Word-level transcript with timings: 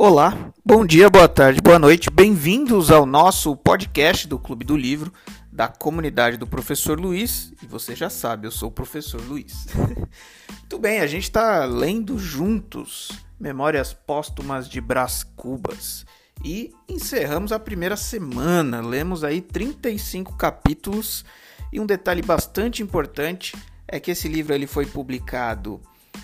Olá, 0.00 0.52
bom 0.64 0.86
dia, 0.86 1.10
boa 1.10 1.26
tarde, 1.26 1.60
boa 1.60 1.76
noite, 1.76 2.08
bem-vindos 2.08 2.92
ao 2.92 3.04
nosso 3.04 3.56
podcast 3.56 4.28
do 4.28 4.38
Clube 4.38 4.64
do 4.64 4.76
Livro, 4.76 5.12
da 5.50 5.66
comunidade 5.66 6.36
do 6.36 6.46
Professor 6.46 7.00
Luiz. 7.00 7.52
E 7.60 7.66
você 7.66 7.96
já 7.96 8.08
sabe, 8.08 8.46
eu 8.46 8.52
sou 8.52 8.68
o 8.68 8.72
Professor 8.72 9.20
Luiz. 9.20 9.66
Muito 10.48 10.78
bem, 10.78 11.00
a 11.00 11.06
gente 11.08 11.24
está 11.24 11.64
lendo 11.64 12.16
juntos 12.16 13.10
Memórias 13.40 13.92
Póstumas 13.92 14.68
de 14.68 14.80
Brás 14.80 15.24
Cubas. 15.24 16.06
E 16.44 16.72
encerramos 16.88 17.50
a 17.50 17.58
primeira 17.58 17.96
semana, 17.96 18.80
lemos 18.80 19.24
aí 19.24 19.40
35 19.40 20.36
capítulos. 20.36 21.24
E 21.72 21.80
um 21.80 21.86
detalhe 21.86 22.22
bastante 22.22 22.84
importante 22.84 23.56
é 23.88 23.98
que 23.98 24.12
esse 24.12 24.28
livro 24.28 24.54
ele 24.54 24.68
foi 24.68 24.86
publicado 24.86 25.80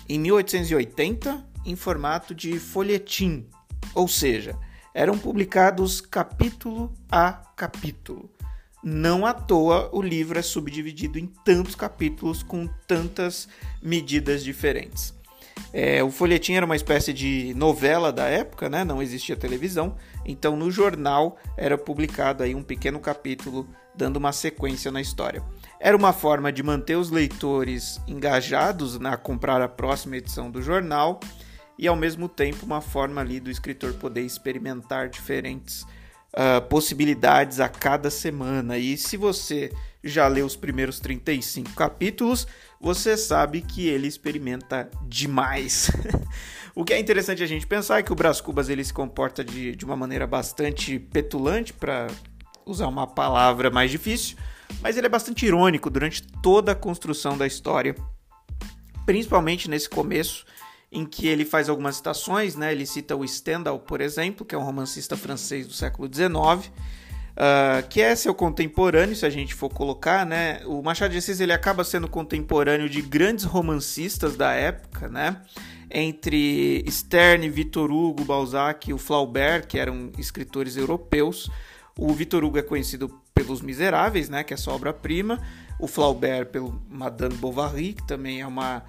em 0.07 0.17
1880 0.17 1.45
em 1.65 1.75
formato 1.75 2.33
de 2.33 2.57
folhetim, 2.57 3.45
ou 3.95 4.07
seja, 4.07 4.55
eram 4.93 5.17
publicados 5.17 5.99
capítulo 6.01 6.93
a 7.11 7.31
capítulo. 7.55 8.29
Não 8.83 9.25
à 9.25 9.33
toa 9.33 9.89
o 9.91 10.01
livro 10.01 10.37
é 10.37 10.43
subdividido 10.43 11.17
em 11.17 11.25
tantos 11.25 11.73
capítulos 11.73 12.43
com 12.43 12.67
tantas 12.85 13.47
medidas 13.81 14.43
diferentes. 14.43 15.15
É, 15.73 16.03
o 16.03 16.11
folhetim 16.11 16.53
era 16.53 16.65
uma 16.65 16.75
espécie 16.75 17.11
de 17.11 17.53
novela 17.55 18.11
da 18.11 18.25
época, 18.25 18.69
né? 18.69 18.83
não 18.83 19.01
existia 19.01 19.35
televisão, 19.35 19.95
então 20.25 20.55
no 20.55 20.69
jornal 20.69 21.37
era 21.57 21.77
publicado 21.77 22.43
aí 22.43 22.53
um 22.53 22.63
pequeno 22.63 22.99
capítulo 22.99 23.67
dando 23.95 24.17
uma 24.17 24.31
sequência 24.31 24.91
na 24.91 25.01
história. 25.01 25.41
Era 25.79 25.95
uma 25.95 26.13
forma 26.13 26.51
de 26.51 26.61
manter 26.61 26.95
os 26.95 27.09
leitores 27.09 27.99
engajados 28.07 28.99
na 28.99 29.17
comprar 29.17 29.61
a 29.61 29.67
próxima 29.67 30.17
edição 30.17 30.51
do 30.51 30.61
jornal 30.61 31.19
e 31.77 31.87
ao 31.87 31.95
mesmo 31.95 32.27
tempo 32.29 32.65
uma 32.65 32.81
forma 32.81 33.21
ali 33.21 33.39
do 33.39 33.51
escritor 33.51 33.93
poder 33.93 34.21
experimentar 34.21 35.09
diferentes 35.09 35.85
uh, 36.35 36.61
possibilidades 36.69 37.59
a 37.59 37.67
cada 37.67 38.09
semana. 38.09 38.77
E 38.77 38.97
se 38.97 39.17
você 39.17 39.71
já 40.03 40.27
leu 40.27 40.45
os 40.45 40.55
primeiros 40.55 40.99
35 40.99 41.73
capítulos, 41.73 42.47
você 42.79 43.17
sabe 43.17 43.61
que 43.61 43.87
ele 43.87 44.07
experimenta 44.07 44.89
demais. 45.03 45.89
o 46.75 46.83
que 46.83 46.93
é 46.93 46.99
interessante 46.99 47.41
a 47.41 47.47
gente 47.47 47.65
pensar 47.65 47.99
é 47.99 48.03
que 48.03 48.11
o 48.11 48.15
Brás 48.15 48.39
Cubas 48.39 48.69
ele 48.69 48.83
se 48.83 48.93
comporta 48.93 49.43
de, 49.43 49.75
de 49.75 49.83
uma 49.83 49.95
maneira 49.95 50.27
bastante 50.27 50.99
petulante, 50.99 51.73
para 51.73 52.07
usar 52.65 52.87
uma 52.87 53.07
palavra 53.07 53.69
mais 53.69 53.89
difícil, 53.91 54.37
mas 54.81 54.97
ele 54.97 55.07
é 55.07 55.09
bastante 55.09 55.45
irônico 55.45 55.89
durante 55.89 56.21
toda 56.21 56.71
a 56.71 56.75
construção 56.75 57.37
da 57.37 57.47
história, 57.47 57.95
principalmente 59.05 59.69
nesse 59.69 59.89
começo 59.89 60.45
em 60.91 61.05
que 61.05 61.27
ele 61.27 61.45
faz 61.45 61.69
algumas 61.69 61.97
citações, 61.97 62.55
né? 62.55 62.71
Ele 62.71 62.85
cita 62.85 63.15
o 63.15 63.27
Stendhal, 63.27 63.79
por 63.79 64.01
exemplo, 64.01 64.45
que 64.45 64.55
é 64.55 64.57
um 64.57 64.63
romancista 64.63 65.17
francês 65.17 65.67
do 65.67 65.73
século 65.73 66.09
XIX, 66.13 66.31
uh, 66.35 66.71
ah, 67.37 67.83
que 67.89 68.01
é 68.01 68.15
seu 68.15 68.33
contemporâneo, 68.33 69.15
se 69.15 69.25
a 69.25 69.29
gente 69.29 69.53
for 69.53 69.69
colocar, 69.69 70.25
né? 70.25 70.61
O 70.65 70.81
Machado 70.81 71.11
de 71.11 71.17
Assis 71.17 71.39
ele 71.39 71.53
acaba 71.53 71.83
sendo 71.83 72.07
contemporâneo 72.07 72.89
de 72.89 73.01
grandes 73.01 73.43
romancistas 73.45 74.35
da 74.35 74.53
época, 74.53 75.09
né? 75.09 75.41
Entre 75.91 76.83
Sterne, 76.89 77.49
Victor 77.49 77.91
Hugo, 77.91 78.23
Balzac 78.23 78.89
e 78.89 78.93
o 78.93 78.97
Flaubert, 78.97 79.67
que 79.67 79.77
eram 79.77 80.11
escritores 80.17 80.77
europeus. 80.77 81.49
O 81.97 82.11
Victor 82.13 82.43
Hugo 82.43 82.57
é 82.57 82.61
conhecido 82.61 83.21
pelos 83.33 83.61
Miseráveis, 83.61 84.29
né? 84.29 84.43
Que 84.43 84.53
é 84.53 84.57
sua 84.57 84.73
obra-prima. 84.73 85.39
O 85.79 85.87
Flaubert 85.87 86.47
pelo 86.47 86.81
Madame 86.89 87.35
Bovary, 87.35 87.93
que 87.93 88.07
também 88.07 88.41
é 88.41 88.47
uma 88.47 88.83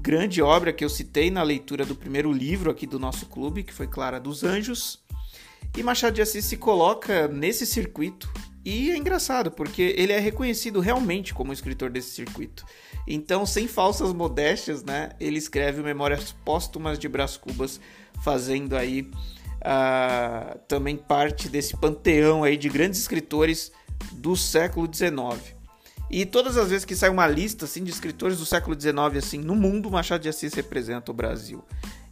grande 0.00 0.40
obra 0.42 0.72
que 0.72 0.84
eu 0.84 0.88
citei 0.88 1.30
na 1.30 1.42
leitura 1.42 1.84
do 1.84 1.94
primeiro 1.94 2.32
livro 2.32 2.70
aqui 2.70 2.86
do 2.86 2.98
nosso 2.98 3.26
clube, 3.26 3.62
que 3.62 3.72
foi 3.72 3.86
Clara 3.86 4.20
dos 4.20 4.44
Anjos. 4.44 5.02
E 5.76 5.82
Machado 5.82 6.14
de 6.14 6.22
Assis 6.22 6.44
se 6.44 6.56
coloca 6.56 7.28
nesse 7.28 7.66
circuito 7.66 8.32
e 8.64 8.90
é 8.90 8.96
engraçado 8.96 9.50
porque 9.50 9.94
ele 9.96 10.12
é 10.12 10.18
reconhecido 10.18 10.80
realmente 10.80 11.32
como 11.32 11.52
escritor 11.52 11.88
desse 11.88 12.10
circuito. 12.10 12.64
Então, 13.06 13.46
sem 13.46 13.68
falsas 13.68 14.12
modéstias, 14.12 14.82
né, 14.82 15.10
ele 15.20 15.38
escreve 15.38 15.82
Memórias 15.82 16.32
Póstumas 16.44 16.98
de 16.98 17.08
Brás 17.08 17.36
Cubas, 17.36 17.80
fazendo 18.24 18.76
aí 18.76 19.02
uh, 19.02 20.58
também 20.66 20.96
parte 20.96 21.48
desse 21.48 21.76
panteão 21.76 22.42
aí 22.42 22.56
de 22.56 22.68
grandes 22.68 22.98
escritores 22.98 23.70
do 24.12 24.34
século 24.34 24.92
XIX. 24.92 25.55
E 26.10 26.24
todas 26.24 26.56
as 26.56 26.68
vezes 26.68 26.84
que 26.84 26.94
sai 26.94 27.10
uma 27.10 27.26
lista 27.26 27.64
assim 27.64 27.82
de 27.82 27.90
escritores 27.90 28.38
do 28.38 28.46
século 28.46 28.78
XIX 28.78 28.96
assim 29.18 29.38
no 29.38 29.54
mundo, 29.54 29.90
Machado 29.90 30.22
de 30.22 30.28
Assis 30.28 30.54
representa 30.54 31.10
o 31.10 31.14
Brasil. 31.14 31.64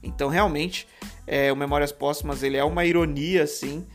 Então 0.03 0.29
realmente 0.29 0.87
é, 1.27 1.53
o 1.53 1.57
Memórias 1.57 1.93
Póstumas 1.93 2.43
ele 2.43 2.57
é 2.57 2.65
uma 2.65 2.85
ironia 2.85 3.45
assim, 3.45 3.87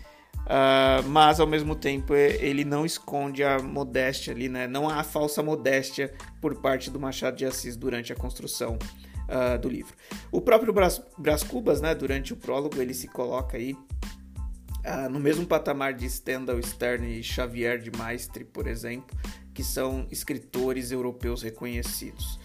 uh, 0.46 1.08
mas 1.08 1.40
ao 1.40 1.48
mesmo 1.48 1.76
tempo 1.76 2.14
é, 2.14 2.36
ele 2.38 2.64
não 2.64 2.86
esconde 2.86 3.44
a 3.44 3.60
modéstia 3.60 4.34
ali, 4.34 4.48
né? 4.48 4.68
Não 4.68 4.90
há 4.90 5.04
falsa 5.04 5.44
modéstia 5.44 6.14
por 6.42 6.56
parte 6.56 6.90
do 6.90 7.00
Machado 7.00 7.36
de 7.36 7.46
Assis 7.46 7.76
durante 7.76 8.14
a 8.14 8.16
construção 8.16 8.80
uh, 9.28 9.60
do 9.60 9.68
livro. 9.68 9.94
O 10.32 10.40
próprio 10.40 10.72
Brás, 10.72 11.02
Brás 11.18 11.44
Cubas, 11.44 11.82
né? 11.82 11.94
Durante 11.94 12.32
o 12.32 12.38
prólogo 12.38 12.82
ele 12.82 12.94
se 12.94 13.10
coloca 13.10 13.58
aí 13.58 13.74
uh, 13.74 15.10
no 15.12 15.20
mesmo 15.20 15.46
patamar 15.46 15.94
de 15.94 16.10
Stendhal, 16.10 16.60
Stern 16.64 17.20
e 17.20 17.22
Xavier 17.22 17.80
de 17.80 17.92
Maistre, 17.92 18.46
por 18.46 18.66
exemplo 18.66 19.16
que 19.60 19.64
são 19.66 20.08
escritores 20.10 20.90
europeus 20.90 21.42
reconhecidos. 21.42 22.40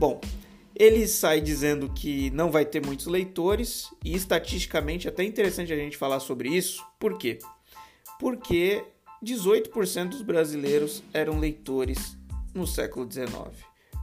Bom, 0.00 0.20
ele 0.74 1.06
sai 1.06 1.40
dizendo 1.40 1.88
que 1.88 2.28
não 2.30 2.50
vai 2.50 2.64
ter 2.64 2.84
muitos 2.84 3.06
leitores 3.06 3.88
e 4.04 4.16
estatisticamente 4.16 5.06
é 5.06 5.10
até 5.10 5.22
interessante 5.22 5.72
a 5.72 5.76
gente 5.76 5.96
falar 5.96 6.18
sobre 6.18 6.48
isso. 6.48 6.84
Por 6.98 7.18
quê? 7.18 7.38
Porque 8.18 8.82
18% 9.24 10.08
dos 10.08 10.22
brasileiros 10.22 11.04
eram 11.14 11.38
leitores 11.38 12.18
no 12.52 12.66
século 12.66 13.08
XIX. 13.08 13.30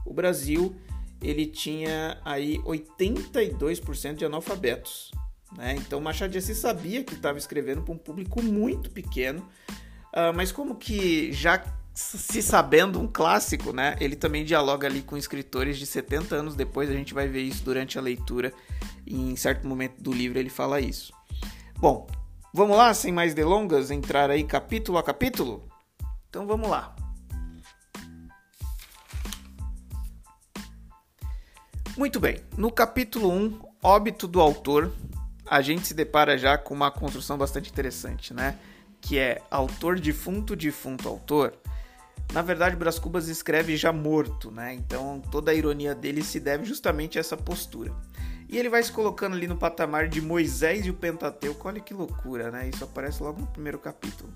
O 0.06 0.14
Brasil 0.14 0.74
ele 1.20 1.44
tinha 1.44 2.18
aí 2.24 2.56
82% 2.60 4.14
de 4.14 4.24
analfabetos. 4.24 5.12
Né? 5.54 5.76
Então 5.76 6.00
Machado 6.00 6.30
de 6.30 6.38
Assis 6.38 6.56
sabia 6.56 7.04
que 7.04 7.12
estava 7.12 7.36
escrevendo 7.36 7.82
para 7.82 7.92
um 7.92 7.98
público 7.98 8.42
muito 8.42 8.90
pequeno, 8.90 9.40
uh, 10.14 10.32
mas 10.34 10.50
como 10.50 10.76
que 10.76 11.30
já 11.30 11.62
se 11.94 12.42
sabendo 12.42 13.00
um 13.00 13.06
clássico, 13.06 13.72
né? 13.72 13.96
Ele 14.00 14.16
também 14.16 14.44
dialoga 14.44 14.88
ali 14.88 15.00
com 15.00 15.16
escritores 15.16 15.78
de 15.78 15.86
70 15.86 16.34
anos 16.34 16.56
depois, 16.56 16.90
a 16.90 16.92
gente 16.92 17.14
vai 17.14 17.28
ver 17.28 17.42
isso 17.42 17.62
durante 17.62 17.96
a 17.96 18.02
leitura. 18.02 18.52
Em 19.06 19.36
certo 19.36 19.66
momento 19.66 20.02
do 20.02 20.12
livro 20.12 20.36
ele 20.36 20.50
fala 20.50 20.80
isso. 20.80 21.12
Bom, 21.78 22.08
vamos 22.52 22.76
lá, 22.76 22.92
sem 22.92 23.12
mais 23.12 23.32
delongas, 23.32 23.92
entrar 23.92 24.28
aí 24.28 24.42
capítulo 24.42 24.98
a 24.98 25.04
capítulo? 25.04 25.68
Então 26.28 26.48
vamos 26.48 26.68
lá. 26.68 26.96
Muito 31.96 32.18
bem, 32.18 32.40
no 32.56 32.72
capítulo 32.72 33.30
1, 33.30 33.60
Óbito 33.80 34.26
do 34.26 34.40
Autor, 34.40 34.92
a 35.46 35.62
gente 35.62 35.86
se 35.86 35.94
depara 35.94 36.36
já 36.36 36.58
com 36.58 36.74
uma 36.74 36.90
construção 36.90 37.38
bastante 37.38 37.70
interessante, 37.70 38.34
né? 38.34 38.58
Que 39.00 39.16
é 39.16 39.40
autor 39.48 40.00
defunto, 40.00 40.56
defunto 40.56 41.08
autor 41.08 41.56
na 42.34 42.42
verdade, 42.42 42.74
Brás 42.74 42.98
Cubas 42.98 43.28
escreve 43.28 43.76
já 43.76 43.92
morto, 43.92 44.50
né? 44.50 44.74
Então 44.74 45.22
toda 45.30 45.52
a 45.52 45.54
ironia 45.54 45.94
dele 45.94 46.20
se 46.20 46.40
deve 46.40 46.64
justamente 46.64 47.16
a 47.16 47.20
essa 47.20 47.36
postura. 47.36 47.92
E 48.48 48.58
ele 48.58 48.68
vai 48.68 48.82
se 48.82 48.90
colocando 48.90 49.34
ali 49.36 49.46
no 49.46 49.56
patamar 49.56 50.08
de 50.08 50.20
Moisés 50.20 50.84
e 50.84 50.90
o 50.90 50.94
Pentateuco. 50.94 51.68
Olha 51.68 51.80
que 51.80 51.94
loucura, 51.94 52.50
né? 52.50 52.68
Isso 52.68 52.82
aparece 52.82 53.22
logo 53.22 53.40
no 53.40 53.46
primeiro 53.46 53.78
capítulo. 53.78 54.32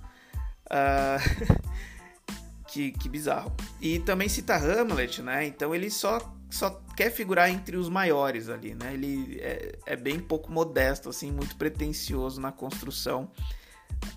Uh... 0.66 1.58
que, 2.68 2.92
que 2.92 3.08
bizarro. 3.08 3.52
E 3.80 3.98
também 3.98 4.28
cita 4.28 4.54
Hamlet, 4.54 5.20
né? 5.20 5.44
Então 5.46 5.74
ele 5.74 5.90
só, 5.90 6.20
só 6.48 6.80
quer 6.96 7.10
figurar 7.10 7.50
entre 7.50 7.76
os 7.76 7.88
maiores 7.88 8.48
ali, 8.48 8.76
né? 8.76 8.94
Ele 8.94 9.40
é, 9.40 9.76
é 9.86 9.96
bem 9.96 10.20
pouco 10.20 10.52
modesto, 10.52 11.08
assim, 11.08 11.32
muito 11.32 11.56
pretencioso 11.56 12.40
na 12.40 12.52
construção 12.52 13.32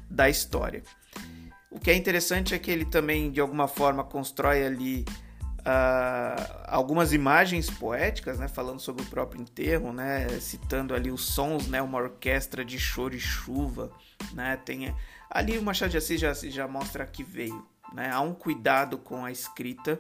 da 0.08 0.30
história. 0.30 0.84
O 1.72 1.80
que 1.80 1.90
é 1.90 1.96
interessante 1.96 2.54
é 2.54 2.60
que 2.60 2.70
ele 2.70 2.84
também, 2.84 3.32
de 3.32 3.40
alguma 3.40 3.66
forma, 3.66 4.04
constrói 4.04 4.66
ali 4.66 5.06
uh, 5.62 6.66
algumas 6.68 7.14
imagens 7.14 7.70
poéticas, 7.70 8.40
né, 8.40 8.48
falando 8.50 8.82
sobre 8.82 9.04
o 9.04 9.06
próprio 9.06 9.42
enterro, 9.42 9.94
né, 9.94 10.28
citando 10.42 10.94
ali 10.94 11.10
os 11.10 11.24
sons, 11.24 11.68
né, 11.68 11.82
uma 11.82 11.98
orquestra 11.98 12.66
de 12.66 12.78
choro 12.78 13.16
e 13.16 13.20
chuva, 13.20 13.90
né, 14.34 14.58
tem 14.58 14.94
ali 15.30 15.58
o 15.58 15.64
Machado 15.64 15.92
de 15.92 15.98
Assis 15.98 16.20
já, 16.20 16.34
já 16.34 16.68
mostra 16.68 17.06
que 17.06 17.24
veio, 17.24 17.66
né, 17.94 18.12
há 18.12 18.20
um 18.20 18.34
cuidado 18.34 18.98
com 18.98 19.24
a 19.24 19.32
escrita 19.32 19.98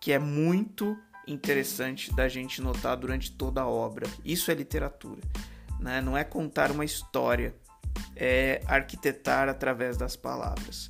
que 0.00 0.12
é 0.12 0.18
muito 0.18 0.96
interessante 1.26 2.12
da 2.14 2.26
gente 2.26 2.60
notar 2.60 2.96
durante 2.96 3.30
toda 3.30 3.60
a 3.60 3.66
obra. 3.68 4.08
Isso 4.24 4.50
é 4.50 4.54
literatura, 4.54 5.20
né, 5.78 6.00
não 6.00 6.16
é 6.16 6.24
contar 6.24 6.70
uma 6.70 6.84
história, 6.84 7.54
é 8.16 8.60
arquitetar 8.66 9.48
através 9.48 9.96
das 9.96 10.16
palavras. 10.16 10.88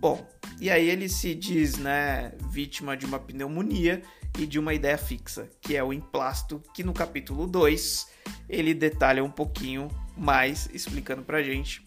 Bom, 0.00 0.26
E 0.60 0.70
aí 0.70 0.88
ele 0.90 1.08
se 1.08 1.36
diz, 1.36 1.76
né, 1.76 2.32
vítima 2.50 2.96
de 2.96 3.06
uma 3.06 3.18
pneumonia 3.20 4.02
e 4.36 4.44
de 4.44 4.58
uma 4.58 4.74
ideia 4.74 4.98
fixa, 4.98 5.48
que 5.60 5.76
é 5.76 5.84
o 5.84 5.92
emplasto, 5.92 6.60
que 6.74 6.82
no 6.82 6.92
capítulo 6.92 7.46
2 7.46 8.08
ele 8.48 8.74
detalha 8.74 9.22
um 9.22 9.30
pouquinho 9.30 9.88
mais, 10.16 10.68
explicando 10.72 11.22
pra 11.22 11.44
gente 11.44 11.84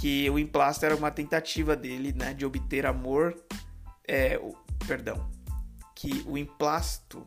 que 0.00 0.30
o 0.30 0.38
emplasto 0.38 0.86
era 0.86 0.96
uma 0.96 1.10
tentativa 1.10 1.76
dele, 1.76 2.14
né, 2.14 2.32
de 2.32 2.46
obter 2.46 2.86
amor, 2.86 3.36
é, 4.08 4.40
perdão, 4.86 5.28
que 5.94 6.24
o 6.26 6.38
emplasto 6.38 7.26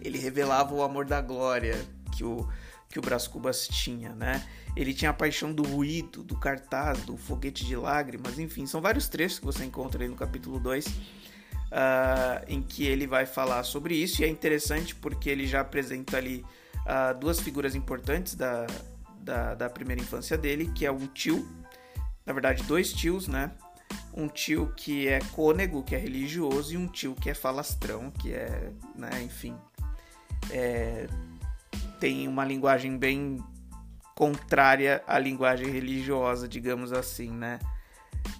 ele 0.00 0.18
revelava 0.18 0.74
o 0.74 0.82
amor 0.82 1.04
da 1.04 1.20
glória 1.20 1.76
que 2.10 2.24
o 2.24 2.48
que 2.90 2.98
o 2.98 3.02
Brás 3.02 3.28
Cubas 3.28 3.68
tinha, 3.68 4.10
né? 4.10 4.44
Ele 4.76 4.92
tinha 4.92 5.12
a 5.12 5.14
paixão 5.14 5.52
do 5.52 5.62
ruído, 5.62 6.24
do 6.24 6.36
cartaz, 6.36 7.00
do 7.02 7.16
foguete 7.16 7.64
de 7.64 7.76
lágrimas, 7.76 8.38
enfim, 8.38 8.66
são 8.66 8.80
vários 8.80 9.08
trechos 9.08 9.38
que 9.38 9.44
você 9.44 9.64
encontra 9.64 10.02
aí 10.02 10.08
no 10.08 10.16
capítulo 10.16 10.58
2 10.58 10.86
uh, 10.86 10.90
ah, 11.70 12.42
em 12.48 12.60
que 12.60 12.84
ele 12.84 13.06
vai 13.06 13.26
falar 13.26 13.62
sobre 13.62 13.94
isso, 13.94 14.20
e 14.20 14.24
é 14.24 14.28
interessante 14.28 14.94
porque 14.94 15.30
ele 15.30 15.46
já 15.46 15.60
apresenta 15.60 16.16
ali 16.16 16.44
uh, 16.78 17.16
duas 17.18 17.40
figuras 17.40 17.76
importantes 17.76 18.34
da, 18.34 18.66
da, 19.20 19.54
da 19.54 19.70
primeira 19.70 20.02
infância 20.02 20.36
dele, 20.36 20.70
que 20.74 20.84
é 20.84 20.90
um 20.90 21.06
tio, 21.06 21.46
na 22.26 22.32
verdade, 22.32 22.64
dois 22.64 22.92
tios, 22.92 23.28
né? 23.28 23.52
Um 24.12 24.26
tio 24.26 24.72
que 24.76 25.06
é 25.06 25.20
cônego, 25.32 25.84
que 25.84 25.94
é 25.94 25.98
religioso, 25.98 26.74
e 26.74 26.76
um 26.76 26.88
tio 26.88 27.14
que 27.14 27.30
é 27.30 27.34
falastrão, 27.34 28.10
que 28.10 28.32
é, 28.32 28.72
né, 28.96 29.22
enfim, 29.22 29.56
é, 30.50 31.06
tem 32.00 32.26
uma 32.26 32.44
linguagem 32.44 32.96
bem 32.96 33.38
contrária 34.16 35.04
à 35.06 35.18
linguagem 35.18 35.70
religiosa, 35.70 36.48
digamos 36.48 36.92
assim, 36.92 37.30
né? 37.30 37.58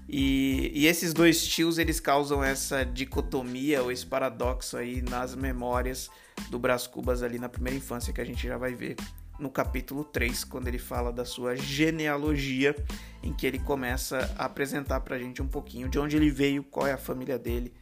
E, 0.08 0.72
e, 0.74 0.86
esses 0.86 1.14
dois 1.14 1.46
tios 1.46 1.78
eles 1.78 2.00
causam 2.00 2.42
essa 2.42 2.84
dicotomia 2.84 3.82
ou 3.82 3.92
esse 3.92 4.04
paradoxo 4.04 4.76
aí 4.76 5.00
nas 5.00 5.34
memórias 5.34 6.10
do 6.50 6.58
Brás 6.58 6.86
Cubas 6.86 7.22
ali 7.22 7.38
na 7.38 7.48
primeira 7.48 7.78
infância 7.78 8.12
que 8.12 8.20
a 8.20 8.24
gente 8.24 8.46
já 8.46 8.58
vai 8.58 8.74
ver 8.74 8.96
no 9.38 9.48
capítulo 9.48 10.04
3, 10.04 10.44
quando 10.44 10.68
ele 10.68 10.78
fala 10.78 11.10
da 11.10 11.24
sua 11.24 11.56
genealogia, 11.56 12.76
em 13.22 13.32
que 13.32 13.46
ele 13.46 13.58
começa 13.58 14.34
a 14.36 14.44
apresentar 14.44 15.00
pra 15.00 15.18
gente 15.18 15.40
um 15.40 15.48
pouquinho 15.48 15.88
de 15.88 15.98
onde 15.98 16.16
ele 16.16 16.30
veio, 16.30 16.62
qual 16.62 16.86
é 16.86 16.92
a 16.92 16.98
família 16.98 17.38
dele 17.38 17.72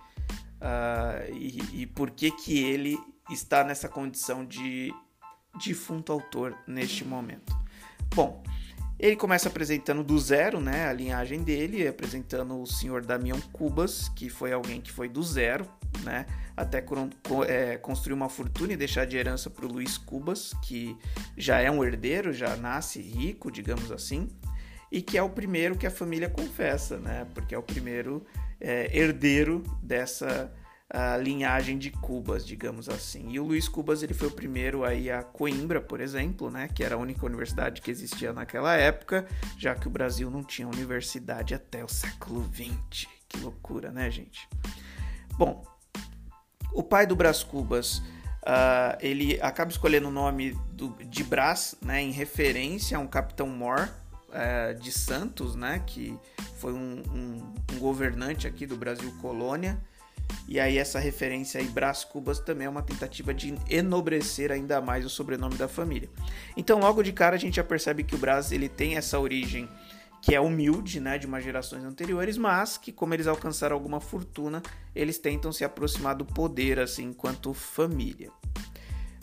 uh, 0.59 1.33
e, 1.33 1.83
e 1.83 1.87
por 1.87 2.11
que 2.11 2.31
que 2.31 2.63
ele 2.63 2.99
está 3.31 3.65
nessa 3.65 3.89
condição 3.89 4.45
de 4.45 4.93
defunto 5.65 6.13
autor 6.13 6.57
neste 6.67 7.05
momento. 7.05 7.57
Bom, 8.15 8.43
ele 8.99 9.15
começa 9.15 9.49
apresentando 9.49 10.03
do 10.03 10.19
zero, 10.19 10.61
né, 10.61 10.89
a 10.89 10.93
linhagem 10.93 11.43
dele, 11.43 11.87
apresentando 11.87 12.61
o 12.61 12.67
senhor 12.67 13.05
Damião 13.05 13.41
Cubas, 13.53 14.09
que 14.09 14.29
foi 14.29 14.53
alguém 14.53 14.81
que 14.81 14.91
foi 14.91 15.09
do 15.09 15.23
zero, 15.23 15.69
né, 16.03 16.27
até 16.57 16.85
é, 17.47 17.77
construir 17.77 18.15
uma 18.15 18.29
fortuna 18.29 18.73
e 18.73 18.77
deixar 18.77 19.05
de 19.05 19.17
herança 19.17 19.49
para 19.49 19.65
o 19.65 19.69
Luiz 19.69 19.97
Cubas, 19.97 20.53
que 20.65 20.97
já 21.37 21.61
é 21.61 21.71
um 21.71 21.85
herdeiro, 21.85 22.33
já 22.33 22.57
nasce 22.57 23.01
rico, 23.01 23.53
digamos 23.53 23.93
assim, 23.93 24.29
e 24.91 25.01
que 25.01 25.17
é 25.17 25.23
o 25.23 25.31
primeiro 25.31 25.77
que 25.77 25.87
a 25.87 25.91
família 25.93 26.29
confessa, 26.29 26.99
né, 26.99 27.25
porque 27.35 27.55
é 27.55 27.59
o 27.59 27.63
primeiro 27.63 28.27
é, 28.61 28.99
herdeiro 28.99 29.63
dessa 29.81 30.53
a 30.91 31.19
linhagem 31.19 31.77
de 31.77 31.91
Cubas, 31.91 32.47
digamos 32.47 32.89
assim. 32.89 33.31
E 33.31 33.39
o 33.39 33.45
Luiz 33.45 33.69
Cubas 33.69 34.03
ele 34.03 34.15
foi 34.15 34.29
o 34.29 34.33
primeiro 34.33 34.85
aí 34.85 35.11
a 35.11 35.23
Coimbra, 35.23 35.81
por 35.81 36.01
exemplo, 36.01 36.51
né, 36.51 36.69
que 36.69 36.83
era 36.83 36.95
a 36.95 36.99
única 36.99 37.27
universidade 37.27 37.83
que 37.83 37.91
existia 37.91 38.33
naquela 38.33 38.75
época, 38.75 39.27
já 39.59 39.75
que 39.75 39.87
o 39.87 39.91
Brasil 39.91 40.31
não 40.31 40.43
tinha 40.43 40.67
universidade 40.67 41.55
até 41.55 41.85
o 41.85 41.89
século 41.89 42.49
XX. 42.55 43.07
Que 43.29 43.39
loucura, 43.41 43.93
né, 43.93 44.11
gente? 44.11 44.49
Bom, 45.37 45.63
o 46.73 46.83
pai 46.83 47.07
do 47.07 47.15
Brás 47.15 47.43
Cubas, 47.43 47.99
uh, 47.99 48.97
ele 49.01 49.39
acaba 49.43 49.71
escolhendo 49.71 50.09
o 50.09 50.13
nome 50.13 50.53
do, 50.73 50.97
de 51.05 51.23
Brás, 51.23 51.75
né, 51.83 52.01
em 52.01 52.13
referência 52.13 52.97
a 52.97 53.01
um 53.01 53.07
capitão 53.07 53.47
Mor 53.47 53.91
uh, 54.31 54.81
de 54.81 54.91
Santos, 54.91 55.55
né, 55.55 55.83
que 55.87 56.19
foi 56.57 56.73
um, 56.73 57.03
um, 57.13 57.55
um 57.75 57.79
governante 57.79 58.47
aqui 58.47 58.67
do 58.67 58.77
Brasil 58.77 59.13
colônia. 59.21 59.79
E 60.47 60.59
aí 60.59 60.79
essa 60.79 60.99
referência 60.99 61.61
aí, 61.61 61.67
Brás 61.67 62.05
Cubas, 62.05 62.41
também 62.41 62.67
é 62.67 62.71
uma 62.71 62.83
tentativa 62.83 63.35
de 63.35 63.55
enobrecer 63.69 64.51
ainda 64.51 64.81
mais 64.81 65.05
o 65.05 65.11
sobrenome 65.11 65.57
da 65.57 65.69
família. 65.69 66.09
Então 66.57 66.79
logo 66.79 67.03
de 67.03 67.13
cara 67.13 67.37
a 67.37 67.39
gente 67.39 67.57
já 67.57 67.65
percebe 67.65 68.03
que 68.03 68.15
o 68.15 68.19
Brás 68.19 68.51
ele 68.51 68.69
tem 68.69 68.97
essa 68.97 69.19
origem 69.19 69.69
que 70.21 70.35
é 70.35 70.41
humilde, 70.41 71.01
né, 71.01 71.17
de 71.17 71.27
umas 71.27 71.45
gerações 71.45 71.85
anteriores, 71.85 72.37
mas 72.37 72.77
que 72.77 72.91
como 72.91 73.15
eles 73.15 73.27
alcançaram 73.27 73.75
alguma 73.75 74.01
fortuna, 74.01 74.63
eles 74.95 75.19
tentam 75.19 75.53
se 75.53 75.65
aproximar 75.65 76.15
do 76.15 76.25
poder 76.25 76.81
assim 76.81 77.05
enquanto 77.05 77.55
família. 77.55 78.31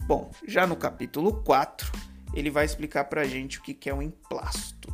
Bom, 0.08 0.32
já 0.48 0.66
no 0.68 0.76
capítulo 0.76 1.44
4, 1.44 1.92
ele 2.34 2.50
vai 2.50 2.66
explicar 2.66 3.06
pra 3.06 3.26
gente 3.26 3.60
o 3.60 3.62
que 3.62 3.90
é 3.90 3.94
um 3.94 4.02
emplasto. 4.02 4.94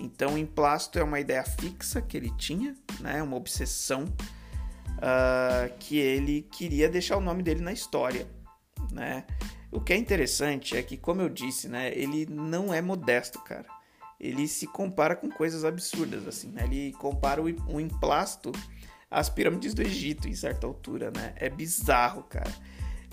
Então, 0.00 0.34
o 0.34 0.38
emplasto 0.38 0.98
é 0.98 1.02
uma 1.02 1.18
ideia 1.18 1.44
fixa 1.44 2.00
que 2.00 2.16
ele 2.16 2.30
tinha, 2.36 2.74
né, 3.00 3.22
uma 3.22 3.36
obsessão 3.36 4.04
uh, 4.98 5.72
que 5.78 5.98
ele 5.98 6.42
queria 6.42 6.88
deixar 6.88 7.16
o 7.16 7.20
nome 7.20 7.42
dele 7.42 7.60
na 7.60 7.72
história, 7.72 8.26
né? 8.92 9.24
O 9.70 9.80
que 9.80 9.92
é 9.92 9.96
interessante 9.96 10.76
é 10.76 10.82
que, 10.82 10.96
como 10.96 11.20
eu 11.20 11.28
disse, 11.28 11.68
né, 11.68 11.92
ele 11.94 12.26
não 12.26 12.72
é 12.72 12.80
modesto, 12.80 13.38
cara. 13.40 13.66
Ele 14.18 14.48
se 14.48 14.66
compara 14.66 15.14
com 15.14 15.28
coisas 15.28 15.64
absurdas, 15.64 16.26
assim, 16.26 16.50
né? 16.50 16.64
Ele 16.64 16.92
compara 16.94 17.40
o, 17.42 17.80
emplasto 17.80 18.50
às 19.10 19.28
pirâmides 19.28 19.74
do 19.74 19.82
Egito, 19.82 20.26
em 20.26 20.34
certa 20.34 20.66
altura, 20.66 21.12
né? 21.14 21.34
É 21.36 21.48
bizarro, 21.48 22.22
cara. 22.24 22.50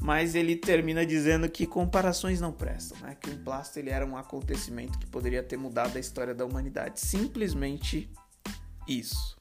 Mas 0.01 0.33
ele 0.33 0.55
termina 0.55 1.05
dizendo 1.05 1.47
que 1.49 1.67
comparações 1.67 2.41
não 2.41 2.51
prestam, 2.51 2.97
né? 3.01 3.15
Que 3.19 3.29
o 3.29 3.33
emplasto 3.33 3.77
ele 3.77 3.89
era 3.89 4.05
um 4.05 4.17
acontecimento 4.17 4.97
que 4.97 5.05
poderia 5.05 5.43
ter 5.43 5.57
mudado 5.57 5.95
a 5.97 5.99
história 5.99 6.33
da 6.33 6.45
humanidade. 6.45 6.99
Simplesmente 6.99 8.09
isso. 8.87 9.37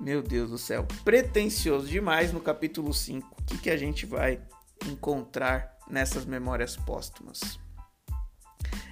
Meu 0.00 0.22
Deus 0.22 0.50
do 0.50 0.58
céu, 0.58 0.86
pretencioso 1.04 1.88
demais 1.88 2.32
no 2.32 2.40
capítulo 2.40 2.94
5. 2.94 3.36
O 3.40 3.44
que, 3.44 3.58
que 3.58 3.70
a 3.70 3.76
gente 3.76 4.06
vai 4.06 4.40
encontrar 4.86 5.76
nessas 5.90 6.24
memórias 6.24 6.76
póstumas? 6.76 7.58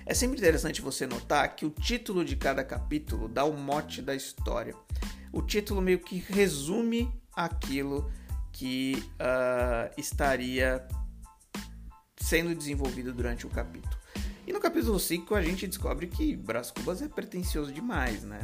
É 0.05 0.13
sempre 0.13 0.37
interessante 0.37 0.83
você 0.83 1.07
notar 1.07 1.55
que 1.55 1.65
o 1.65 1.71
título 1.71 2.25
de 2.25 2.35
cada 2.35 2.65
capítulo 2.65 3.29
dá 3.29 3.45
o 3.45 3.57
mote 3.57 4.03
da 4.03 4.17
história. 4.17 4.75
O 5.33 5.41
título 5.41 5.81
meio 5.81 6.01
que 6.01 6.19
resume 6.19 7.13
aquilo 7.37 8.11
que 8.51 8.97
uh, 9.21 9.93
estaria 9.97 10.87
sendo 12.17 12.53
desenvolvido 12.53 13.13
durante 13.13 13.47
o 13.47 13.51
capítulo. 13.51 13.97
E 14.45 14.53
no 14.53 14.59
capítulo 14.59 14.99
5 14.99 15.37
a 15.37 15.43
gente 15.43 15.69
descobre 15.69 16.09
que 16.09 16.35
Brás 16.35 16.73
Cubas 16.73 17.01
é 17.01 17.09
pretencioso 17.09 17.73
demais, 17.73 18.25
né? 18.25 18.41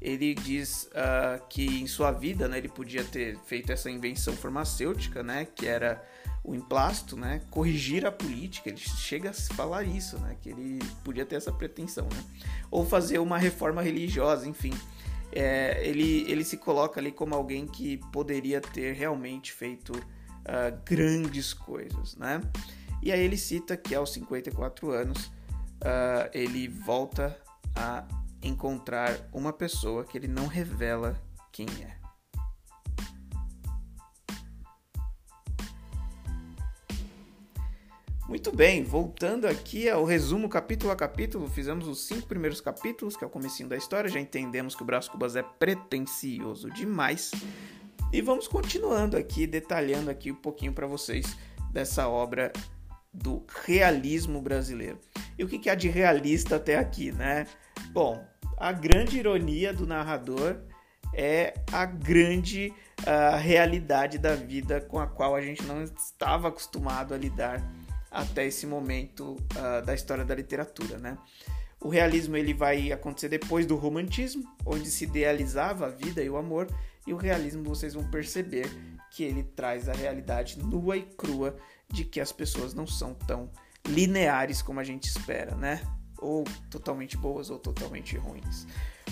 Ele 0.00 0.34
diz 0.34 0.88
uh, 0.92 1.44
que 1.48 1.80
em 1.80 1.86
sua 1.86 2.12
vida 2.12 2.48
né, 2.48 2.58
ele 2.58 2.68
podia 2.68 3.04
ter 3.04 3.38
feito 3.46 3.72
essa 3.72 3.90
invenção 3.90 4.34
farmacêutica, 4.34 5.22
né, 5.22 5.46
que 5.46 5.66
era 5.66 6.02
o 6.44 6.54
emplasto, 6.54 7.16
né, 7.16 7.40
corrigir 7.50 8.06
a 8.06 8.12
política. 8.12 8.68
Ele 8.68 8.78
chega 8.78 9.30
a 9.30 9.32
falar 9.32 9.82
isso, 9.82 10.18
né, 10.18 10.36
que 10.40 10.50
ele 10.50 10.78
podia 11.02 11.24
ter 11.24 11.36
essa 11.36 11.52
pretensão, 11.52 12.04
né, 12.04 12.24
ou 12.70 12.84
fazer 12.84 13.18
uma 13.18 13.38
reforma 13.38 13.82
religiosa, 13.82 14.48
enfim. 14.48 14.72
É, 15.32 15.82
ele, 15.86 16.24
ele 16.30 16.44
se 16.44 16.56
coloca 16.56 17.00
ali 17.00 17.10
como 17.10 17.34
alguém 17.34 17.66
que 17.66 17.98
poderia 18.12 18.60
ter 18.60 18.94
realmente 18.94 19.52
feito 19.52 19.92
uh, 19.92 20.80
grandes 20.84 21.52
coisas, 21.52 22.16
né? 22.16 22.40
E 23.02 23.12
aí 23.12 23.20
ele 23.20 23.36
cita 23.36 23.76
que 23.76 23.94
aos 23.94 24.12
54 24.12 24.90
anos 24.90 25.26
uh, 25.26 26.30
ele 26.32 26.68
volta 26.68 27.36
a 27.74 28.06
encontrar 28.46 29.18
uma 29.32 29.52
pessoa 29.52 30.04
que 30.04 30.16
ele 30.16 30.28
não 30.28 30.46
revela 30.46 31.20
quem 31.52 31.66
é. 31.82 31.96
Muito 38.28 38.50
bem, 38.50 38.82
voltando 38.82 39.46
aqui 39.46 39.88
ao 39.88 40.04
resumo 40.04 40.48
capítulo 40.48 40.90
a 40.90 40.96
capítulo, 40.96 41.48
fizemos 41.48 41.86
os 41.86 42.06
cinco 42.06 42.26
primeiros 42.26 42.60
capítulos, 42.60 43.16
que 43.16 43.22
é 43.22 43.26
o 43.26 43.30
comecinho 43.30 43.68
da 43.68 43.76
história, 43.76 44.10
já 44.10 44.18
entendemos 44.18 44.74
que 44.74 44.82
o 44.82 44.84
Brás 44.84 45.08
Cubas 45.08 45.36
é 45.36 45.44
pretencioso 45.44 46.68
demais. 46.70 47.30
E 48.12 48.20
vamos 48.20 48.48
continuando 48.48 49.16
aqui, 49.16 49.46
detalhando 49.46 50.10
aqui 50.10 50.32
um 50.32 50.36
pouquinho 50.36 50.72
para 50.72 50.88
vocês 50.88 51.36
dessa 51.72 52.08
obra 52.08 52.52
do 53.12 53.44
realismo 53.64 54.42
brasileiro. 54.42 54.98
E 55.38 55.44
o 55.44 55.48
que 55.48 55.70
há 55.70 55.74
de 55.76 55.88
realista 55.88 56.56
até 56.56 56.78
aqui, 56.78 57.12
né? 57.12 57.46
Bom, 57.90 58.26
a 58.56 58.72
grande 58.72 59.18
ironia 59.18 59.72
do 59.72 59.86
narrador 59.86 60.56
é 61.12 61.54
a 61.72 61.84
grande 61.84 62.72
uh, 63.00 63.36
realidade 63.38 64.18
da 64.18 64.34
vida 64.34 64.80
com 64.80 64.98
a 64.98 65.06
qual 65.06 65.34
a 65.34 65.40
gente 65.40 65.62
não 65.64 65.82
estava 65.82 66.48
acostumado 66.48 67.14
a 67.14 67.16
lidar 67.16 67.62
até 68.10 68.46
esse 68.46 68.66
momento 68.66 69.36
uh, 69.54 69.84
da 69.84 69.94
história 69.94 70.24
da 70.24 70.34
literatura, 70.34 70.98
né? 70.98 71.18
O 71.80 71.88
realismo 71.88 72.36
ele 72.36 72.54
vai 72.54 72.90
acontecer 72.90 73.28
depois 73.28 73.66
do 73.66 73.76
romantismo, 73.76 74.42
onde 74.64 74.90
se 74.90 75.04
idealizava 75.04 75.86
a 75.86 75.90
vida 75.90 76.22
e 76.22 76.30
o 76.30 76.36
amor, 76.36 76.66
e 77.06 77.12
o 77.12 77.16
realismo 77.16 77.62
vocês 77.62 77.94
vão 77.94 78.10
perceber 78.10 78.66
que 79.10 79.22
ele 79.22 79.42
traz 79.42 79.88
a 79.88 79.92
realidade 79.92 80.58
nua 80.58 80.96
e 80.96 81.02
crua 81.02 81.56
de 81.88 82.04
que 82.04 82.20
as 82.20 82.32
pessoas 82.32 82.74
não 82.74 82.86
são 82.86 83.14
tão 83.14 83.50
lineares 83.86 84.62
como 84.62 84.80
a 84.80 84.84
gente 84.84 85.04
espera, 85.04 85.54
né? 85.54 85.80
Ou 86.18 86.44
totalmente 86.70 87.16
boas 87.16 87.50
ou 87.50 87.58
totalmente 87.58 88.16
ruins. 88.16 88.66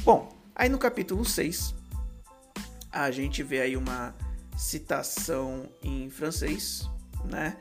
Bom, 0.04 0.32
aí 0.54 0.68
no 0.68 0.78
capítulo 0.78 1.24
6, 1.24 1.74
a 2.90 3.10
gente 3.10 3.42
vê 3.42 3.60
aí 3.60 3.76
uma 3.76 4.14
citação 4.56 5.68
em 5.82 6.08
francês, 6.08 6.88
né? 7.24 7.56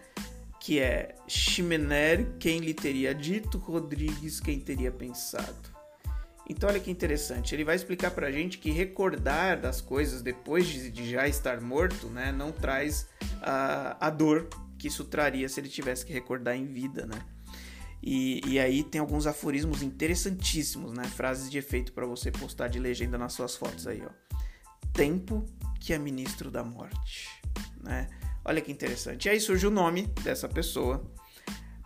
Que 0.59 0.79
é 0.79 1.15
Chimener, 1.27 2.37
quem 2.39 2.59
lhe 2.59 2.73
teria 2.73 3.13
dito, 3.13 3.57
Rodrigues, 3.57 4.39
quem 4.39 4.59
teria 4.59 4.91
pensado. 4.91 5.73
Então, 6.49 6.69
olha 6.69 6.79
que 6.79 6.91
interessante. 6.91 7.55
Ele 7.55 7.63
vai 7.63 7.75
explicar 7.75 8.11
pra 8.11 8.31
gente 8.31 8.57
que 8.57 8.69
recordar 8.69 9.59
das 9.59 9.79
coisas 9.81 10.21
depois 10.21 10.67
de, 10.67 11.09
já 11.09 11.27
estar 11.27 11.61
morto, 11.61 12.07
né, 12.07 12.31
não 12.31 12.51
traz 12.51 13.07
a, 13.41 14.07
a 14.07 14.09
dor 14.09 14.47
que 14.77 14.87
isso 14.87 15.05
traria 15.05 15.47
se 15.47 15.59
ele 15.59 15.69
tivesse 15.69 16.05
que 16.05 16.11
recordar 16.11 16.57
em 16.57 16.65
vida, 16.65 17.05
né? 17.05 17.21
E, 18.05 18.41
e 18.45 18.59
aí 18.59 18.83
tem 18.83 18.99
alguns 18.99 19.25
aforismos 19.25 19.81
interessantíssimos, 19.81 20.91
né? 20.91 21.05
Frases 21.05 21.49
de 21.49 21.57
efeito 21.57 21.93
para 21.93 22.05
você 22.05 22.29
postar 22.29 22.67
de 22.67 22.77
legenda 22.77 23.17
nas 23.17 23.31
suas 23.31 23.55
fotos 23.55 23.87
aí, 23.87 24.03
ó. 24.05 24.09
Tempo 24.91 25.45
que 25.79 25.93
é 25.93 25.97
ministro 25.97 26.51
da 26.51 26.65
morte, 26.65 27.29
né? 27.81 28.09
Olha 28.43 28.59
que 28.59 28.71
interessante. 28.71 29.25
E 29.25 29.29
aí 29.29 29.39
surge 29.39 29.65
o 29.65 29.71
nome 29.71 30.07
dessa 30.21 30.49
pessoa, 30.49 31.01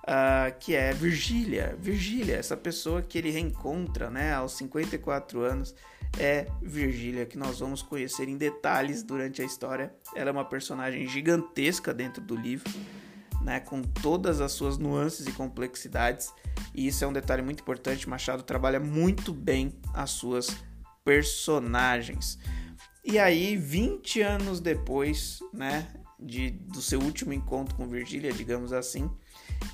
uh, 0.01 0.57
que 0.59 0.75
é 0.75 0.91
Virgília. 0.91 1.77
Virgília, 1.79 2.35
essa 2.35 2.57
pessoa 2.57 3.03
que 3.03 3.19
ele 3.19 3.29
reencontra, 3.29 4.09
né, 4.09 4.33
aos 4.33 4.53
54 4.53 5.41
anos, 5.41 5.75
é 6.19 6.47
Virgília, 6.63 7.27
que 7.27 7.37
nós 7.37 7.59
vamos 7.59 7.83
conhecer 7.83 8.27
em 8.27 8.37
detalhes 8.37 9.03
durante 9.03 9.43
a 9.43 9.45
história. 9.45 9.93
Ela 10.15 10.29
é 10.29 10.33
uma 10.33 10.45
personagem 10.45 11.07
gigantesca 11.07 11.93
dentro 11.93 12.23
do 12.23 12.35
livro, 12.35 12.73
né, 13.47 13.61
com 13.61 13.81
todas 13.81 14.41
as 14.41 14.51
suas 14.51 14.77
nuances 14.77 15.25
e 15.25 15.31
complexidades. 15.31 16.33
E 16.75 16.85
isso 16.85 17.05
é 17.05 17.07
um 17.07 17.13
detalhe 17.13 17.41
muito 17.41 17.61
importante. 17.61 18.09
Machado 18.09 18.43
trabalha 18.43 18.77
muito 18.77 19.33
bem 19.33 19.71
as 19.93 20.09
suas 20.09 20.49
personagens. 21.05 22.37
E 23.05 23.17
aí, 23.17 23.55
20 23.55 24.19
anos 24.19 24.59
depois, 24.59 25.39
né, 25.53 25.87
de, 26.19 26.49
do 26.49 26.81
seu 26.81 26.99
último 26.99 27.31
encontro 27.31 27.73
com 27.73 27.87
Virgília, 27.87 28.33
digamos 28.33 28.73
assim, 28.73 29.09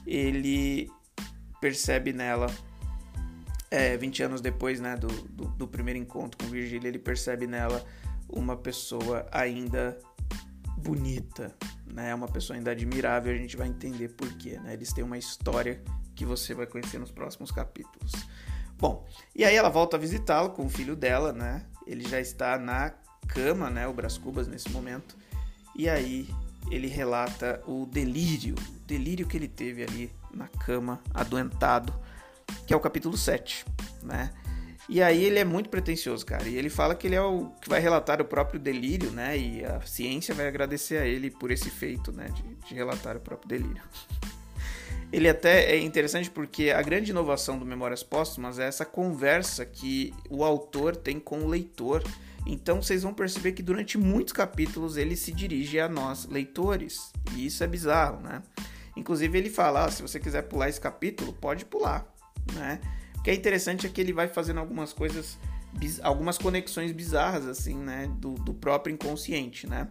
ele 0.06 0.88
percebe 1.60 2.14
nela, 2.14 2.46
é, 3.72 3.98
20 3.98 4.22
anos 4.22 4.40
depois 4.40 4.80
né, 4.80 4.96
do, 4.96 5.08
do, 5.08 5.46
do 5.48 5.68
primeiro 5.68 5.98
encontro 5.98 6.38
com 6.38 6.52
Virgília, 6.52 6.88
ele 6.88 7.00
percebe 7.00 7.48
nela 7.48 7.84
uma 8.30 8.56
pessoa 8.56 9.28
ainda 9.32 9.98
bonita, 10.78 11.56
né? 11.94 12.14
Uma 12.14 12.28
pessoa 12.28 12.58
ainda 12.58 12.72
admirável, 12.72 13.34
a 13.34 13.38
gente 13.38 13.56
vai 13.56 13.68
entender 13.68 14.10
por 14.10 14.32
quê, 14.34 14.60
né? 14.60 14.74
Eles 14.74 14.92
têm 14.92 15.04
uma 15.04 15.18
história 15.18 15.82
que 16.16 16.26
você 16.26 16.54
vai 16.54 16.66
conhecer 16.66 17.00
nos 17.00 17.12
próximos 17.12 17.52
capítulos. 17.52 18.12
Bom, 18.78 19.08
e 19.36 19.46
aí 19.46 19.56
ela 19.56 19.70
volta 19.70 19.96
a 19.96 20.00
visitá-lo 20.00 20.50
com 20.50 20.66
o 20.66 20.70
filho 20.70 20.96
dela, 20.96 21.32
né? 21.32 21.66
Ele 21.86 22.08
já 22.08 22.20
está 22.20 22.58
na 22.58 22.94
cama, 23.28 23.70
né, 23.70 23.88
o 23.88 23.94
Brás 23.94 24.18
Cubas 24.18 24.48
nesse 24.48 24.70
momento. 24.70 25.16
E 25.76 25.88
aí 25.88 26.28
ele 26.70 26.88
relata 26.88 27.62
o 27.68 27.86
delírio, 27.86 28.56
o 28.56 28.86
delírio 28.86 29.28
que 29.28 29.38
ele 29.38 29.48
teve 29.48 29.84
ali 29.84 30.12
na 30.34 30.48
cama, 30.48 31.02
adoentado, 31.14 31.94
que 32.68 32.74
é 32.74 32.78
o 32.78 32.80
capítulo 32.80 33.18
7, 33.18 33.66
né? 34.02 34.32
E 34.94 35.02
aí 35.02 35.24
ele 35.24 35.40
é 35.40 35.44
muito 35.44 35.70
pretencioso, 35.70 36.24
cara. 36.24 36.48
E 36.48 36.56
ele 36.56 36.70
fala 36.70 36.94
que 36.94 37.08
ele 37.08 37.16
é 37.16 37.22
o 37.22 37.50
que 37.60 37.68
vai 37.68 37.80
relatar 37.80 38.22
o 38.22 38.26
próprio 38.26 38.60
delírio, 38.60 39.10
né? 39.10 39.36
E 39.36 39.66
a 39.66 39.82
ciência 39.82 40.36
vai 40.36 40.48
agradecer 40.48 40.98
a 40.98 41.06
ele 41.06 41.32
por 41.32 41.50
esse 41.50 41.70
feito, 41.72 42.12
né? 42.12 42.28
De, 42.28 42.68
de 42.68 42.76
relatar 42.76 43.18
o 43.18 43.20
próprio 43.20 43.50
delírio. 43.50 43.82
Ele 45.12 45.30
até 45.30 45.72
é 45.72 45.80
interessante 45.80 46.28
porque 46.28 46.72
a 46.72 46.82
grande 46.82 47.12
inovação 47.12 47.60
do 47.60 47.64
Memórias 47.64 48.02
Póstumas 48.02 48.58
é 48.58 48.66
essa 48.66 48.84
conversa 48.84 49.64
que 49.64 50.12
o 50.28 50.44
autor 50.44 50.96
tem 50.96 51.20
com 51.20 51.44
o 51.44 51.48
leitor 51.48 52.02
então 52.46 52.82
vocês 52.82 53.04
vão 53.04 53.14
perceber 53.14 53.54
que 53.54 53.64
durante 53.64 53.98
muitos 53.98 54.34
capítulos 54.34 54.98
ele 54.98 55.16
se 55.16 55.32
dirige 55.32 55.80
a 55.80 55.88
nós, 55.88 56.26
leitores. 56.26 57.12
E 57.36 57.46
isso 57.46 57.64
é 57.64 57.68
bizarro, 57.68 58.22
né? 58.22 58.42
Inclusive 58.96 59.38
ele 59.38 59.50
fala, 59.50 59.86
ah, 59.86 59.92
se 59.92 60.02
você 60.02 60.20
quiser 60.20 60.44
pular 60.44 60.70
esse 60.70 60.80
capítulo, 60.80 61.34
pode 61.34 61.66
pular, 61.66 62.06
né? 62.54 62.80
Que 63.24 63.32
é 63.32 63.34
interessante 63.34 63.88
é 63.88 63.90
que 63.90 64.02
ele 64.02 64.12
vai 64.12 64.28
fazendo 64.28 64.60
algumas 64.60 64.92
coisas, 64.92 65.38
algumas 66.02 66.38
conexões 66.38 66.92
bizarras, 66.92 67.48
assim, 67.48 67.76
né? 67.76 68.12
Do, 68.18 68.34
do 68.34 68.54
próprio 68.54 68.94
inconsciente, 68.94 69.68
né? 69.68 69.88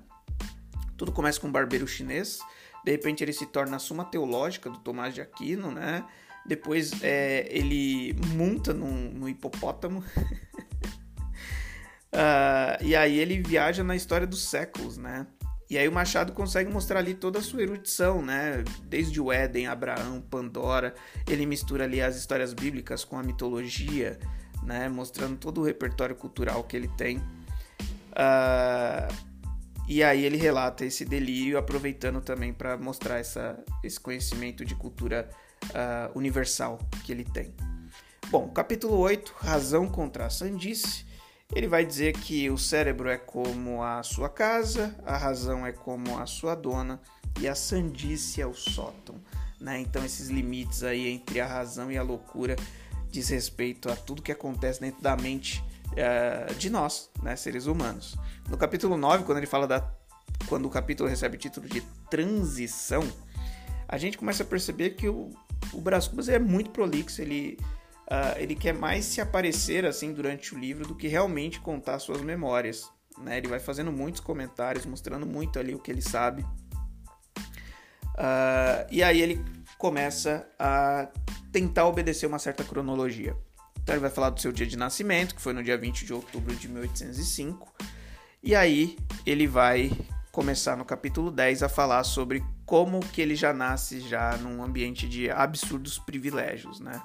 Tudo 0.97 1.13
começa 1.13 1.41
com 1.41 1.49
um 1.49 1.53
barbeiro 1.53 1.87
chinês, 1.87 2.39
de 2.85 2.93
repente 2.93 3.25
ele 3.25 3.33
se 3.33 3.47
torna 3.47 3.77
a 3.77 3.79
Suma 3.79 4.05
Teológica 4.05 4.69
do 4.69 4.79
Tomás 4.79 5.15
de 5.15 5.21
Aquino, 5.21 5.71
né? 5.71 6.05
Depois 6.45 7.03
é, 7.03 7.47
ele 7.51 8.15
monta 8.35 8.75
no 8.75 9.29
hipopótamo 9.29 10.05
Uh, 12.13 12.77
e 12.85 12.95
aí 12.95 13.19
ele 13.19 13.43
viaja 13.43 13.83
na 13.83 13.97
história 13.97 14.27
dos 14.27 14.45
séculos, 14.45 14.99
né? 14.99 15.27
E 15.73 15.79
aí 15.79 15.89
o 15.89 15.93
Machado 15.93 16.35
consegue 16.35 16.71
mostrar 16.71 16.99
ali 16.99 17.15
toda 17.15 17.39
a 17.39 17.43
sua 17.43 17.63
erudição, 17.63 18.21
né? 18.21 18.63
Desde 18.83 19.19
o 19.19 19.33
Éden, 19.33 19.69
Abraão, 19.69 20.21
Pandora, 20.21 20.95
ele 21.27 21.47
mistura 21.47 21.85
ali 21.85 21.99
as 21.99 22.15
histórias 22.15 22.53
bíblicas 22.53 23.07
com 23.07 23.19
a 23.19 23.23
mitologia, 23.23 24.19
né? 24.63 24.87
Mostrando 24.91 25.39
todo 25.39 25.63
o 25.63 25.65
repertório 25.65 26.15
cultural 26.15 26.63
que 26.65 26.77
ele 26.77 26.89
tem. 26.89 27.17
Uh, 27.17 29.09
e 29.89 30.05
aí 30.05 30.27
ele 30.27 30.37
relata 30.37 30.85
esse 30.85 31.07
delírio, 31.07 31.57
aproveitando 31.57 32.21
também 32.21 32.53
para 32.53 32.77
mostrar 32.77 33.17
essa, 33.17 33.59
esse 33.83 33.99
conhecimento 33.99 34.67
de 34.67 34.75
cultura 34.75 35.27
uh, 35.69 36.19
universal 36.19 36.81
que 37.03 37.13
ele 37.13 37.25
tem. 37.25 37.55
Bom, 38.29 38.51
capítulo 38.51 38.99
8, 38.99 39.35
Razão 39.39 39.89
contra 39.89 40.27
a 40.27 40.29
Sandice 40.29 41.11
ele 41.55 41.69
vai 41.69 41.85
dizer 41.85 42.15
que 42.15 42.49
o 42.51 42.57
cérebro 42.57 43.09
é 43.09 43.19
como 43.19 43.83
a 43.83 44.03
sua 44.03 44.29
casa, 44.29 44.97
a 45.05 45.17
razão 45.17 45.67
é 45.67 45.73
como 45.73 46.19
a 46.19 46.27
sua 46.27 46.55
dona 46.55 47.01
e 47.41 47.47
a 47.47 47.55
sandice 47.55 48.41
é 48.41 48.47
o 48.47 48.55
sótão. 48.55 49.17
Né? 49.61 49.79
Então, 49.81 50.05
esses 50.05 50.29
limites 50.29 50.83
aí 50.83 51.09
entre 51.09 51.41
a 51.41 51.47
razão 51.47 51.93
e 51.93 51.99
a 51.99 52.03
loucura 52.03 52.57
diz 53.11 53.29
respeito 53.29 53.91
a 53.91 53.95
tudo 53.95 54.23
que 54.23 54.33
acontece 54.33 54.81
dentro 54.81 55.03
da 55.03 55.15
mente 55.15 55.63
uh, 55.93 56.55
de 56.55 56.71
nós, 56.71 57.11
né, 57.23 57.37
seres 57.37 57.67
humanos. 57.67 58.17
No 58.49 58.57
capítulo 58.57 58.97
9, 58.97 59.25
quando 59.25 59.39
ele 59.39 59.47
fala 59.47 59.67
da. 59.67 59.89
Quando 60.49 60.67
o 60.67 60.71
capítulo 60.71 61.09
recebe 61.09 61.37
o 61.37 61.39
título 61.39 61.69
de 61.69 61.83
transição, 62.11 63.07
a 63.87 63.97
gente 63.99 64.19
começa 64.19 64.43
a 64.43 64.47
perceber 64.47 64.91
que 64.91 65.09
o, 65.09 65.31
o 65.73 65.81
Brás 65.81 66.09
Cubas 66.09 66.29
é 66.29 66.39
muito 66.39 66.71
prolixo, 66.71 67.23
ele 67.23 67.59
uh, 68.13 68.39
ele 68.39 68.55
quer 68.55 68.75
mais 68.75 69.07
se 69.07 69.21
aparecer 69.21 69.87
assim 69.87 70.13
durante 70.13 70.55
o 70.55 70.59
livro 70.59 70.87
do 70.87 70.95
que 70.95 71.09
realmente 71.09 71.59
contar 71.61 71.99
suas 71.99 72.21
memórias. 72.21 72.91
Né? 73.19 73.39
Ele 73.39 73.49
vai 73.49 73.59
fazendo 73.59 73.91
muitos 73.91 74.21
comentários, 74.21 74.85
mostrando 74.85 75.25
muito 75.25 75.59
ali 75.59 75.75
o 75.75 75.79
que 75.79 75.91
ele 75.91 76.03
sabe. 76.03 76.43
Uh, 78.15 78.85
e 78.91 79.03
aí 79.03 79.23
ele 79.23 79.43
começa 79.79 80.47
a 80.59 81.09
tentar 81.51 81.87
obedecer 81.87 82.27
uma 82.27 82.39
certa 82.39 82.63
cronologia. 82.63 83.35
Então 83.83 83.95
ele 83.95 84.03
vai 84.03 84.11
falar 84.11 84.31
do 84.31 84.41
seu 84.41 84.53
dia 84.53 84.67
de 84.67 84.77
nascimento, 84.77 85.35
que 85.35 85.41
foi 85.41 85.53
no 85.53 85.63
dia 85.63 85.77
20 85.77 86.05
de 86.05 86.13
outubro 86.13 86.55
de 86.55 86.69
1805. 86.69 87.73
E 88.43 88.55
aí 88.55 88.97
ele 89.27 89.47
vai 89.47 89.91
começar 90.31 90.77
no 90.77 90.85
capítulo 90.85 91.31
10 91.31 91.63
a 91.63 91.69
falar 91.69 92.05
sobre 92.05 92.45
como 92.65 93.01
que 93.01 93.21
ele 93.21 93.35
já 93.35 93.53
nasce 93.53 94.01
já 94.01 94.37
num 94.39 94.63
ambiente 94.63 95.09
de 95.09 95.31
absurdos 95.31 95.99
privilégios, 95.99 96.81
né? 96.81 97.03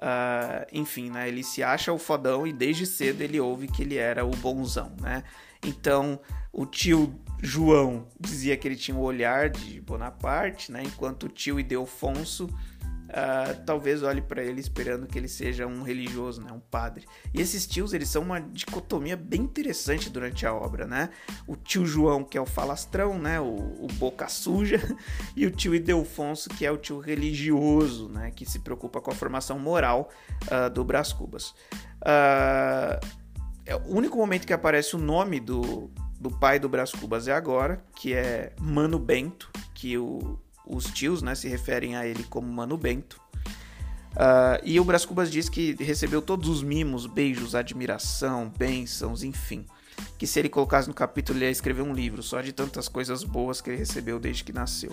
Uh, 0.00 0.64
enfim, 0.72 1.10
né? 1.10 1.28
Ele 1.28 1.44
se 1.44 1.62
acha 1.62 1.92
o 1.92 1.98
fodão 1.98 2.46
e 2.46 2.52
desde 2.54 2.86
cedo 2.86 3.20
ele 3.20 3.38
ouve 3.38 3.68
que 3.68 3.82
ele 3.82 3.98
era 3.98 4.24
o 4.24 4.30
bonzão, 4.30 4.96
né? 4.98 5.22
Então, 5.62 6.18
o 6.50 6.64
tio 6.64 7.14
João 7.42 8.08
dizia 8.18 8.56
que 8.56 8.66
ele 8.66 8.76
tinha 8.76 8.96
o 8.96 9.02
olhar 9.02 9.50
de 9.50 9.78
Bonaparte, 9.82 10.72
né? 10.72 10.82
Enquanto 10.82 11.24
o 11.24 11.28
tio 11.28 11.60
Ideofonso 11.60 12.48
uh, 13.10 13.64
talvez 13.64 14.02
olhe 14.02 14.20
para 14.20 14.42
ele 14.42 14.60
esperando 14.60 15.06
que 15.06 15.18
ele 15.18 15.28
seja 15.28 15.66
um 15.66 15.82
religioso, 15.82 16.40
né, 16.40 16.52
um 16.52 16.60
padre. 16.60 17.06
E 17.34 17.40
esses 17.40 17.66
tios, 17.66 17.92
eles 17.92 18.08
são 18.08 18.22
uma 18.22 18.40
dicotomia 18.40 19.16
bem 19.16 19.42
interessante 19.42 20.08
durante 20.08 20.46
a 20.46 20.54
obra, 20.54 20.86
né? 20.86 21.10
O 21.46 21.56
tio 21.56 21.84
João, 21.84 22.24
que 22.24 22.38
é 22.38 22.40
o 22.40 22.46
falastrão, 22.46 23.18
né, 23.18 23.40
o, 23.40 23.44
o 23.44 23.86
boca 23.94 24.28
suja, 24.28 24.80
e 25.36 25.46
o 25.46 25.50
tio 25.50 25.74
Idelfonso, 25.74 26.48
que 26.50 26.64
é 26.64 26.70
o 26.70 26.76
tio 26.76 26.98
religioso, 26.98 28.08
né, 28.08 28.30
que 28.30 28.44
se 28.44 28.60
preocupa 28.60 29.00
com 29.00 29.10
a 29.10 29.14
formação 29.14 29.58
moral 29.58 30.10
uh, 30.44 30.70
do 30.70 30.84
Brás 30.84 31.12
Cubas. 31.12 31.50
Uh, 32.00 33.00
é 33.66 33.76
o 33.76 33.94
único 33.94 34.16
momento 34.16 34.46
que 34.46 34.52
aparece 34.52 34.96
o 34.96 34.98
nome 34.98 35.38
do, 35.38 35.90
do 36.18 36.30
pai 36.30 36.58
do 36.58 36.68
Brás 36.68 36.90
Cubas 36.92 37.28
é 37.28 37.32
agora, 37.32 37.84
que 37.94 38.14
é 38.14 38.52
Mano 38.60 38.98
Bento, 38.98 39.50
que 39.74 39.96
o 39.96 40.38
os 40.70 40.84
tios 40.84 41.22
né, 41.22 41.34
se 41.34 41.48
referem 41.48 41.96
a 41.96 42.06
ele 42.06 42.22
como 42.24 42.50
Mano 42.50 42.76
Bento. 42.76 43.20
Uh, 44.12 44.58
e 44.64 44.80
o 44.80 44.84
Brás 44.84 45.04
Cubas 45.04 45.30
diz 45.30 45.48
que 45.48 45.76
recebeu 45.78 46.20
todos 46.20 46.48
os 46.48 46.62
mimos, 46.62 47.06
beijos, 47.06 47.54
admiração, 47.54 48.52
bênçãos, 48.56 49.22
enfim. 49.22 49.64
Que 50.18 50.26
se 50.26 50.38
ele 50.38 50.48
colocasse 50.48 50.88
no 50.88 50.94
capítulo, 50.94 51.38
ele 51.38 51.44
ia 51.44 51.50
escrever 51.50 51.82
um 51.82 51.92
livro 51.92 52.22
só 52.22 52.40
de 52.40 52.52
tantas 52.52 52.88
coisas 52.88 53.22
boas 53.22 53.60
que 53.60 53.70
ele 53.70 53.78
recebeu 53.78 54.18
desde 54.18 54.42
que 54.44 54.52
nasceu. 54.52 54.92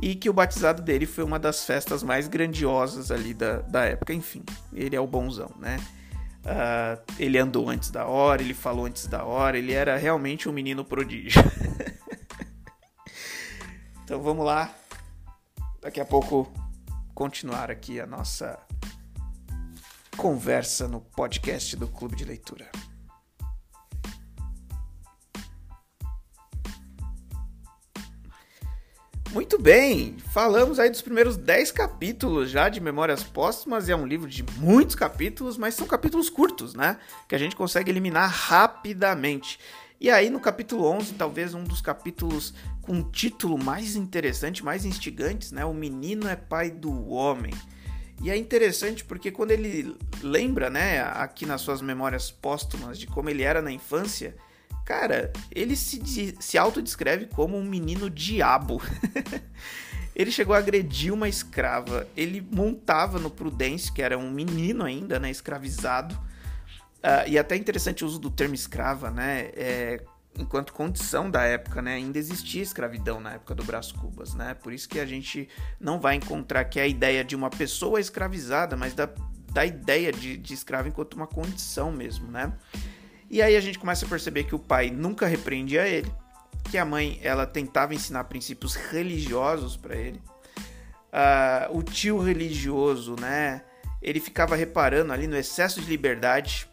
E 0.00 0.14
que 0.14 0.28
o 0.28 0.32
batizado 0.32 0.82
dele 0.82 1.06
foi 1.06 1.24
uma 1.24 1.38
das 1.38 1.64
festas 1.64 2.02
mais 2.02 2.28
grandiosas 2.28 3.10
ali 3.10 3.32
da, 3.32 3.60
da 3.62 3.84
época. 3.84 4.12
Enfim, 4.12 4.42
ele 4.72 4.94
é 4.94 5.00
o 5.00 5.06
bonzão, 5.06 5.50
né? 5.58 5.78
Uh, 6.44 7.02
ele 7.18 7.38
andou 7.38 7.68
antes 7.68 7.90
da 7.90 8.06
hora, 8.06 8.40
ele 8.40 8.54
falou 8.54 8.86
antes 8.86 9.06
da 9.06 9.24
hora, 9.24 9.58
ele 9.58 9.72
era 9.72 9.96
realmente 9.96 10.48
um 10.48 10.52
menino 10.52 10.84
prodígio. 10.84 11.42
então 14.06 14.22
vamos 14.22 14.46
lá. 14.46 14.72
Daqui 15.82 16.00
a 16.00 16.04
pouco 16.04 16.48
continuar 17.12 17.72
aqui 17.72 17.98
a 18.00 18.06
nossa 18.06 18.56
conversa 20.16 20.86
no 20.86 21.00
podcast 21.00 21.74
do 21.74 21.88
Clube 21.88 22.14
de 22.14 22.24
Leitura. 22.24 22.70
Muito 29.32 29.60
bem, 29.60 30.16
falamos 30.32 30.78
aí 30.78 30.88
dos 30.88 31.02
primeiros 31.02 31.36
10 31.36 31.72
capítulos 31.72 32.48
já 32.48 32.68
de 32.68 32.80
Memórias 32.80 33.24
Póstumas, 33.24 33.88
é 33.88 33.96
um 33.96 34.06
livro 34.06 34.30
de 34.30 34.44
muitos 34.58 34.94
capítulos, 34.94 35.58
mas 35.58 35.74
são 35.74 35.84
capítulos 35.84 36.30
curtos, 36.30 36.74
né? 36.74 36.96
Que 37.28 37.34
a 37.34 37.38
gente 37.38 37.56
consegue 37.56 37.90
eliminar 37.90 38.30
rapidamente. 38.30 39.58
E 40.00 40.10
aí 40.10 40.30
no 40.30 40.38
capítulo 40.38 40.84
11, 40.84 41.14
talvez 41.14 41.54
um 41.54 41.64
dos 41.64 41.80
capítulos 41.80 42.54
com 42.86 42.92
um 42.92 43.02
título 43.02 43.58
mais 43.58 43.96
interessante, 43.96 44.64
mais 44.64 44.84
instigantes, 44.84 45.50
né? 45.50 45.64
O 45.64 45.74
menino 45.74 46.28
é 46.28 46.36
pai 46.36 46.70
do 46.70 47.08
homem. 47.10 47.52
E 48.22 48.30
é 48.30 48.36
interessante 48.36 49.04
porque 49.04 49.30
quando 49.30 49.50
ele 49.50 49.94
lembra, 50.22 50.70
né, 50.70 51.02
aqui 51.02 51.44
nas 51.44 51.60
suas 51.60 51.82
memórias 51.82 52.30
póstumas 52.30 52.98
de 52.98 53.06
como 53.06 53.28
ele 53.28 53.42
era 53.42 53.60
na 53.60 53.70
infância, 53.70 54.34
cara, 54.84 55.32
ele 55.50 55.76
se, 55.76 56.34
se 56.38 56.56
autodescreve 56.56 57.26
como 57.26 57.58
um 57.58 57.64
menino 57.64 58.08
diabo. 58.08 58.80
ele 60.14 60.30
chegou 60.30 60.54
a 60.54 60.58
agredir 60.58 61.12
uma 61.12 61.28
escrava, 61.28 62.08
ele 62.16 62.40
montava 62.40 63.18
no 63.18 63.30
Prudence, 63.30 63.92
que 63.92 64.00
era 64.00 64.16
um 64.16 64.30
menino 64.30 64.84
ainda, 64.84 65.18
né, 65.18 65.30
escravizado. 65.30 66.14
Uh, 66.14 67.28
e 67.28 67.38
até 67.38 67.54
interessante 67.54 68.02
o 68.02 68.06
uso 68.06 68.18
do 68.18 68.30
termo 68.30 68.54
escrava, 68.54 69.10
né? 69.10 69.50
É, 69.54 70.02
enquanto 70.38 70.72
condição 70.72 71.30
da 71.30 71.42
época, 71.42 71.80
né? 71.82 71.94
Ainda 71.94 72.18
existia 72.18 72.62
escravidão 72.62 73.20
na 73.20 73.34
época 73.34 73.54
do 73.54 73.64
Brás 73.64 73.92
Cubas, 73.92 74.34
né? 74.34 74.54
Por 74.54 74.72
isso 74.72 74.88
que 74.88 75.00
a 75.00 75.06
gente 75.06 75.48
não 75.80 76.00
vai 76.00 76.16
encontrar 76.16 76.68
é 76.76 76.80
a 76.80 76.86
ideia 76.86 77.24
de 77.24 77.34
uma 77.34 77.50
pessoa 77.50 78.00
escravizada, 78.00 78.76
mas 78.76 78.94
da, 78.94 79.08
da 79.52 79.64
ideia 79.64 80.12
de, 80.12 80.36
de 80.36 80.54
escravo 80.54 80.88
enquanto 80.88 81.14
uma 81.14 81.26
condição 81.26 81.90
mesmo, 81.90 82.30
né? 82.30 82.52
E 83.30 83.40
aí 83.42 83.56
a 83.56 83.60
gente 83.60 83.78
começa 83.78 84.04
a 84.04 84.08
perceber 84.08 84.44
que 84.44 84.54
o 84.54 84.58
pai 84.58 84.90
nunca 84.90 85.26
repreendia 85.26 85.86
ele, 85.88 86.12
que 86.70 86.78
a 86.78 86.84
mãe 86.84 87.18
ela 87.22 87.46
tentava 87.46 87.94
ensinar 87.94 88.24
princípios 88.24 88.74
religiosos 88.74 89.76
para 89.76 89.96
ele. 89.96 90.20
Uh, 91.12 91.78
o 91.78 91.82
tio 91.82 92.18
religioso, 92.18 93.16
né? 93.18 93.62
Ele 94.02 94.20
ficava 94.20 94.54
reparando 94.54 95.12
ali 95.12 95.26
no 95.26 95.36
excesso 95.36 95.80
de 95.80 95.88
liberdade, 95.88 96.68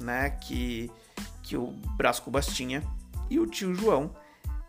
né? 0.00 0.30
Que 0.30 0.90
que 1.44 1.56
o 1.56 1.66
Brás 1.96 2.18
Cubas 2.18 2.46
tinha 2.46 2.82
e 3.30 3.38
o 3.38 3.46
tio 3.46 3.74
João, 3.74 4.14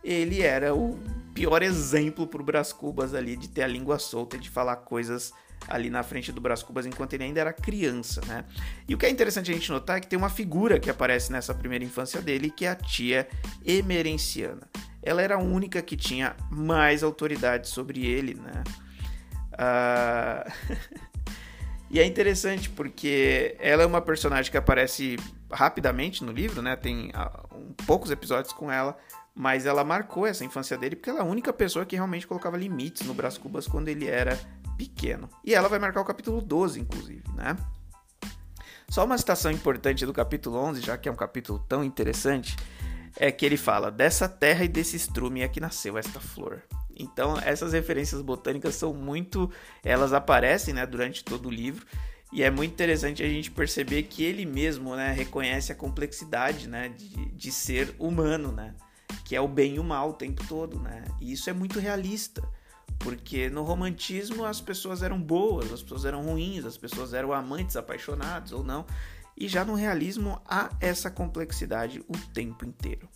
ele 0.03 0.41
era 0.41 0.73
o 0.73 0.99
pior 1.33 1.61
exemplo 1.61 2.27
pro 2.27 2.43
Brás 2.43 2.71
Cubas 2.71 3.13
ali 3.13 3.35
de 3.35 3.49
ter 3.49 3.63
a 3.63 3.67
língua 3.67 3.99
solta, 3.99 4.37
de 4.37 4.49
falar 4.49 4.77
coisas 4.77 5.33
ali 5.67 5.89
na 5.89 6.03
frente 6.03 6.31
do 6.31 6.39
Brás 6.39 6.61
Cubas 6.61 6.85
enquanto 6.85 7.13
ele 7.13 7.23
ainda 7.23 7.41
era 7.41 7.51
criança, 7.51 8.21
né? 8.27 8.45
E 8.87 8.93
o 8.93 8.97
que 8.97 9.05
é 9.05 9.09
interessante 9.09 9.51
a 9.51 9.53
gente 9.53 9.71
notar 9.71 9.97
é 9.97 9.99
que 9.99 10.07
tem 10.07 10.17
uma 10.17 10.29
figura 10.29 10.79
que 10.79 10.89
aparece 10.89 11.31
nessa 11.31 11.53
primeira 11.53 11.83
infância 11.83 12.21
dele, 12.21 12.51
que 12.51 12.65
é 12.65 12.69
a 12.69 12.75
tia 12.75 13.27
Emerenciana. 13.65 14.69
Ela 15.01 15.21
era 15.21 15.35
a 15.35 15.39
única 15.39 15.81
que 15.81 15.95
tinha 15.95 16.35
mais 16.49 17.03
autoridade 17.03 17.67
sobre 17.67 18.05
ele, 18.05 18.35
né? 18.35 18.63
Uh... 19.53 20.51
e 21.89 21.99
é 21.99 22.05
interessante 22.05 22.69
porque 22.69 23.55
ela 23.59 23.83
é 23.83 23.85
uma 23.85 24.01
personagem 24.01 24.51
que 24.51 24.57
aparece 24.57 25.17
rapidamente 25.51 26.23
no 26.23 26.31
livro, 26.31 26.61
né? 26.61 26.75
Tem 26.75 27.09
uh, 27.09 27.55
um, 27.55 27.73
poucos 27.85 28.11
episódios 28.11 28.53
com 28.53 28.71
ela, 28.71 28.97
mas 29.33 29.65
ela 29.65 29.83
marcou 29.83 30.25
essa 30.25 30.45
infância 30.45 30.77
dele 30.77 30.95
porque 30.95 31.09
ela 31.09 31.19
é 31.19 31.21
a 31.21 31.25
única 31.25 31.51
pessoa 31.51 31.85
que 31.85 31.95
realmente 31.95 32.27
colocava 32.27 32.57
limites 32.57 33.05
no 33.05 33.13
Brás 33.13 33.37
Cubas 33.37 33.67
quando 33.67 33.87
ele 33.87 34.07
era 34.07 34.39
pequeno. 34.77 35.29
E 35.43 35.53
ela 35.53 35.69
vai 35.69 35.79
marcar 35.79 36.01
o 36.01 36.05
capítulo 36.05 36.41
12, 36.41 36.79
inclusive, 36.79 37.23
né? 37.35 37.55
Só 38.89 39.03
uma 39.03 39.17
citação 39.17 39.51
importante 39.51 40.05
do 40.05 40.13
capítulo 40.13 40.57
11, 40.57 40.81
já 40.81 40.97
que 40.97 41.09
é 41.09 41.11
um 41.11 41.15
capítulo 41.15 41.59
tão 41.67 41.83
interessante, 41.83 42.55
é 43.17 43.31
que 43.31 43.45
ele 43.45 43.57
fala: 43.57 43.91
Dessa 43.91 44.29
terra 44.29 44.63
e 44.63 44.67
desse 44.67 44.95
estrume 44.95 45.41
é 45.41 45.47
que 45.47 45.59
nasceu 45.59 45.97
esta 45.97 46.19
flor. 46.19 46.61
Então, 46.97 47.37
essas 47.39 47.73
referências 47.73 48.21
botânicas 48.21 48.75
são 48.75 48.93
muito. 48.93 49.51
Elas 49.83 50.13
aparecem 50.13 50.73
né, 50.73 50.85
durante 50.85 51.23
todo 51.23 51.47
o 51.47 51.51
livro 51.51 51.85
e 52.35 52.43
é 52.43 52.51
muito 52.51 52.73
interessante 52.73 53.23
a 53.23 53.29
gente 53.29 53.49
perceber 53.49 54.03
que 54.03 54.21
ele 54.21 54.45
mesmo 54.45 54.93
né, 54.93 55.13
reconhece 55.13 55.71
a 55.71 55.75
complexidade 55.75 56.67
né, 56.67 56.89
de, 56.89 57.27
de 57.27 57.49
ser 57.49 57.95
humano, 57.97 58.51
né? 58.51 58.75
Que 59.23 59.37
é 59.37 59.39
o 59.39 59.47
bem 59.47 59.75
e 59.75 59.79
o 59.79 59.83
mal 59.85 60.09
o 60.09 60.13
tempo 60.13 60.45
todo, 60.45 60.77
né? 60.77 61.05
E 61.21 61.31
isso 61.31 61.49
é 61.49 61.53
muito 61.53 61.79
realista. 61.79 62.43
Porque 62.99 63.49
no 63.49 63.63
romantismo 63.63 64.43
as 64.43 64.59
pessoas 64.59 65.01
eram 65.01 65.17
boas, 65.17 65.71
as 65.71 65.81
pessoas 65.81 66.03
eram 66.03 66.23
ruins, 66.23 66.65
as 66.65 66.75
pessoas 66.75 67.13
eram 67.13 67.31
amantes 67.31 67.77
apaixonados 67.77 68.51
ou 68.51 68.65
não. 68.65 68.85
E 69.37 69.47
já 69.47 69.65
no 69.65 69.75
realismo 69.75 70.41
há 70.45 70.69
essa 70.79 71.11
complexidade 71.11 72.03
o 72.07 72.17
tempo 72.33 72.65
inteiro. 72.65 73.09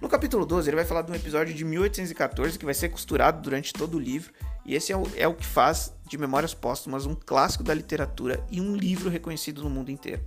No 0.00 0.08
capítulo 0.08 0.46
12, 0.46 0.68
ele 0.68 0.76
vai 0.76 0.84
falar 0.84 1.02
de 1.02 1.10
um 1.10 1.14
episódio 1.14 1.52
de 1.54 1.64
1814 1.64 2.58
que 2.58 2.64
vai 2.64 2.74
ser 2.74 2.90
costurado 2.90 3.42
durante 3.42 3.72
todo 3.72 3.96
o 3.96 4.00
livro 4.00 4.32
e 4.64 4.74
esse 4.74 4.92
é 4.92 4.96
o, 4.96 5.04
é 5.16 5.26
o 5.26 5.34
que 5.34 5.44
faz 5.44 5.92
de 6.06 6.16
Memórias 6.16 6.54
Póstumas 6.54 7.06
um 7.06 7.14
clássico 7.14 7.64
da 7.64 7.74
literatura 7.74 8.44
e 8.50 8.60
um 8.60 8.76
livro 8.76 9.10
reconhecido 9.10 9.62
no 9.62 9.70
mundo 9.70 9.90
inteiro. 9.90 10.22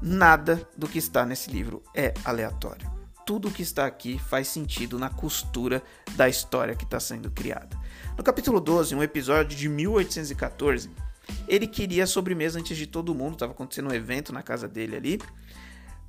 Nada 0.00 0.66
do 0.76 0.88
que 0.88 0.98
está 0.98 1.26
nesse 1.26 1.50
livro 1.50 1.82
é 1.94 2.14
aleatório. 2.24 2.90
Tudo 3.24 3.48
o 3.48 3.50
que 3.52 3.62
está 3.62 3.86
aqui 3.86 4.18
faz 4.18 4.48
sentido 4.48 4.98
na 4.98 5.08
costura 5.08 5.82
da 6.16 6.28
história 6.28 6.74
que 6.74 6.84
está 6.84 6.98
sendo 6.98 7.30
criada. 7.30 7.78
No 8.16 8.24
capítulo 8.24 8.60
12, 8.60 8.94
um 8.94 9.02
episódio 9.02 9.56
de 9.56 9.68
1814, 9.68 10.90
ele 11.48 11.66
queria 11.66 12.06
sobremesa 12.06 12.58
antes 12.58 12.76
de 12.76 12.86
todo 12.86 13.14
mundo, 13.14 13.34
estava 13.34 13.52
acontecendo 13.52 13.90
um 13.90 13.94
evento 13.94 14.32
na 14.32 14.42
casa 14.42 14.68
dele 14.68 14.96
ali, 14.96 15.20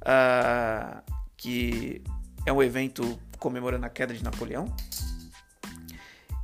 uh, 0.01 1.01
que 1.35 2.01
é 2.45 2.53
um 2.53 2.61
evento 2.61 3.19
comemorando 3.39 3.85
a 3.85 3.89
queda 3.89 4.13
de 4.13 4.23
Napoleão. 4.23 4.73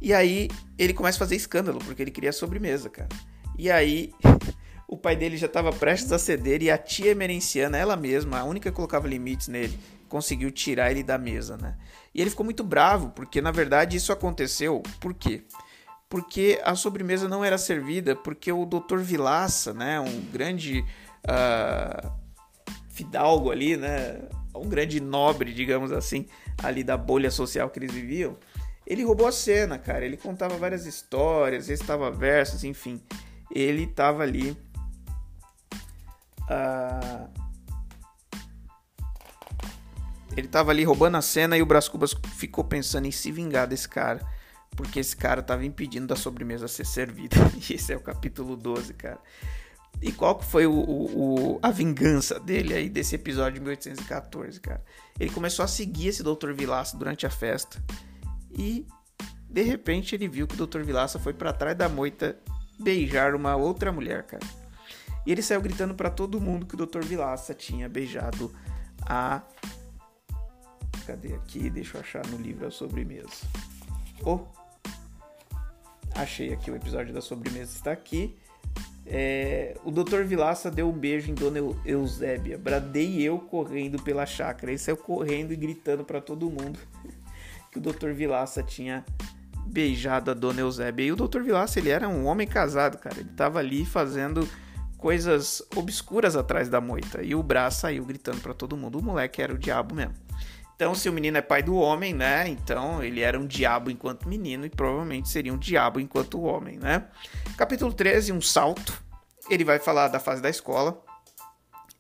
E 0.02 0.14
aí 0.14 0.50
ele 0.78 0.94
começa 0.94 1.18
a 1.18 1.20
fazer 1.20 1.36
escândalo, 1.36 1.80
porque 1.80 2.02
ele 2.02 2.12
queria 2.12 2.32
sobremesa, 2.32 2.90
cara. 2.90 3.10
E 3.58 3.70
aí 3.70 4.14
o 4.88 4.98
pai 4.98 5.16
dele 5.16 5.38
já 5.38 5.48
estava 5.48 5.72
prestes 5.72 6.12
a 6.12 6.20
ceder 6.20 6.62
e 6.64 6.72
a 6.72 6.78
tia 6.78 7.12
emerenciana, 7.12 7.78
ela 7.78 7.96
mesma, 7.96 8.40
a 8.40 8.44
única 8.44 8.70
que 8.70 8.76
colocava 8.76 9.08
limites 9.08 9.48
nele, 9.48 9.78
conseguiu 10.08 10.52
tirar 10.52 10.92
ele 10.92 11.04
da 11.04 11.18
mesa, 11.18 11.58
né? 11.58 11.78
E 12.14 12.22
ele 12.22 12.30
ficou 12.30 12.44
muito 12.44 12.64
bravo, 12.64 13.10
porque 13.10 13.42
na 13.42 13.52
verdade 13.52 13.98
isso 13.98 14.12
aconteceu, 14.12 14.82
por 15.00 15.14
quê? 15.14 15.44
Porque 15.48 15.69
a 16.64 16.76
sobremesa 16.76 17.28
não 17.28 17.46
era 17.46 17.58
servida, 17.58 18.16
porque 18.16 18.52
o 18.52 18.66
Dr. 18.66 18.98
Vilaça, 18.98 19.74
né, 19.74 20.00
um 20.00 20.22
grande 20.32 20.84
uh, 21.24 22.12
fidalgo 22.90 23.52
ali, 23.52 23.78
né, 23.78 24.20
um 24.56 24.68
grande 24.68 25.00
nobre, 25.00 25.54
digamos 25.54 25.92
assim, 25.92 26.26
ali 26.64 26.84
da 26.84 26.98
bolha 26.98 27.30
social 27.30 27.70
que 27.70 27.78
eles 27.78 27.94
viviam, 27.94 28.36
ele 28.88 29.04
roubou 29.04 29.28
a 29.28 29.32
cena, 29.32 29.78
cara. 29.78 30.04
Ele 30.04 30.18
contava 30.18 30.58
várias 30.58 30.88
histórias, 30.88 31.68
recitava 31.68 32.10
versos, 32.10 32.64
enfim. 32.64 33.00
Ele 33.52 33.86
tava 33.86 34.24
ali. 34.24 34.58
Uh... 36.50 37.30
Ele 40.36 40.48
tava 40.48 40.72
ali 40.72 40.84
roubando 40.84 41.18
a 41.18 41.22
cena 41.22 41.56
e 41.56 41.62
o 41.62 41.66
Brás 41.66 41.88
Cubas 41.88 42.16
ficou 42.36 42.64
pensando 42.64 43.06
em 43.06 43.12
se 43.12 43.32
vingar 43.32 43.68
desse 43.68 43.88
cara. 43.88 44.26
Porque 44.80 45.02
esse 45.02 45.14
cara 45.14 45.44
tava 45.44 45.66
impedindo 45.66 46.08
da 46.08 46.16
sobremesa 46.16 46.66
ser 46.66 46.86
servida. 46.86 47.36
E 47.70 47.74
esse 47.74 47.92
é 47.92 47.98
o 47.98 48.00
capítulo 48.00 48.56
12, 48.56 48.94
cara. 48.94 49.20
E 50.02 50.10
qual 50.14 50.38
que 50.38 50.46
foi 50.46 50.66
o, 50.66 50.72
o, 50.74 51.60
a 51.62 51.70
vingança 51.70 52.40
dele 52.40 52.74
aí 52.74 52.88
desse 52.88 53.14
episódio 53.14 53.56
de 53.56 53.60
1814, 53.60 54.58
cara? 54.62 54.82
Ele 55.20 55.30
começou 55.32 55.66
a 55.66 55.68
seguir 55.68 56.08
esse 56.08 56.24
Dr. 56.24 56.54
Vilaça 56.54 56.96
durante 56.96 57.26
a 57.26 57.30
festa 57.30 57.84
e 58.50 58.88
de 59.50 59.64
repente 59.64 60.16
ele 60.16 60.30
viu 60.30 60.48
que 60.48 60.56
o 60.56 60.66
Dr. 60.66 60.80
Vilaça 60.84 61.20
foi 61.20 61.34
para 61.34 61.52
trás 61.52 61.78
da 61.78 61.90
moita 61.90 62.40
beijar 62.80 63.36
uma 63.36 63.58
outra 63.58 63.92
mulher, 63.92 64.24
cara. 64.24 64.48
E 65.26 65.32
ele 65.34 65.42
saiu 65.42 65.62
gritando 65.62 65.94
para 65.94 66.10
todo 66.10 66.40
mundo 66.40 66.66
que 66.66 66.76
o 66.76 66.86
Dr. 66.86 67.04
Vilaça 67.04 67.54
tinha 67.54 67.90
beijado 67.90 68.56
a 69.02 69.44
Cadê 71.06 71.34
aqui? 71.34 71.70
Deixa 71.70 71.98
eu 71.98 72.02
achar 72.02 72.26
no 72.28 72.38
livro 72.38 72.66
a 72.66 72.72
sobremesa. 72.72 73.28
Oh! 74.24 74.59
Achei 76.20 76.52
aqui 76.52 76.70
o 76.70 76.76
episódio 76.76 77.14
da 77.14 77.22
sobremesa 77.22 77.72
está 77.72 77.94
aqui. 77.94 78.36
É, 79.06 79.78
o 79.86 79.90
Dr. 79.90 80.24
Vilaça 80.24 80.70
deu 80.70 80.90
um 80.90 80.92
beijo 80.92 81.32
em 81.32 81.34
Dona 81.34 81.60
Eusébia. 81.86 82.58
Bradei 82.58 83.22
eu 83.22 83.40
correndo 83.40 84.04
pela 84.04 84.26
chácara. 84.26 84.70
Ele 84.70 84.78
saiu 84.78 84.98
correndo 84.98 85.54
e 85.54 85.56
gritando 85.56 86.04
para 86.04 86.20
todo 86.20 86.50
mundo 86.50 86.78
que 87.72 87.78
o 87.78 87.82
Dr. 87.82 88.12
Vilaça 88.12 88.62
tinha 88.62 89.06
beijado 89.66 90.30
a 90.30 90.34
Dona 90.34 90.60
Eusébia. 90.60 91.06
E 91.06 91.12
o 91.14 91.16
Dr. 91.16 91.42
Vilaça, 91.42 91.80
ele 91.80 91.90
era 91.90 92.10
um 92.10 92.26
homem 92.26 92.46
casado, 92.46 92.98
cara. 92.98 93.18
Ele 93.18 93.30
tava 93.30 93.60
ali 93.60 93.86
fazendo 93.86 94.46
coisas 94.98 95.64
obscuras 95.74 96.36
atrás 96.36 96.68
da 96.68 96.82
moita. 96.82 97.24
E 97.24 97.34
o 97.34 97.42
Brás 97.42 97.76
saiu 97.76 98.04
gritando 98.04 98.42
para 98.42 98.54
todo 98.54 98.76
mundo. 98.76 99.00
O 99.00 99.02
moleque 99.02 99.42
era 99.42 99.54
o 99.54 99.58
diabo 99.58 99.96
mesmo. 99.96 100.16
Então, 100.80 100.96
se 100.96 101.10
o 101.10 101.12
menino 101.12 101.38
é 101.38 101.42
pai 101.42 101.62
do 101.62 101.76
homem, 101.76 102.14
né? 102.14 102.48
Então, 102.48 103.04
ele 103.04 103.20
era 103.20 103.38
um 103.38 103.46
diabo 103.46 103.92
enquanto 103.92 104.30
menino 104.30 104.66
e 104.66 104.70
provavelmente 104.70 105.28
seria 105.28 105.54
um 105.54 105.58
diabo 105.58 106.00
enquanto 106.00 106.42
homem, 106.42 106.80
né? 106.80 107.06
Capítulo 107.58 107.92
13, 107.92 108.32
um 108.32 108.40
salto. 108.40 109.04
Ele 109.50 109.66
vai 109.66 109.78
falar 109.78 110.08
da 110.08 110.22
fase 110.22 110.42
da 110.42 110.50
escola. 110.50 111.04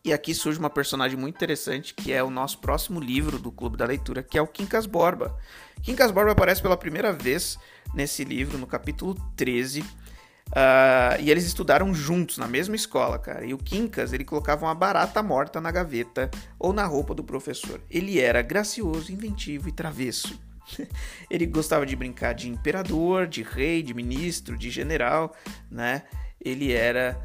E 0.01 0.13
aqui 0.13 0.33
surge 0.33 0.57
uma 0.57 0.69
personagem 0.69 1.17
muito 1.17 1.35
interessante, 1.35 1.93
que 1.93 2.13
é 2.13 2.23
o 2.23 2.29
nosso 2.29 2.59
próximo 2.59 3.01
livro 3.01 3.37
do 3.37 3.51
Clube 3.51 3.75
da 3.75 3.85
Leitura, 3.85 4.23
que 4.23 4.37
é 4.37 4.41
o 4.41 4.47
Quincas 4.47 4.85
Borba. 4.85 5.37
Quincas 5.83 6.09
Borba 6.09 6.31
aparece 6.31 6.61
pela 6.61 6.77
primeira 6.77 7.11
vez 7.11 7.59
nesse 7.93 8.23
livro, 8.23 8.57
no 8.57 8.65
capítulo 8.65 9.13
13, 9.35 9.83
Uh, 10.49 11.21
e 11.21 11.29
eles 11.29 11.45
estudaram 11.45 11.93
juntos 11.93 12.37
na 12.37 12.47
mesma 12.47 12.75
escola, 12.75 13.19
cara. 13.19 13.45
E 13.45 13.53
o 13.53 13.57
Quincas, 13.57 14.13
ele 14.13 14.25
colocava 14.25 14.65
uma 14.65 14.73
barata 14.73 15.21
morta 15.21 15.61
na 15.61 15.71
gaveta 15.71 16.29
ou 16.57 16.73
na 16.73 16.85
roupa 16.85 17.13
do 17.13 17.23
professor. 17.23 17.79
Ele 17.89 18.19
era 18.19 18.41
gracioso, 18.41 19.11
inventivo 19.11 19.69
e 19.69 19.71
travesso. 19.71 20.39
ele 21.29 21.45
gostava 21.45 21.85
de 21.85 21.95
brincar 21.95 22.33
de 22.33 22.49
imperador, 22.49 23.27
de 23.27 23.43
rei, 23.43 23.83
de 23.83 23.93
ministro, 23.93 24.57
de 24.57 24.69
general, 24.69 25.35
né? 25.69 26.03
Ele 26.41 26.71
era 26.71 27.19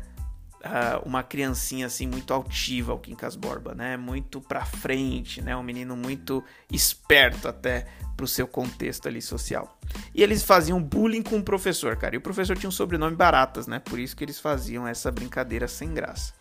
uh, 0.65 1.07
uma 1.07 1.23
criancinha 1.23 1.87
assim 1.87 2.07
muito 2.07 2.33
altiva, 2.33 2.95
o 2.95 2.99
Quincas 2.99 3.37
Borba, 3.37 3.75
né? 3.75 3.97
Muito 3.97 4.41
pra 4.41 4.65
frente, 4.65 5.43
né? 5.43 5.55
Um 5.57 5.63
menino 5.63 5.97
muito 5.97 6.43
esperto 6.71 7.47
até 7.49 7.87
pro 8.17 8.27
seu 8.27 8.47
contexto 8.47 9.09
ali 9.09 9.21
social. 9.21 9.79
E 10.15 10.23
eles 10.23 10.43
faziam 10.43 10.83
bullying 10.83 11.23
com 11.23 11.37
o 11.37 11.43
professor, 11.43 11.97
cara. 11.97 12.15
E 12.15 12.19
o 12.19 12.21
professor 12.21 12.57
tinha 12.57 12.69
um 12.69 12.73
sobrenome 12.73 13.17
Baratas, 13.17 13.67
né? 13.67 13.79
Por 13.79 13.99
isso 13.99 14.17
que 14.17 14.25
eles 14.25 14.41
faziam 14.41 14.87
essa 14.87 15.11
brincadeira 15.11 15.69
sem 15.69 15.93
graça. 15.93 16.33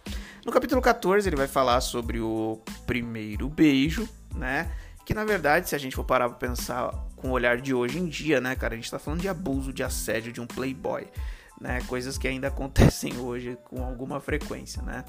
No 0.46 0.52
capítulo 0.52 0.82
14, 0.82 1.28
ele 1.28 1.36
vai 1.36 1.48
falar 1.48 1.82
sobre 1.82 2.20
o 2.20 2.62
primeiro 2.86 3.50
beijo, 3.50 4.08
né? 4.36 4.72
Que 5.06 5.14
na 5.14 5.26
verdade, 5.26 5.68
se 5.68 5.76
a 5.76 5.78
gente 5.78 5.96
for 5.96 6.04
parar 6.04 6.30
pra 6.30 6.38
pensar 6.38 6.92
com 7.18 7.30
o 7.30 7.32
olhar 7.32 7.60
de 7.60 7.74
hoje 7.74 7.98
em 8.00 8.08
dia, 8.08 8.40
né, 8.40 8.56
cara, 8.56 8.74
a 8.74 8.78
gente 8.78 8.90
tá 8.90 9.00
falando 9.00 9.22
de 9.22 9.28
abuso, 9.28 9.74
de 9.74 9.84
assédio 9.84 10.32
de 10.32 10.40
um 10.40 10.48
playboy, 10.48 11.08
né? 11.64 11.80
Coisas 11.88 12.18
que 12.18 12.28
ainda 12.28 12.50
acontecem 12.50 13.18
hoje 13.18 13.58
com 13.64 13.82
alguma 13.84 14.20
frequência, 14.20 14.82
né? 14.84 15.06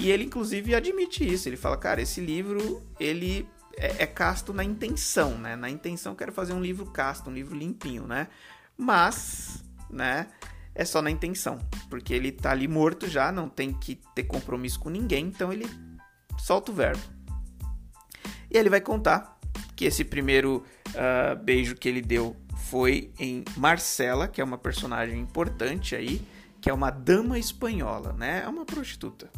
E 0.00 0.08
ele 0.10 0.24
inclusive 0.24 0.74
admite 0.74 1.26
isso. 1.26 1.48
Ele 1.48 1.56
fala, 1.56 1.76
cara, 1.76 2.00
esse 2.00 2.20
livro 2.20 2.80
ele 2.98 3.46
é, 3.76 4.04
é 4.04 4.06
casto 4.06 4.54
na 4.54 4.62
intenção, 4.62 5.36
né? 5.36 5.56
Na 5.56 5.68
intenção 5.68 6.14
quero 6.14 6.32
fazer 6.32 6.52
um 6.52 6.62
livro 6.62 6.86
casto, 6.86 7.28
um 7.28 7.34
livro 7.34 7.56
limpinho, 7.56 8.06
né? 8.06 8.28
Mas, 8.78 9.64
né? 9.90 10.28
É 10.72 10.84
só 10.84 11.02
na 11.02 11.10
intenção, 11.10 11.58
porque 11.90 12.14
ele 12.14 12.30
tá 12.30 12.52
ali 12.52 12.68
morto 12.68 13.08
já, 13.08 13.32
não 13.32 13.48
tem 13.48 13.72
que 13.72 14.00
ter 14.14 14.22
compromisso 14.22 14.78
com 14.78 14.88
ninguém, 14.88 15.26
então 15.26 15.52
ele 15.52 15.68
solta 16.38 16.70
o 16.70 16.74
verbo. 16.74 17.02
E 18.48 18.56
ele 18.56 18.70
vai 18.70 18.80
contar 18.80 19.36
que 19.74 19.84
esse 19.84 20.04
primeiro 20.04 20.64
uh, 20.90 21.36
beijo 21.42 21.74
que 21.74 21.88
ele 21.88 22.00
deu 22.00 22.36
foi 22.70 23.12
em 23.18 23.44
Marcela, 23.56 24.28
que 24.28 24.40
é 24.40 24.44
uma 24.44 24.56
personagem 24.56 25.18
importante 25.18 25.96
aí, 25.96 26.24
que 26.60 26.70
é 26.70 26.72
uma 26.72 26.90
dama 26.90 27.36
espanhola, 27.36 28.12
né? 28.12 28.42
É 28.44 28.48
uma 28.48 28.64
prostituta 28.64 29.28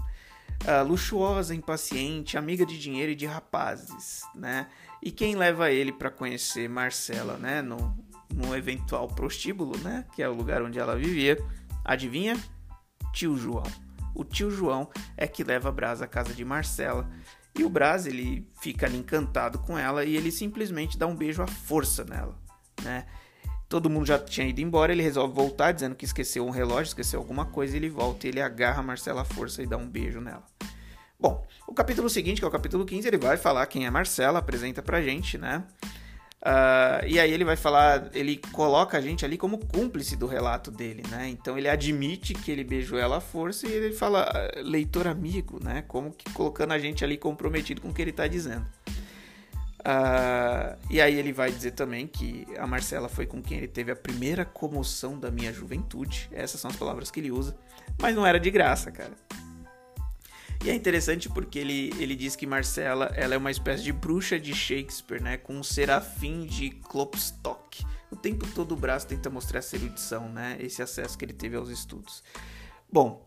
uh, 0.62 0.86
luxuosa, 0.86 1.54
impaciente, 1.54 2.36
amiga 2.36 2.66
de 2.66 2.78
dinheiro 2.78 3.12
e 3.12 3.16
de 3.16 3.24
rapazes, 3.24 4.20
né? 4.34 4.68
E 5.02 5.10
quem 5.10 5.34
leva 5.34 5.70
ele 5.70 5.92
para 5.92 6.10
conhecer 6.10 6.68
Marcela, 6.68 7.38
né? 7.38 7.62
No, 7.62 7.96
no 8.34 8.54
eventual 8.54 9.08
prostíbulo, 9.08 9.78
né? 9.78 10.04
Que 10.14 10.22
é 10.22 10.28
o 10.28 10.34
lugar 10.34 10.62
onde 10.62 10.78
ela 10.78 10.94
vivia. 10.94 11.38
Adivinha? 11.82 12.36
Tio 13.14 13.34
João. 13.36 13.64
O 14.14 14.24
tio 14.24 14.50
João 14.50 14.90
é 15.16 15.26
que 15.26 15.42
leva 15.42 15.72
Brás 15.72 16.02
à 16.02 16.06
casa 16.06 16.34
de 16.34 16.44
Marcela. 16.44 17.08
E 17.58 17.64
o 17.64 17.70
Brás, 17.70 18.06
ele 18.06 18.46
fica 18.60 18.84
ali 18.84 18.98
encantado 18.98 19.58
com 19.58 19.78
ela 19.78 20.04
e 20.04 20.16
ele 20.16 20.30
simplesmente 20.30 20.98
dá 20.98 21.06
um 21.06 21.16
beijo 21.16 21.42
à 21.42 21.46
força 21.46 22.04
nela, 22.04 22.38
né? 22.82 23.06
Todo 23.72 23.88
mundo 23.88 24.04
já 24.04 24.18
tinha 24.18 24.46
ido 24.46 24.60
embora, 24.60 24.92
ele 24.92 25.02
resolve 25.02 25.34
voltar, 25.34 25.72
dizendo 25.72 25.94
que 25.94 26.04
esqueceu 26.04 26.46
um 26.46 26.50
relógio, 26.50 26.88
esqueceu 26.88 27.18
alguma 27.18 27.46
coisa, 27.46 27.74
e 27.74 27.78
ele 27.78 27.88
volta 27.88 28.26
e 28.26 28.28
ele 28.28 28.42
agarra 28.42 28.80
a 28.80 28.82
Marcela 28.82 29.22
à 29.22 29.24
força 29.24 29.62
e 29.62 29.66
dá 29.66 29.78
um 29.78 29.88
beijo 29.88 30.20
nela. 30.20 30.44
Bom, 31.18 31.42
o 31.66 31.72
capítulo 31.72 32.10
seguinte, 32.10 32.38
que 32.38 32.44
é 32.44 32.48
o 32.48 32.50
capítulo 32.50 32.84
15, 32.84 33.08
ele 33.08 33.16
vai 33.16 33.38
falar 33.38 33.64
quem 33.64 33.86
é 33.86 33.90
Marcela, 33.90 34.40
apresenta 34.40 34.82
pra 34.82 35.00
gente, 35.00 35.38
né? 35.38 35.64
Uh, 36.42 37.06
e 37.06 37.18
aí 37.18 37.32
ele 37.32 37.46
vai 37.46 37.56
falar, 37.56 38.10
ele 38.12 38.36
coloca 38.52 38.98
a 38.98 39.00
gente 39.00 39.24
ali 39.24 39.38
como 39.38 39.56
cúmplice 39.56 40.16
do 40.16 40.26
relato 40.26 40.70
dele, 40.70 41.02
né? 41.08 41.30
Então 41.30 41.56
ele 41.56 41.70
admite 41.70 42.34
que 42.34 42.50
ele 42.50 42.64
beijou 42.64 42.98
ela 42.98 43.16
à 43.16 43.20
força 43.22 43.66
e 43.66 43.72
ele 43.72 43.94
fala 43.94 44.30
ah, 44.30 44.60
leitor 44.60 45.06
amigo, 45.06 45.58
né? 45.64 45.82
Como 45.88 46.12
que 46.12 46.30
colocando 46.34 46.72
a 46.72 46.78
gente 46.78 47.02
ali 47.02 47.16
comprometido 47.16 47.80
com 47.80 47.88
o 47.88 47.94
que 47.94 48.02
ele 48.02 48.12
tá 48.12 48.26
dizendo. 48.26 48.66
Uh, 49.82 50.78
e 50.88 51.00
aí 51.00 51.18
ele 51.18 51.32
vai 51.32 51.50
dizer 51.50 51.72
também 51.72 52.06
que 52.06 52.46
a 52.56 52.66
Marcela 52.66 53.08
foi 53.08 53.26
com 53.26 53.42
quem 53.42 53.58
ele 53.58 53.68
teve 53.68 53.90
a 53.90 53.96
primeira 53.96 54.44
comoção 54.44 55.18
da 55.18 55.30
minha 55.30 55.52
juventude. 55.52 56.28
Essas 56.32 56.60
são 56.60 56.70
as 56.70 56.76
palavras 56.76 57.10
que 57.10 57.18
ele 57.18 57.32
usa. 57.32 57.56
Mas 58.00 58.14
não 58.14 58.24
era 58.24 58.38
de 58.38 58.50
graça, 58.50 58.92
cara. 58.92 59.12
E 60.64 60.70
é 60.70 60.74
interessante 60.74 61.28
porque 61.28 61.58
ele, 61.58 61.92
ele 61.98 62.14
diz 62.14 62.36
que 62.36 62.46
Marcela 62.46 63.06
ela 63.16 63.34
é 63.34 63.36
uma 63.38 63.50
espécie 63.50 63.82
de 63.82 63.92
bruxa 63.92 64.38
de 64.38 64.54
Shakespeare, 64.54 65.20
né? 65.20 65.36
Com 65.36 65.54
um 65.54 65.62
serafim 65.64 66.46
de 66.46 66.70
Klopstock. 66.70 67.84
O 68.12 68.14
tempo 68.14 68.46
todo 68.54 68.72
o 68.72 68.76
braço 68.76 69.08
tenta 69.08 69.28
mostrar 69.28 69.58
essa 69.58 69.74
erudição, 69.74 70.28
né? 70.28 70.56
Esse 70.60 70.80
acesso 70.80 71.18
que 71.18 71.24
ele 71.24 71.32
teve 71.32 71.56
aos 71.56 71.68
estudos. 71.68 72.22
Bom, 72.92 73.26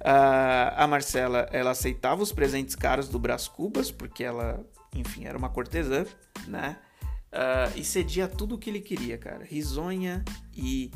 uh, 0.00 0.72
a 0.74 0.86
Marcela 0.86 1.46
ela 1.52 1.72
aceitava 1.72 2.22
os 2.22 2.32
presentes 2.32 2.74
caros 2.74 3.10
do 3.10 3.18
Brás 3.18 3.46
Cubas, 3.46 3.90
porque 3.90 4.24
ela 4.24 4.64
enfim, 4.94 5.24
era 5.24 5.36
uma 5.36 5.48
cortesã, 5.48 6.04
né? 6.46 6.76
Uh, 7.32 7.78
e 7.78 7.84
cedia 7.84 8.26
tudo 8.26 8.56
o 8.56 8.58
que 8.58 8.68
ele 8.68 8.80
queria, 8.80 9.16
cara. 9.16 9.44
Risonha 9.44 10.24
e 10.54 10.90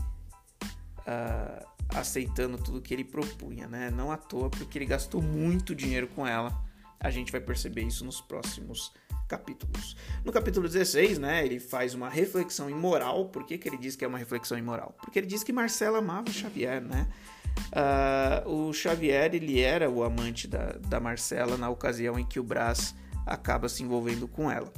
uh, 1.00 1.66
aceitando 1.90 2.58
tudo 2.58 2.82
que 2.82 2.92
ele 2.92 3.04
propunha, 3.04 3.68
né? 3.68 3.90
Não 3.90 4.10
à 4.10 4.16
toa, 4.16 4.50
porque 4.50 4.78
ele 4.78 4.86
gastou 4.86 5.22
muito 5.22 5.74
dinheiro 5.74 6.08
com 6.08 6.26
ela. 6.26 6.52
A 6.98 7.10
gente 7.10 7.30
vai 7.30 7.40
perceber 7.40 7.82
isso 7.82 8.04
nos 8.04 8.20
próximos 8.20 8.92
capítulos. 9.28 9.96
No 10.24 10.32
capítulo 10.32 10.68
16, 10.68 11.18
né, 11.18 11.44
ele 11.44 11.58
faz 11.58 11.94
uma 11.94 12.08
reflexão 12.08 12.68
imoral. 12.68 13.26
Por 13.26 13.44
que, 13.44 13.58
que 13.58 13.68
ele 13.68 13.76
diz 13.76 13.96
que 13.96 14.04
é 14.04 14.08
uma 14.08 14.18
reflexão 14.18 14.58
imoral? 14.58 14.96
Porque 15.00 15.18
ele 15.18 15.26
diz 15.26 15.42
que 15.42 15.52
Marcela 15.52 15.98
amava 15.98 16.30
Xavier, 16.30 16.80
né? 16.80 17.08
Uh, 17.72 18.68
o 18.68 18.72
Xavier, 18.72 19.34
ele 19.34 19.60
era 19.60 19.88
o 19.88 20.02
amante 20.02 20.48
da, 20.48 20.72
da 20.72 20.98
Marcela 20.98 21.56
na 21.56 21.70
ocasião 21.70 22.18
em 22.18 22.24
que 22.24 22.40
o 22.40 22.42
Brás 22.42 22.94
acaba 23.26 23.68
se 23.68 23.82
envolvendo 23.82 24.26
com 24.28 24.50
ela. 24.50 24.72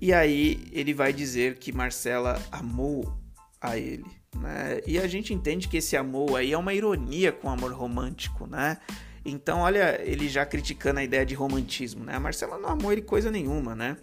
E 0.00 0.12
aí 0.12 0.66
ele 0.72 0.94
vai 0.94 1.12
dizer 1.12 1.58
que 1.58 1.72
Marcela 1.72 2.40
amou 2.50 3.12
a 3.60 3.76
ele, 3.76 4.06
né? 4.36 4.80
E 4.86 4.98
a 4.98 5.06
gente 5.06 5.34
entende 5.34 5.68
que 5.68 5.76
esse 5.76 5.96
amor 5.96 6.36
aí 6.36 6.52
é 6.52 6.58
uma 6.58 6.72
ironia 6.72 7.30
com 7.32 7.48
o 7.48 7.50
amor 7.50 7.72
romântico, 7.72 8.46
né? 8.46 8.78
Então, 9.24 9.60
olha, 9.60 10.00
ele 10.02 10.28
já 10.28 10.46
criticando 10.46 11.00
a 11.00 11.04
ideia 11.04 11.26
de 11.26 11.34
romantismo, 11.34 12.04
né? 12.04 12.14
A 12.14 12.20
Marcela 12.20 12.58
não 12.58 12.70
amou 12.70 12.90
ele 12.90 13.02
coisa 13.02 13.30
nenhuma, 13.30 13.74
né? 13.74 13.96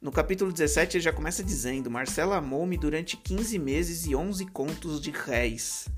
No 0.00 0.12
capítulo 0.12 0.52
17 0.52 0.96
ele 0.96 1.04
já 1.04 1.12
começa 1.12 1.42
dizendo: 1.42 1.90
Marcela 1.90 2.36
amou-me 2.36 2.78
durante 2.78 3.16
15 3.16 3.58
meses 3.58 4.06
e 4.06 4.14
11 4.14 4.46
contos 4.46 5.00
de 5.00 5.10
réis. 5.10 5.88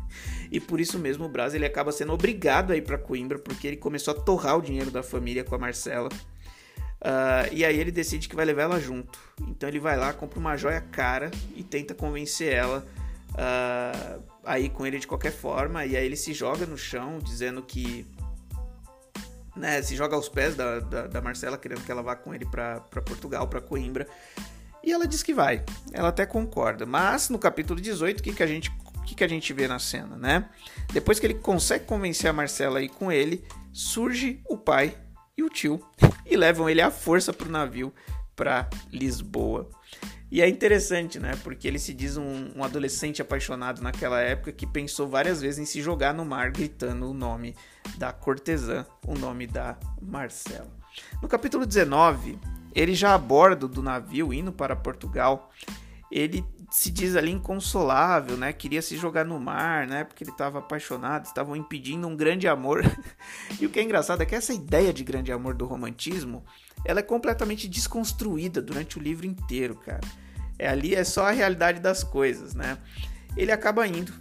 e 0.50 0.58
por 0.60 0.80
isso 0.80 0.98
mesmo 0.98 1.24
o 1.24 1.28
Brás 1.28 1.54
ele 1.54 1.66
acaba 1.66 1.92
sendo 1.92 2.12
obrigado 2.12 2.72
a 2.72 2.76
ir 2.76 2.82
para 2.82 2.96
Coimbra 2.96 3.38
porque 3.38 3.66
ele 3.66 3.76
começou 3.76 4.14
a 4.14 4.20
torrar 4.20 4.56
o 4.56 4.62
dinheiro 4.62 4.90
da 4.90 5.02
família 5.02 5.44
com 5.44 5.54
a 5.54 5.58
Marcela 5.58 6.08
Uh, 7.06 7.54
e 7.54 7.64
aí 7.64 7.78
ele 7.78 7.92
decide 7.92 8.28
que 8.28 8.34
vai 8.34 8.44
levar 8.44 8.62
ela 8.62 8.80
junto. 8.80 9.16
Então 9.42 9.68
ele 9.68 9.78
vai 9.78 9.96
lá, 9.96 10.12
compra 10.12 10.40
uma 10.40 10.56
joia 10.56 10.80
cara 10.80 11.30
e 11.54 11.62
tenta 11.62 11.94
convencer 11.94 12.52
ela 12.52 12.84
uh, 13.30 14.22
a 14.44 14.58
ir 14.58 14.70
com 14.70 14.84
ele 14.84 14.98
de 14.98 15.06
qualquer 15.06 15.30
forma. 15.30 15.86
E 15.86 15.96
aí 15.96 16.04
ele 16.04 16.16
se 16.16 16.34
joga 16.34 16.66
no 16.66 16.76
chão, 16.76 17.20
dizendo 17.20 17.62
que. 17.62 18.04
Né, 19.54 19.80
se 19.82 19.94
joga 19.94 20.16
aos 20.16 20.28
pés 20.28 20.54
da, 20.54 20.80
da, 20.80 21.06
da 21.06 21.20
Marcela, 21.22 21.56
querendo 21.56 21.82
que 21.82 21.90
ela 21.90 22.02
vá 22.02 22.14
com 22.14 22.34
ele 22.34 22.44
para 22.44 22.80
Portugal, 22.80 23.46
para 23.46 23.60
Coimbra. 23.60 24.06
E 24.82 24.92
ela 24.92 25.06
diz 25.06 25.22
que 25.22 25.32
vai. 25.32 25.64
Ela 25.92 26.08
até 26.08 26.26
concorda. 26.26 26.84
Mas 26.84 27.30
no 27.30 27.38
capítulo 27.38 27.80
18, 27.80 28.18
o 28.18 28.22
que, 28.22 28.32
que 28.32 28.42
a 28.42 28.46
gente. 28.46 28.70
O 28.96 29.02
que, 29.06 29.14
que 29.14 29.22
a 29.22 29.28
gente 29.28 29.52
vê 29.52 29.68
na 29.68 29.78
cena, 29.78 30.16
né? 30.16 30.50
Depois 30.92 31.20
que 31.20 31.26
ele 31.26 31.34
consegue 31.34 31.84
convencer 31.84 32.28
a 32.28 32.32
Marcela 32.32 32.80
a 32.80 32.82
ir 32.82 32.88
com 32.88 33.12
ele, 33.12 33.44
surge 33.72 34.40
o 34.48 34.58
pai 34.58 34.96
e 35.36 35.42
o 35.42 35.48
tio 35.48 35.80
e 36.24 36.36
levam 36.36 36.68
ele 36.68 36.80
à 36.80 36.90
força 36.90 37.32
para 37.32 37.48
o 37.48 37.50
navio 37.50 37.92
para 38.34 38.68
Lisboa. 38.92 39.68
E 40.30 40.42
é 40.42 40.48
interessante, 40.48 41.20
né? 41.20 41.38
Porque 41.44 41.68
ele 41.68 41.78
se 41.78 41.94
diz 41.94 42.16
um, 42.16 42.50
um, 42.56 42.64
adolescente 42.64 43.22
apaixonado 43.22 43.80
naquela 43.80 44.20
época 44.20 44.50
que 44.52 44.66
pensou 44.66 45.06
várias 45.06 45.40
vezes 45.40 45.58
em 45.58 45.64
se 45.64 45.80
jogar 45.80 46.12
no 46.12 46.24
mar 46.24 46.50
gritando 46.50 47.08
o 47.08 47.14
nome 47.14 47.54
da 47.96 48.12
cortesã, 48.12 48.84
o 49.06 49.14
nome 49.14 49.46
da 49.46 49.78
Marcela. 50.02 50.70
No 51.22 51.28
capítulo 51.28 51.64
19, 51.64 52.38
ele 52.74 52.94
já 52.94 53.14
a 53.14 53.18
bordo 53.18 53.68
do 53.68 53.82
navio 53.82 54.34
indo 54.34 54.52
para 54.52 54.74
Portugal, 54.74 55.50
ele 56.10 56.44
se 56.76 56.90
diz 56.90 57.16
ali 57.16 57.30
inconsolável, 57.30 58.36
né? 58.36 58.52
Queria 58.52 58.82
se 58.82 58.98
jogar 58.98 59.24
no 59.24 59.40
mar, 59.40 59.86
né? 59.86 60.04
Porque 60.04 60.22
ele 60.22 60.30
estava 60.30 60.58
apaixonado, 60.58 61.24
estavam 61.24 61.56
impedindo 61.56 62.06
um 62.06 62.14
grande 62.14 62.46
amor. 62.46 62.82
e 63.58 63.64
o 63.64 63.70
que 63.70 63.80
é 63.80 63.82
engraçado 63.82 64.22
é 64.22 64.26
que 64.26 64.34
essa 64.34 64.52
ideia 64.52 64.92
de 64.92 65.02
grande 65.02 65.32
amor 65.32 65.54
do 65.54 65.64
romantismo, 65.64 66.44
ela 66.84 67.00
é 67.00 67.02
completamente 67.02 67.66
desconstruída 67.66 68.60
durante 68.60 68.98
o 68.98 69.00
livro 69.00 69.24
inteiro, 69.24 69.74
cara. 69.74 70.06
É 70.58 70.68
ali 70.68 70.94
é 70.94 71.02
só 71.02 71.24
a 71.26 71.30
realidade 71.30 71.80
das 71.80 72.04
coisas, 72.04 72.54
né? 72.54 72.76
Ele 73.38 73.52
acaba 73.52 73.86
indo, 73.86 74.12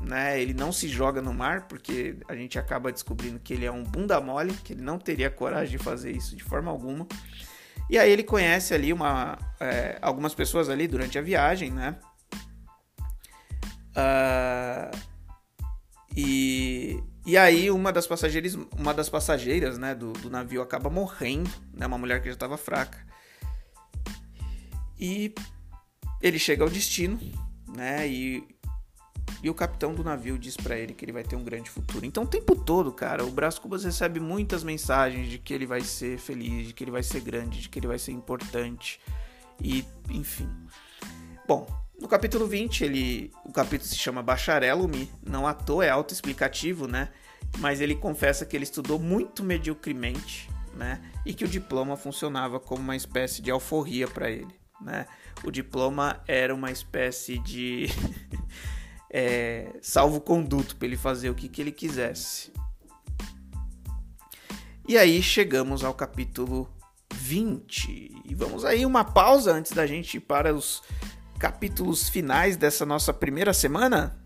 né? 0.00 0.42
Ele 0.42 0.52
não 0.52 0.72
se 0.72 0.88
joga 0.88 1.22
no 1.22 1.32
mar 1.32 1.68
porque 1.68 2.16
a 2.28 2.34
gente 2.34 2.58
acaba 2.58 2.90
descobrindo 2.90 3.38
que 3.38 3.54
ele 3.54 3.66
é 3.66 3.70
um 3.70 3.84
bunda 3.84 4.20
mole, 4.20 4.52
que 4.64 4.72
ele 4.72 4.82
não 4.82 4.98
teria 4.98 5.30
coragem 5.30 5.78
de 5.78 5.84
fazer 5.84 6.10
isso 6.10 6.34
de 6.34 6.42
forma 6.42 6.72
alguma. 6.72 7.06
E 7.90 7.98
aí 7.98 8.12
ele 8.12 8.22
conhece 8.22 8.72
ali 8.72 8.92
uma, 8.92 9.36
é, 9.58 9.98
algumas 10.00 10.32
pessoas 10.32 10.68
ali 10.68 10.86
durante 10.86 11.18
a 11.18 11.22
viagem, 11.22 11.72
né? 11.72 11.96
Uh, 13.90 14.96
e, 16.16 17.02
e 17.26 17.36
aí 17.36 17.68
uma 17.68 17.92
das 17.92 18.06
passageiras, 18.06 18.56
uma 18.78 18.94
das 18.94 19.08
passageiras 19.08 19.76
né, 19.76 19.92
do, 19.92 20.12
do 20.12 20.30
navio 20.30 20.62
acaba 20.62 20.88
morrendo, 20.88 21.50
né? 21.74 21.84
Uma 21.84 21.98
mulher 21.98 22.22
que 22.22 22.28
já 22.28 22.34
estava 22.34 22.56
fraca. 22.56 23.04
E 24.96 25.34
ele 26.22 26.38
chega 26.38 26.62
ao 26.62 26.70
destino, 26.70 27.18
né? 27.74 28.06
E 28.06 28.46
e 29.42 29.48
o 29.48 29.54
capitão 29.54 29.94
do 29.94 30.04
navio 30.04 30.38
diz 30.38 30.56
para 30.56 30.78
ele 30.78 30.94
que 30.94 31.04
ele 31.04 31.12
vai 31.12 31.22
ter 31.22 31.36
um 31.36 31.44
grande 31.44 31.70
futuro. 31.70 32.04
Então, 32.04 32.24
o 32.24 32.26
tempo 32.26 32.54
todo, 32.54 32.92
cara, 32.92 33.24
o 33.24 33.30
Brás 33.30 33.58
Cubas 33.58 33.84
recebe 33.84 34.20
muitas 34.20 34.62
mensagens 34.62 35.28
de 35.28 35.38
que 35.38 35.54
ele 35.54 35.66
vai 35.66 35.80
ser 35.80 36.18
feliz, 36.18 36.68
de 36.68 36.74
que 36.74 36.84
ele 36.84 36.90
vai 36.90 37.02
ser 37.02 37.20
grande, 37.20 37.60
de 37.60 37.68
que 37.68 37.78
ele 37.78 37.86
vai 37.86 37.98
ser 37.98 38.12
importante. 38.12 39.00
E, 39.62 39.84
enfim. 40.10 40.48
Bom, 41.46 41.66
no 42.00 42.08
capítulo 42.08 42.46
20, 42.46 42.84
ele, 42.84 43.30
o 43.44 43.52
capítulo 43.52 43.88
se 43.88 43.96
chama 43.96 44.22
Bacharelo-me, 44.22 45.10
não 45.22 45.46
à 45.46 45.52
toa 45.52 45.84
é 45.84 45.90
autoexplicativo, 45.90 46.86
né? 46.86 47.10
Mas 47.58 47.80
ele 47.80 47.94
confessa 47.94 48.46
que 48.46 48.56
ele 48.56 48.64
estudou 48.64 48.98
muito 48.98 49.42
mediocremente, 49.42 50.48
né? 50.74 51.00
E 51.26 51.34
que 51.34 51.44
o 51.44 51.48
diploma 51.48 51.96
funcionava 51.96 52.58
como 52.58 52.82
uma 52.82 52.96
espécie 52.96 53.42
de 53.42 53.50
alforria 53.50 54.08
para 54.08 54.30
ele, 54.30 54.54
né? 54.80 55.06
O 55.44 55.50
diploma 55.50 56.22
era 56.26 56.54
uma 56.54 56.70
espécie 56.70 57.38
de 57.38 57.88
é, 59.10 59.72
salvo-conduto 59.82 60.76
para 60.76 60.86
ele 60.86 60.96
fazer 60.96 61.28
o 61.30 61.34
que, 61.34 61.48
que 61.48 61.60
ele 61.60 61.72
quisesse. 61.72 62.52
E 64.88 64.96
aí 64.96 65.22
chegamos 65.22 65.84
ao 65.84 65.92
capítulo 65.92 66.68
20. 67.14 68.22
E 68.24 68.34
vamos 68.34 68.64
aí 68.64 68.86
uma 68.86 69.04
pausa 69.04 69.52
antes 69.52 69.72
da 69.72 69.86
gente 69.86 70.16
ir 70.16 70.20
para 70.20 70.54
os 70.54 70.82
capítulos 71.38 72.08
finais 72.08 72.56
dessa 72.56 72.86
nossa 72.86 73.12
primeira 73.12 73.52
semana. 73.52 74.16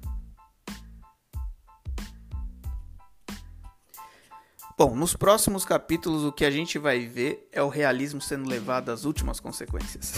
Bom, 4.77 4.97
nos 4.97 5.15
próximos 5.15 5.65
capítulos 5.65 6.25
o 6.25 6.33
que 6.33 6.45
a 6.45 6.51
gente 6.51 6.79
vai 6.79 7.07
ver 7.07 7.49
é 7.53 7.63
o 7.63 7.69
realismo 7.69 8.21
sendo 8.21 8.49
levado 8.49 8.91
às 8.91 9.05
últimas 9.05 9.39
consequências. 9.39 10.15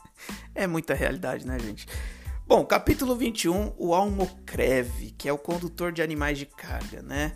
é 0.54 0.66
muita 0.66 0.94
realidade, 0.94 1.46
né, 1.46 1.58
gente? 1.58 1.86
Bom, 2.54 2.66
capítulo 2.66 3.16
21, 3.16 3.72
o 3.78 3.94
Almocreve, 3.94 5.12
que 5.12 5.26
é 5.26 5.32
o 5.32 5.38
condutor 5.38 5.90
de 5.90 6.02
animais 6.02 6.36
de 6.36 6.44
carga, 6.44 7.00
né? 7.00 7.34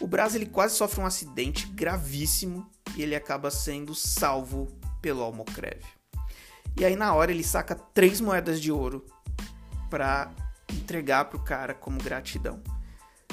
O 0.00 0.08
Brás 0.08 0.34
ele 0.34 0.44
quase 0.44 0.74
sofre 0.74 1.00
um 1.00 1.06
acidente 1.06 1.68
gravíssimo 1.68 2.68
e 2.96 3.02
ele 3.04 3.14
acaba 3.14 3.48
sendo 3.48 3.94
salvo 3.94 4.66
pelo 5.00 5.22
Almocreve. 5.22 5.86
E 6.76 6.84
aí 6.84 6.96
na 6.96 7.14
hora 7.14 7.30
ele 7.30 7.44
saca 7.44 7.76
três 7.76 8.20
moedas 8.20 8.60
de 8.60 8.72
ouro 8.72 9.06
para 9.88 10.32
entregar 10.72 11.26
pro 11.26 11.44
cara 11.44 11.72
como 11.72 12.02
gratidão. 12.02 12.60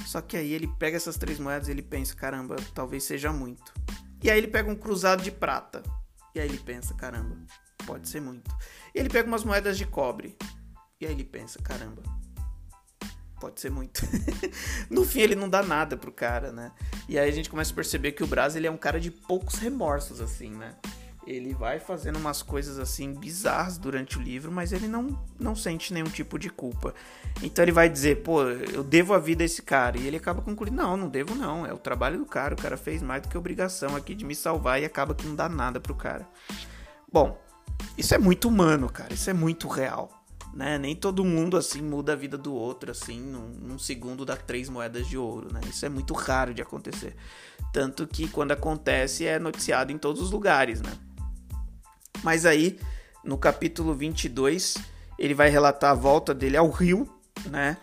Só 0.05 0.21
que 0.21 0.37
aí 0.37 0.53
ele 0.53 0.67
pega 0.77 0.97
essas 0.97 1.17
três 1.17 1.39
moedas 1.39 1.67
e 1.67 1.71
ele 1.71 1.81
pensa, 1.81 2.15
caramba, 2.15 2.57
talvez 2.75 3.05
seja 3.05 3.33
muito. 3.33 3.73
E 4.21 4.29
aí 4.29 4.37
ele 4.37 4.49
pega 4.49 4.69
um 4.69 4.75
cruzado 4.75 5.23
de 5.23 5.31
prata. 5.31 5.81
E 6.35 6.39
aí 6.39 6.47
ele 6.47 6.59
pensa, 6.59 6.93
caramba, 6.93 7.35
pode 7.87 8.07
ser 8.07 8.21
muito. 8.21 8.55
E 8.93 8.99
ele 8.99 9.09
pega 9.09 9.27
umas 9.27 9.43
moedas 9.43 9.79
de 9.79 9.87
cobre. 9.87 10.37
E 11.03 11.05
aí 11.05 11.11
ele 11.11 11.25
pensa, 11.25 11.59
caramba, 11.61 12.01
pode 13.37 13.59
ser 13.59 13.69
muito. 13.69 14.07
no 14.89 15.03
fim 15.03 15.19
ele 15.19 15.35
não 15.35 15.49
dá 15.49 15.61
nada 15.61 15.97
pro 15.97 16.13
cara, 16.13 16.49
né? 16.53 16.71
E 17.09 17.19
aí 17.19 17.27
a 17.27 17.31
gente 17.31 17.49
começa 17.49 17.73
a 17.73 17.75
perceber 17.75 18.13
que 18.13 18.23
o 18.23 18.27
Braz 18.27 18.55
ele 18.55 18.67
é 18.67 18.71
um 18.71 18.77
cara 18.77 19.01
de 19.01 19.11
poucos 19.11 19.55
remorsos 19.55 20.21
assim, 20.21 20.51
né? 20.51 20.77
Ele 21.27 21.53
vai 21.53 21.77
fazendo 21.77 22.15
umas 22.15 22.41
coisas 22.41 22.79
assim 22.79 23.13
bizarras 23.13 23.77
durante 23.77 24.17
o 24.17 24.21
livro, 24.21 24.49
mas 24.49 24.71
ele 24.71 24.87
não, 24.87 25.21
não 25.37 25.57
sente 25.57 25.93
nenhum 25.93 26.09
tipo 26.09 26.39
de 26.39 26.49
culpa. 26.49 26.95
Então 27.41 27.65
ele 27.65 27.73
vai 27.73 27.89
dizer, 27.89 28.23
pô, 28.23 28.43
eu 28.43 28.81
devo 28.81 29.13
a 29.13 29.19
vida 29.19 29.43
a 29.43 29.45
esse 29.45 29.61
cara. 29.61 29.97
E 29.97 30.07
ele 30.07 30.15
acaba 30.15 30.41
concluindo, 30.41 30.77
não, 30.77 30.95
não 30.95 31.09
devo 31.09 31.35
não. 31.35 31.65
É 31.65 31.73
o 31.73 31.77
trabalho 31.77 32.17
do 32.17 32.25
cara. 32.25 32.53
O 32.53 32.61
cara 32.61 32.77
fez 32.77 33.03
mais 33.03 33.21
do 33.21 33.27
que 33.27 33.37
obrigação 33.37 33.93
aqui 33.93 34.15
de 34.15 34.23
me 34.23 34.35
salvar 34.35 34.81
e 34.81 34.85
acaba 34.85 35.13
que 35.13 35.27
não 35.27 35.35
dá 35.35 35.49
nada 35.49 35.81
pro 35.81 35.95
cara. 35.95 36.25
Bom, 37.11 37.37
isso 37.97 38.15
é 38.15 38.17
muito 38.17 38.47
humano, 38.47 38.89
cara. 38.89 39.13
Isso 39.13 39.29
é 39.29 39.33
muito 39.33 39.67
real 39.67 40.22
né? 40.53 40.77
Nem 40.77 40.95
todo 40.95 41.25
mundo 41.25 41.57
assim 41.57 41.81
muda 41.81 42.13
a 42.13 42.15
vida 42.15 42.37
do 42.37 42.53
outro 42.53 42.91
assim 42.91 43.19
num, 43.19 43.47
num, 43.47 43.79
segundo 43.79 44.23
dá 44.23 44.35
três 44.35 44.69
moedas 44.69 45.07
de 45.07 45.17
ouro, 45.17 45.51
né? 45.51 45.61
Isso 45.67 45.85
é 45.85 45.89
muito 45.89 46.13
raro 46.13 46.53
de 46.53 46.61
acontecer. 46.61 47.15
Tanto 47.71 48.05
que 48.05 48.27
quando 48.29 48.51
acontece 48.51 49.25
é 49.25 49.39
noticiado 49.39 49.91
em 49.91 49.97
todos 49.97 50.21
os 50.21 50.31
lugares, 50.31 50.81
né? 50.81 50.91
Mas 52.23 52.45
aí, 52.45 52.79
no 53.23 53.37
capítulo 53.37 53.93
22, 53.93 54.77
ele 55.17 55.33
vai 55.33 55.49
relatar 55.49 55.91
a 55.91 55.95
volta 55.95 56.33
dele 56.33 56.55
ao 56.55 56.69
Rio, 56.69 57.09
né? 57.47 57.77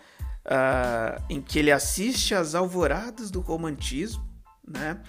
Uh, 0.47 1.23
em 1.29 1.43
que 1.43 1.59
ele 1.59 1.71
assiste 1.71 2.35
às 2.35 2.55
alvoradas 2.55 3.31
do 3.31 3.41
romantismo, 3.41 4.25
né? 4.67 5.03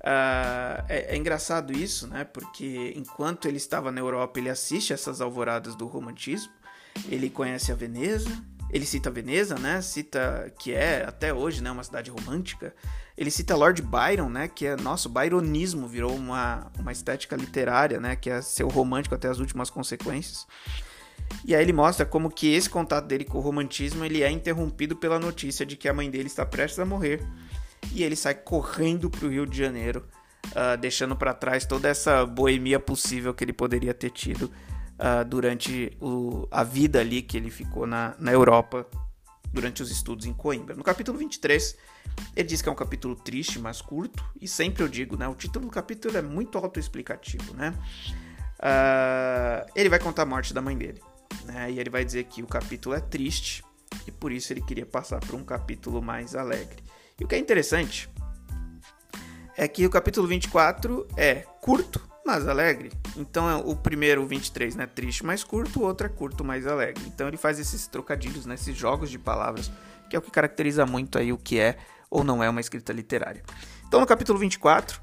Uh, 0.00 0.84
é, 0.88 1.14
é, 1.14 1.16
engraçado 1.16 1.72
isso, 1.72 2.06
né? 2.06 2.24
Porque 2.24 2.92
enquanto 2.96 3.48
ele 3.48 3.56
estava 3.56 3.90
na 3.90 4.00
Europa, 4.00 4.38
ele 4.38 4.48
assiste 4.48 4.92
essas 4.92 5.20
alvoradas 5.20 5.74
do 5.74 5.86
romantismo 5.86 6.52
ele 7.08 7.30
conhece 7.30 7.70
a 7.70 7.74
Veneza, 7.74 8.30
ele 8.70 8.84
cita 8.84 9.10
Veneza, 9.10 9.58
né? 9.58 9.80
Cita 9.80 10.52
que 10.58 10.72
é 10.72 11.04
até 11.06 11.32
hoje, 11.32 11.62
né, 11.62 11.70
uma 11.70 11.82
cidade 11.82 12.10
romântica. 12.10 12.74
Ele 13.16 13.30
cita 13.30 13.56
Lord 13.56 13.82
Byron, 13.82 14.28
né, 14.28 14.46
que 14.46 14.66
é 14.66 14.76
nosso 14.76 15.08
byronismo 15.08 15.88
virou 15.88 16.14
uma, 16.14 16.70
uma 16.78 16.92
estética 16.92 17.34
literária, 17.34 17.98
né, 17.98 18.14
que 18.14 18.30
é 18.30 18.40
ser 18.40 18.62
romântico 18.64 19.14
até 19.14 19.26
as 19.26 19.38
últimas 19.38 19.70
consequências. 19.70 20.46
E 21.44 21.54
aí 21.54 21.62
ele 21.62 21.72
mostra 21.72 22.06
como 22.06 22.30
que 22.30 22.54
esse 22.54 22.70
contato 22.70 23.06
dele 23.06 23.24
com 23.24 23.38
o 23.38 23.40
romantismo 23.40 24.04
ele 24.04 24.22
é 24.22 24.30
interrompido 24.30 24.94
pela 24.94 25.18
notícia 25.18 25.66
de 25.66 25.76
que 25.76 25.88
a 25.88 25.94
mãe 25.94 26.10
dele 26.10 26.26
está 26.26 26.46
prestes 26.46 26.78
a 26.78 26.84
morrer. 26.84 27.20
E 27.92 28.02
ele 28.02 28.16
sai 28.16 28.34
correndo 28.34 29.10
para 29.10 29.26
o 29.26 29.30
Rio 29.30 29.46
de 29.46 29.56
Janeiro, 29.56 30.06
uh, 30.48 30.76
deixando 30.76 31.16
para 31.16 31.34
trás 31.34 31.64
toda 31.64 31.88
essa 31.88 32.24
boemia 32.26 32.78
possível 32.78 33.32
que 33.34 33.44
ele 33.44 33.52
poderia 33.52 33.94
ter 33.94 34.10
tido 34.10 34.50
uh, 34.98 35.24
durante 35.24 35.96
o, 36.00 36.46
a 36.50 36.62
vida 36.62 37.00
ali 37.00 37.22
que 37.22 37.36
ele 37.36 37.50
ficou 37.50 37.86
na, 37.86 38.14
na 38.18 38.32
Europa 38.32 38.86
durante 39.52 39.82
os 39.82 39.90
estudos 39.90 40.26
em 40.26 40.32
Coimbra. 40.32 40.74
No 40.74 40.84
capítulo 40.84 41.18
23, 41.18 41.76
ele 42.36 42.48
diz 42.48 42.60
que 42.60 42.68
é 42.68 42.72
um 42.72 42.76
capítulo 42.76 43.16
triste, 43.16 43.58
mas 43.58 43.80
curto, 43.80 44.22
e 44.40 44.46
sempre 44.46 44.82
eu 44.82 44.88
digo, 44.88 45.16
né, 45.16 45.26
o 45.26 45.34
título 45.34 45.66
do 45.66 45.70
capítulo 45.70 46.16
é 46.16 46.22
muito 46.22 46.58
autoexplicativo, 46.58 47.54
né? 47.54 47.74
Uh, 48.58 49.70
ele 49.74 49.88
vai 49.88 49.98
contar 49.98 50.22
a 50.22 50.26
morte 50.26 50.52
da 50.52 50.60
mãe 50.60 50.76
dele, 50.76 51.00
né? 51.44 51.70
E 51.70 51.78
ele 51.78 51.88
vai 51.88 52.04
dizer 52.04 52.24
que 52.24 52.42
o 52.42 52.46
capítulo 52.46 52.94
é 52.94 53.00
triste 53.00 53.64
e 54.06 54.10
por 54.10 54.32
isso 54.32 54.52
ele 54.52 54.60
queria 54.60 54.84
passar 54.84 55.20
por 55.20 55.34
um 55.34 55.44
capítulo 55.44 56.02
mais 56.02 56.34
alegre. 56.34 56.82
E 57.20 57.24
o 57.24 57.28
que 57.28 57.34
é 57.34 57.38
interessante 57.38 58.08
é 59.56 59.66
que 59.66 59.86
o 59.86 59.90
capítulo 59.90 60.26
24 60.26 61.06
é 61.16 61.44
curto, 61.60 62.07
mas 62.28 62.46
alegre. 62.46 62.92
Então 63.16 63.48
é 63.48 63.56
o 63.56 63.74
primeiro, 63.74 64.22
o 64.22 64.26
23, 64.26 64.76
né, 64.76 64.86
triste, 64.86 65.24
mais 65.24 65.42
curto, 65.42 65.80
o 65.80 65.84
outro 65.84 66.06
é 66.06 66.10
curto, 66.10 66.44
mais 66.44 66.66
alegre. 66.66 67.02
Então 67.06 67.26
ele 67.26 67.38
faz 67.38 67.58
esses 67.58 67.86
trocadilhos, 67.86 68.44
né, 68.44 68.52
esses 68.52 68.76
jogos 68.76 69.10
de 69.10 69.18
palavras, 69.18 69.72
que 70.10 70.14
é 70.14 70.18
o 70.18 70.22
que 70.22 70.30
caracteriza 70.30 70.84
muito 70.84 71.16
aí 71.16 71.32
o 71.32 71.38
que 71.38 71.58
é 71.58 71.78
ou 72.10 72.22
não 72.22 72.44
é 72.44 72.50
uma 72.50 72.60
escrita 72.60 72.92
literária. 72.92 73.42
Então 73.86 73.98
no 73.98 74.06
capítulo 74.06 74.38
24, 74.38 75.00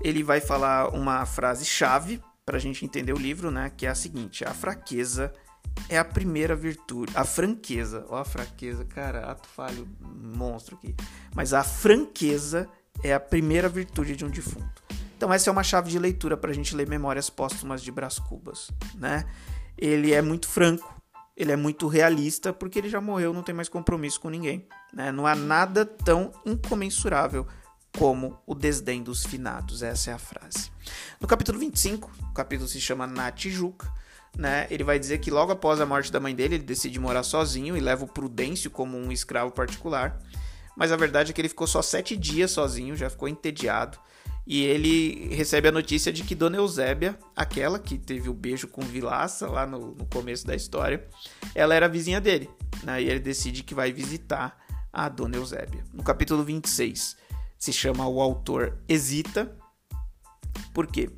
ele 0.00 0.24
vai 0.24 0.40
falar 0.40 0.88
uma 0.88 1.24
frase 1.24 1.64
chave 1.64 2.20
para 2.44 2.56
a 2.56 2.60
gente 2.60 2.84
entender 2.84 3.12
o 3.12 3.18
livro, 3.18 3.52
né, 3.52 3.70
que 3.76 3.86
é 3.86 3.90
a 3.90 3.94
seguinte: 3.94 4.44
a 4.44 4.52
fraqueza 4.52 5.32
é 5.88 5.96
a 5.96 6.04
primeira 6.04 6.56
virtude. 6.56 7.12
A 7.14 7.24
franqueza, 7.24 8.04
ó, 8.08 8.16
a 8.16 8.24
fraqueza, 8.24 8.84
cara, 8.84 9.30
ato 9.30 9.48
falho 9.48 9.86
monstro 10.00 10.76
aqui. 10.76 10.92
Mas 11.36 11.52
a 11.52 11.62
franqueza 11.62 12.68
é 13.02 13.14
a 13.14 13.20
primeira 13.20 13.68
virtude 13.68 14.16
de 14.16 14.24
um 14.24 14.28
defunto. 14.28 14.83
Então 15.16 15.32
essa 15.32 15.48
é 15.48 15.52
uma 15.52 15.62
chave 15.62 15.90
de 15.90 15.98
leitura 15.98 16.36
para 16.36 16.50
a 16.50 16.54
gente 16.54 16.74
ler 16.74 16.88
Memórias 16.88 17.30
Póstumas 17.30 17.82
de 17.82 17.90
Brás 17.90 18.18
Cubas, 18.18 18.70
né? 18.94 19.24
ele 19.76 20.12
é 20.12 20.22
muito 20.22 20.48
franco, 20.48 20.94
ele 21.36 21.52
é 21.52 21.56
muito 21.56 21.88
realista, 21.88 22.52
porque 22.52 22.78
ele 22.78 22.88
já 22.88 23.00
morreu, 23.00 23.32
não 23.32 23.42
tem 23.42 23.54
mais 23.54 23.68
compromisso 23.68 24.20
com 24.20 24.30
ninguém. 24.30 24.66
Né? 24.92 25.10
Não 25.10 25.26
há 25.26 25.34
nada 25.34 25.84
tão 25.84 26.30
incomensurável 26.46 27.46
como 27.98 28.38
o 28.46 28.54
desdém 28.54 29.02
dos 29.02 29.24
finados. 29.24 29.82
Essa 29.82 30.12
é 30.12 30.14
a 30.14 30.18
frase. 30.18 30.70
No 31.20 31.26
capítulo 31.26 31.58
25, 31.58 32.10
o 32.30 32.32
capítulo 32.32 32.68
se 32.68 32.80
chama 32.80 33.06
Na 33.06 33.30
Tijuca, 33.32 33.92
né? 34.36 34.66
Ele 34.68 34.82
vai 34.82 34.98
dizer 34.98 35.18
que 35.18 35.30
logo 35.30 35.52
após 35.52 35.80
a 35.80 35.86
morte 35.86 36.10
da 36.10 36.18
mãe 36.18 36.34
dele, 36.34 36.56
ele 36.56 36.64
decide 36.64 36.98
morar 36.98 37.22
sozinho 37.22 37.76
e 37.76 37.80
leva 37.80 38.04
o 38.04 38.08
Prudêncio 38.08 38.70
como 38.70 38.96
um 38.96 39.12
escravo 39.12 39.52
particular. 39.52 40.18
Mas 40.76 40.90
a 40.90 40.96
verdade 40.96 41.30
é 41.30 41.34
que 41.34 41.40
ele 41.40 41.48
ficou 41.48 41.68
só 41.68 41.80
sete 41.82 42.16
dias 42.16 42.50
sozinho, 42.50 42.96
já 42.96 43.08
ficou 43.08 43.28
entediado. 43.28 43.98
E 44.46 44.62
ele 44.62 45.34
recebe 45.34 45.68
a 45.68 45.72
notícia 45.72 46.12
de 46.12 46.22
que 46.22 46.34
Dona 46.34 46.58
Eusébia, 46.58 47.18
aquela 47.34 47.78
que 47.78 47.96
teve 47.96 48.28
o 48.28 48.34
beijo 48.34 48.68
com 48.68 48.82
Vilaça 48.82 49.46
lá 49.46 49.66
no, 49.66 49.94
no 49.94 50.06
começo 50.06 50.46
da 50.46 50.54
história, 50.54 51.08
ela 51.54 51.74
era 51.74 51.88
vizinha 51.88 52.20
dele. 52.20 52.50
Né? 52.82 53.02
E 53.02 53.08
ele 53.08 53.20
decide 53.20 53.62
que 53.62 53.74
vai 53.74 53.90
visitar 53.90 54.58
a 54.92 55.08
Dona 55.08 55.36
Eusébia. 55.36 55.82
No 55.92 56.02
capítulo 56.02 56.44
26, 56.44 57.16
se 57.58 57.72
chama 57.72 58.06
O 58.06 58.20
Autor 58.20 58.78
Hesita. 58.86 59.56
Por 60.74 60.86
quê? 60.86 61.10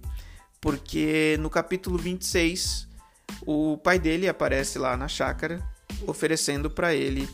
Porque 0.60 1.36
no 1.40 1.50
capítulo 1.50 1.98
26, 1.98 2.88
o 3.44 3.76
pai 3.78 3.98
dele 3.98 4.28
aparece 4.28 4.78
lá 4.78 4.96
na 4.96 5.08
chácara 5.08 5.62
oferecendo 6.06 6.70
para 6.70 6.94
ele 6.94 7.28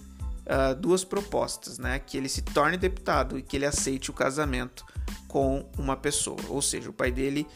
uh, 0.46 0.74
duas 0.74 1.04
propostas, 1.04 1.78
né? 1.78 1.98
Que 1.98 2.16
ele 2.16 2.28
se 2.28 2.42
torne 2.42 2.76
deputado 2.76 3.38
e 3.38 3.42
que 3.42 3.56
ele 3.56 3.66
aceite 3.66 4.10
o 4.10 4.14
casamento 4.14 4.84
com 5.32 5.64
uma 5.78 5.96
pessoa. 5.96 6.38
Ou 6.50 6.60
seja, 6.60 6.90
o 6.90 6.92
pai 6.92 7.10
dele 7.10 7.46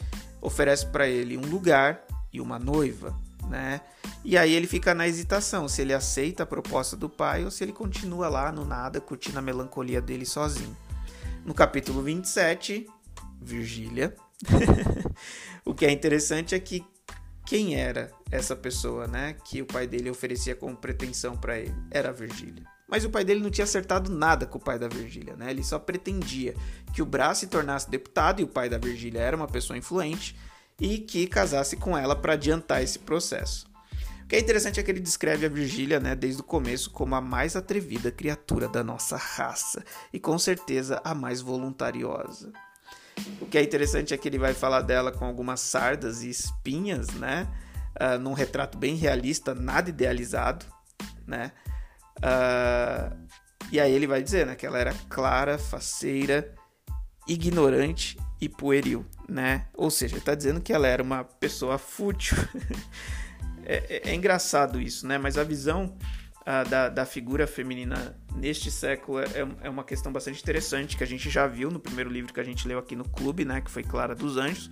oferece 0.41 0.87
para 0.87 1.07
ele 1.07 1.37
um 1.37 1.43
lugar 1.43 2.03
e 2.33 2.41
uma 2.41 2.59
noiva, 2.59 3.15
né? 3.51 3.83
E 4.25 4.39
aí 4.39 4.55
ele 4.55 4.67
fica 4.67 4.95
na 4.95 5.07
hesitação 5.07 5.69
se 5.69 5.83
ele 5.83 5.93
aceita 5.93 6.43
a 6.43 6.47
proposta 6.47 6.97
do 6.97 7.09
pai 7.09 7.45
ou 7.45 7.51
se 7.51 7.63
ele 7.63 7.73
continua 7.73 8.29
lá 8.29 8.51
no 8.51 8.65
nada, 8.65 8.99
curtindo 8.99 9.39
a 9.39 9.43
melancolia 9.43 10.01
dele 10.01 10.25
sozinho. 10.25 10.75
No 11.45 11.53
capítulo 11.53 12.03
27, 12.03 12.87
Virgília. 13.43 14.17
o 15.63 15.75
que 15.75 15.85
é 15.85 15.91
interessante 15.91 16.55
é 16.55 16.59
que 16.59 16.83
quem 17.45 17.77
era 17.77 18.11
essa 18.31 18.57
pessoa, 18.57 19.07
né, 19.07 19.37
que 19.45 19.61
o 19.61 19.67
pai 19.67 19.87
dele 19.87 20.11
oferecia 20.11 20.57
como 20.57 20.75
pretensão 20.75 21.37
para 21.37 21.59
ele? 21.59 21.75
Era 21.91 22.09
a 22.09 22.13
Virgília. 22.13 22.65
Mas 22.89 23.05
o 23.05 23.11
pai 23.11 23.25
dele 23.25 23.41
não 23.41 23.51
tinha 23.51 23.65
acertado 23.65 24.11
nada 24.11 24.47
com 24.47 24.59
o 24.59 24.61
pai 24.61 24.79
da 24.79 24.87
Virgília, 24.87 25.35
né? 25.37 25.51
Ele 25.51 25.65
só 25.65 25.79
pretendia 25.79 26.55
que 26.95 27.03
o 27.03 27.07
Brás 27.07 27.39
se 27.39 27.49
tornasse 27.49 27.91
deputado 27.91 28.41
e 28.41 28.45
o 28.45 28.49
pai 28.49 28.69
da 28.69 28.79
Virgília 28.79 29.21
era 29.21 29.37
uma 29.37 29.49
pessoa 29.49 29.77
influente 29.77 30.37
e 30.81 30.99
que 30.99 31.27
casasse 31.27 31.77
com 31.77 31.97
ela 31.97 32.15
para 32.15 32.35
adiantar 32.35 32.83
esse 32.83 32.99
processo. 32.99 33.67
O 34.23 34.29
que 34.29 34.37
é 34.37 34.41
interessante 34.41 34.81
é 34.81 34.83
que 34.83 34.91
ele 34.91 35.01
descreve 35.01 35.47
a 35.47 35.49
Virgília, 35.49 36.01
né, 36.01 36.15
desde 36.17 36.41
o 36.41 36.45
começo, 36.45 36.91
como 36.91 37.15
a 37.15 37.21
mais 37.21 37.55
atrevida 37.55 38.11
criatura 38.11 38.69
da 38.69 38.83
nossa 38.83 39.17
raça 39.17 39.85
e 40.13 40.19
com 40.19 40.37
certeza 40.37 41.01
a 41.05 41.15
mais 41.15 41.41
voluntariosa. 41.41 42.53
O 43.41 43.47
que 43.47 43.57
é 43.57 43.63
interessante 43.63 44.13
é 44.13 44.17
que 44.19 44.29
ele 44.29 44.39
vai 44.39 44.53
falar 44.53 44.83
dela 44.83 45.13
com 45.13 45.25
algumas 45.25 45.61
sardas 45.61 46.23
e 46.23 46.29
espinhas, 46.29 47.09
né, 47.11 47.47
uh, 48.01 48.19
num 48.19 48.33
retrato 48.33 48.77
bem 48.77 48.97
realista, 48.97 49.55
nada 49.55 49.91
idealizado, 49.91 50.67
né. 51.25 51.53
Uh, 52.19 53.27
e 53.71 53.81
aí 53.81 53.93
ele 53.93 54.07
vai 54.07 54.23
dizer, 54.23 54.47
né, 54.47 54.55
que 54.55 54.65
ela 54.65 54.79
era 54.79 54.95
clara, 55.09 55.59
faceira, 55.59 56.55
ignorante 57.27 58.17
e 58.41 58.49
pueril, 58.49 59.05
né? 59.29 59.67
Ou 59.75 59.91
seja, 59.91 60.15
ele 60.15 60.21
está 60.21 60.35
dizendo 60.35 60.61
que 60.61 60.73
ela 60.73 60.87
era 60.87 61.03
uma 61.03 61.25
pessoa 61.25 61.79
fútil. 61.79 62.37
É, 63.69 63.83
é, 63.89 64.11
é, 64.11 64.15
engraçado 64.15 64.81
isso, 64.81 65.09
né? 65.09 65.19
Mas 65.19 65.37
a 65.37 65.43
visão 65.43 65.97
uh, 66.43 66.69
da, 66.71 66.89
da 66.89 67.05
figura 67.05 67.49
feminina 67.49 68.17
neste 68.37 68.71
século 68.71 69.19
é, 69.19 69.27
é, 69.61 69.69
uma 69.69 69.83
questão 69.83 70.13
bastante 70.13 70.41
interessante 70.41 70.97
que 70.97 71.03
a 71.03 71.07
gente 71.07 71.29
já 71.29 71.49
viu 71.49 71.69
no 71.69 71.81
primeiro 71.81 72.09
livro 72.09 72.33
que 72.33 72.39
a 72.39 72.45
gente 72.45 72.69
leu 72.69 72.79
aqui 72.79 72.95
no 72.95 73.03
clube, 73.09 73.45
né? 73.45 73.61
Que 73.61 73.69
foi 73.69 73.83
Clara 73.83 74.15
dos 74.15 74.37
Anjos. 74.37 74.71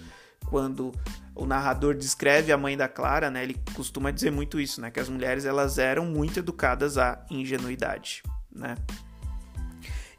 Quando 0.49 0.93
o 1.35 1.47
narrador 1.47 1.95
descreve 1.95 2.53
a 2.53 2.57
mãe 2.57 2.77
da 2.77 2.89
Clara, 2.89 3.31
né? 3.31 3.43
Ele 3.43 3.57
costuma 3.75 4.11
dizer 4.11 4.31
muito 4.31 4.61
isso, 4.61 4.81
né? 4.81 4.91
Que 4.91 5.01
as 5.01 5.09
mulheres 5.09 5.45
elas 5.45 5.79
eram 5.79 6.07
muito 6.07 6.39
educadas 6.39 6.97
à 6.97 7.25
ingenuidade, 7.31 8.23
né? 8.53 8.77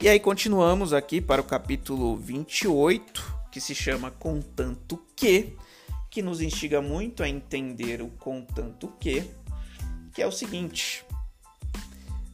E 0.02 0.10
aí 0.10 0.20
continuamos 0.20 0.92
aqui 0.92 1.22
para 1.22 1.40
o 1.40 1.44
capítulo 1.44 2.18
28, 2.18 3.36
que 3.50 3.62
se 3.62 3.74
chama 3.74 4.12
Contanto 4.12 5.02
Que, 5.16 5.56
que 6.12 6.22
nos 6.22 6.42
instiga 6.42 6.82
muito 6.82 7.24
a 7.24 7.30
entender 7.30 8.02
o 8.02 8.10
contanto 8.10 8.92
que, 9.00 9.24
que 10.14 10.22
é 10.22 10.28
o 10.28 10.32
seguinte. 10.32 11.06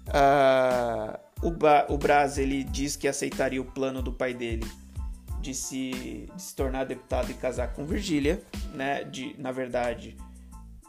Uh, 0.07 1.47
o, 1.47 1.51
ba 1.51 1.85
o 1.87 1.97
Braz 1.97 2.39
ele 2.39 2.63
diz 2.63 2.95
que 2.95 3.07
aceitaria 3.07 3.61
o 3.61 3.65
plano 3.65 4.01
do 4.01 4.11
pai 4.11 4.33
dele 4.33 4.65
de 5.41 5.53
se, 5.53 6.29
de 6.35 6.41
se 6.41 6.55
tornar 6.55 6.85
deputado 6.85 7.31
e 7.31 7.33
casar 7.33 7.73
com 7.73 7.85
Virgília, 7.85 8.41
né? 8.73 9.03
De, 9.03 9.35
na 9.39 9.51
verdade, 9.51 10.15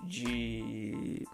de 0.04 1.26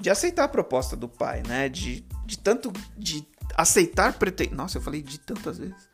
de 0.00 0.08
aceitar 0.08 0.44
a 0.44 0.48
proposta 0.48 0.96
do 0.96 1.08
pai, 1.08 1.42
né? 1.46 1.68
De, 1.68 2.04
de 2.24 2.38
tanto 2.38 2.72
de 2.96 3.26
aceitar 3.54 4.14
preten... 4.14 4.50
Nossa, 4.50 4.78
eu 4.78 4.82
falei 4.82 5.02
de 5.02 5.20
tantas 5.20 5.58
vezes. 5.58 5.88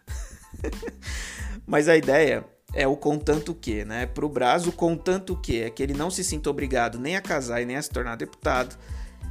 Mas 1.67 1.89
a 1.89 1.97
ideia 1.97 2.45
é 2.73 2.87
o 2.87 2.97
contanto 2.97 3.55
que, 3.55 3.85
né? 3.85 4.07
Para 4.07 4.25
o 4.25 4.29
Braz, 4.29 4.67
o 4.67 4.73
contanto 4.73 5.37
que 5.37 5.63
é 5.63 5.71
que 5.71 5.83
ele 5.83 5.95
não 5.95 6.11
se 6.11 6.23
sinta 6.23 6.49
obrigado 6.49 6.99
nem 6.99 7.17
a 7.17 7.21
casar 7.21 7.61
e 7.61 7.67
nem 7.67 7.77
a 7.77 7.83
se 7.83 7.91
tornar 7.91 8.17
deputado. 8.17 8.79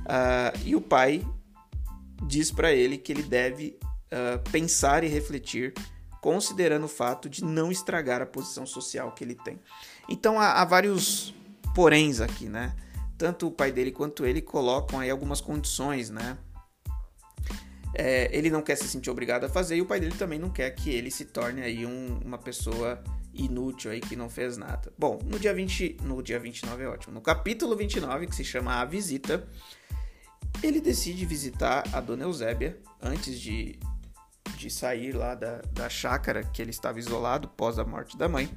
Uh, 0.02 0.60
e 0.66 0.76
o 0.76 0.82
pai 0.82 1.26
diz 2.28 2.52
para 2.52 2.74
ele 2.74 2.98
que 2.98 3.12
ele 3.12 3.24
deve 3.24 3.80
uh, 4.12 4.50
pensar 4.52 5.04
e 5.04 5.08
refletir, 5.08 5.74
considerando 6.26 6.86
o 6.86 6.88
fato 6.88 7.30
de 7.30 7.44
não 7.44 7.72
estragar 7.72 8.20
a 8.20 8.26
posição 8.26 8.66
social 8.66 9.12
que 9.12 9.24
ele 9.24 9.36
tem. 9.36 9.60
Então 10.10 10.40
há, 10.40 10.54
há 10.54 10.66
vários 10.66 11.36
poréns 11.76 12.20
aqui, 12.20 12.50
né? 12.50 12.76
Tanto 13.16 13.46
o 13.46 13.52
pai 13.52 13.72
dele 13.72 13.92
quanto 13.92 14.26
ele 14.26 14.42
colocam 14.42 15.00
aí 15.00 15.12
algumas 15.12 15.40
condições, 15.40 16.10
né? 16.10 16.36
É, 17.94 18.36
ele 18.36 18.50
não 18.50 18.64
quer 18.64 18.76
se 18.76 18.88
sentir 18.88 19.12
obrigado 19.12 19.44
a 19.44 19.50
fazer 19.50 19.76
e 19.76 19.82
o 19.84 19.86
pai 19.86 20.00
dele 20.00 20.16
também 20.18 20.40
não 20.40 20.50
quer 20.50 20.72
que 20.72 20.90
ele 20.90 21.12
se 21.12 21.26
torne 21.26 21.62
aí 21.62 21.86
um, 21.86 22.20
uma 22.26 22.40
pessoa 22.40 23.04
inútil 23.32 23.92
aí 23.92 24.02
que 24.02 24.16
não 24.16 24.28
fez 24.28 24.58
nada. 24.58 24.92
Bom, 24.98 25.20
no 25.24 25.38
dia 25.38 25.54
20, 25.54 25.98
no 26.02 26.24
dia 26.24 26.40
29 26.40 26.84
é 26.84 26.88
ótimo. 26.88 27.14
No 27.14 27.22
capítulo 27.22 27.76
29, 27.76 28.26
que 28.26 28.36
se 28.36 28.44
chama 28.44 28.82
A 28.82 28.84
Visita, 28.84 29.48
ele 30.64 30.82
decide 30.82 31.24
visitar 31.24 31.84
a 31.94 32.02
dona 32.02 32.24
Eusébia 32.24 32.80
antes 33.00 33.40
de, 33.40 33.78
de 34.66 34.74
sair 34.74 35.12
lá 35.12 35.36
da, 35.36 35.62
da 35.72 35.88
chácara 35.90 36.44
que 36.44 36.62
ele 36.62 36.72
estava 36.72 36.98
isolado 36.98 37.48
pós 37.50 37.78
a 37.78 37.86
morte 37.86 38.18
da 38.18 38.28
mãe. 38.28 38.50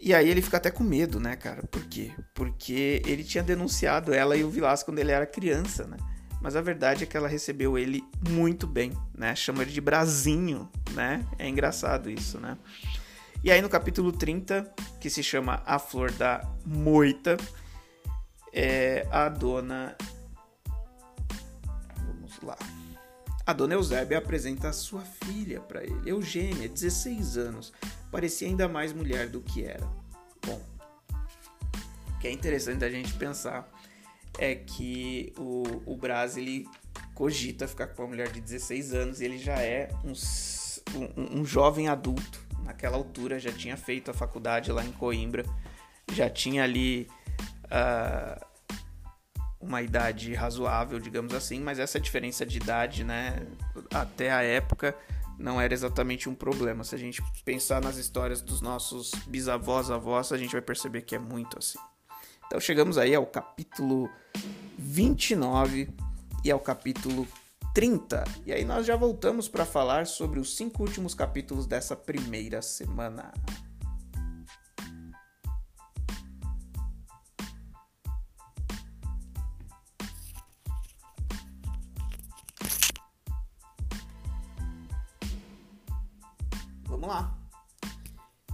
E 0.00 0.14
aí 0.14 0.28
ele 0.28 0.42
fica 0.42 0.56
até 0.56 0.70
com 0.70 0.82
medo, 0.82 1.20
né, 1.20 1.36
cara? 1.36 1.62
Por 1.66 1.84
quê? 1.84 2.10
Porque 2.34 3.02
ele 3.06 3.22
tinha 3.22 3.44
denunciado 3.44 4.12
ela 4.12 4.36
e 4.36 4.42
o 4.42 4.50
Vilas 4.50 4.82
quando 4.82 4.98
ele 4.98 5.12
era 5.12 5.26
criança, 5.26 5.86
né? 5.86 5.96
mas 6.40 6.56
a 6.56 6.62
verdade 6.62 7.04
é 7.04 7.06
que 7.06 7.16
ela 7.16 7.28
recebeu 7.28 7.76
ele 7.76 8.02
muito 8.30 8.66
bem, 8.66 8.92
né? 9.14 9.36
Chama 9.36 9.62
ele 9.62 9.70
de 9.70 9.80
Brasinho, 9.80 10.70
né? 10.92 11.24
É 11.38 11.46
engraçado 11.46 12.10
isso, 12.10 12.40
né? 12.40 12.56
E 13.44 13.50
aí 13.50 13.60
no 13.60 13.68
capítulo 13.68 14.10
30, 14.10 14.72
que 14.98 15.10
se 15.10 15.22
chama 15.22 15.62
A 15.66 15.78
Flor 15.78 16.10
da 16.12 16.40
Moita, 16.64 17.36
é 18.52 19.06
a 19.10 19.28
dona 19.28 19.94
Vamos 21.98 22.40
lá. 22.42 22.56
A 23.50 23.52
dona 23.52 23.74
Eusébia 23.74 24.18
apresenta 24.18 24.72
sua 24.72 25.00
filha 25.00 25.58
para 25.58 25.82
ele, 25.82 26.08
Eugênia, 26.08 26.68
16 26.68 27.36
anos. 27.36 27.72
Parecia 28.08 28.46
ainda 28.46 28.68
mais 28.68 28.92
mulher 28.92 29.28
do 29.28 29.40
que 29.40 29.64
era. 29.64 29.84
Bom, 30.46 30.62
que 32.20 32.28
é 32.28 32.30
interessante 32.30 32.84
a 32.84 32.88
gente 32.88 33.12
pensar 33.14 33.68
é 34.38 34.54
que 34.54 35.32
o, 35.36 35.64
o 35.84 35.96
Braz 35.96 36.36
ele 36.36 36.64
cogita 37.12 37.66
ficar 37.66 37.88
com 37.88 38.02
uma 38.02 38.10
mulher 38.10 38.30
de 38.30 38.40
16 38.40 38.94
anos 38.94 39.20
e 39.20 39.24
ele 39.24 39.36
já 39.36 39.58
é 39.60 39.88
um, 40.04 40.12
um, 40.96 41.40
um 41.40 41.44
jovem 41.44 41.88
adulto. 41.88 42.46
Naquela 42.62 42.96
altura 42.96 43.40
já 43.40 43.50
tinha 43.50 43.76
feito 43.76 44.12
a 44.12 44.14
faculdade 44.14 44.70
lá 44.70 44.84
em 44.84 44.92
Coimbra, 44.92 45.44
já 46.12 46.30
tinha 46.30 46.62
ali 46.62 47.08
uh, 47.64 48.49
uma 49.60 49.82
idade 49.82 50.32
razoável, 50.34 50.98
digamos 50.98 51.34
assim, 51.34 51.60
mas 51.60 51.78
essa 51.78 52.00
diferença 52.00 52.46
de 52.46 52.56
idade, 52.56 53.04
né, 53.04 53.46
até 53.92 54.32
a 54.32 54.42
época 54.42 54.96
não 55.38 55.60
era 55.60 55.72
exatamente 55.72 56.28
um 56.28 56.34
problema. 56.34 56.82
Se 56.82 56.94
a 56.94 56.98
gente 56.98 57.22
pensar 57.44 57.80
nas 57.80 57.96
histórias 57.96 58.40
dos 58.40 58.60
nossos 58.60 59.10
bisavós, 59.26 59.90
avós, 59.90 60.32
a 60.32 60.38
gente 60.38 60.52
vai 60.52 60.62
perceber 60.62 61.02
que 61.02 61.14
é 61.14 61.18
muito 61.18 61.58
assim. 61.58 61.78
Então 62.46 62.58
chegamos 62.58 62.98
aí 62.98 63.14
ao 63.14 63.26
capítulo 63.26 64.10
29 64.78 65.88
e 66.44 66.50
ao 66.50 66.58
capítulo 66.58 67.26
30. 67.74 68.24
E 68.44 68.52
aí 68.52 68.64
nós 68.64 68.86
já 68.86 68.96
voltamos 68.96 69.48
para 69.48 69.64
falar 69.64 70.06
sobre 70.06 70.40
os 70.40 70.56
cinco 70.56 70.82
últimos 70.82 71.14
capítulos 71.14 71.66
dessa 71.66 71.94
primeira 71.94 72.60
semana. 72.60 73.32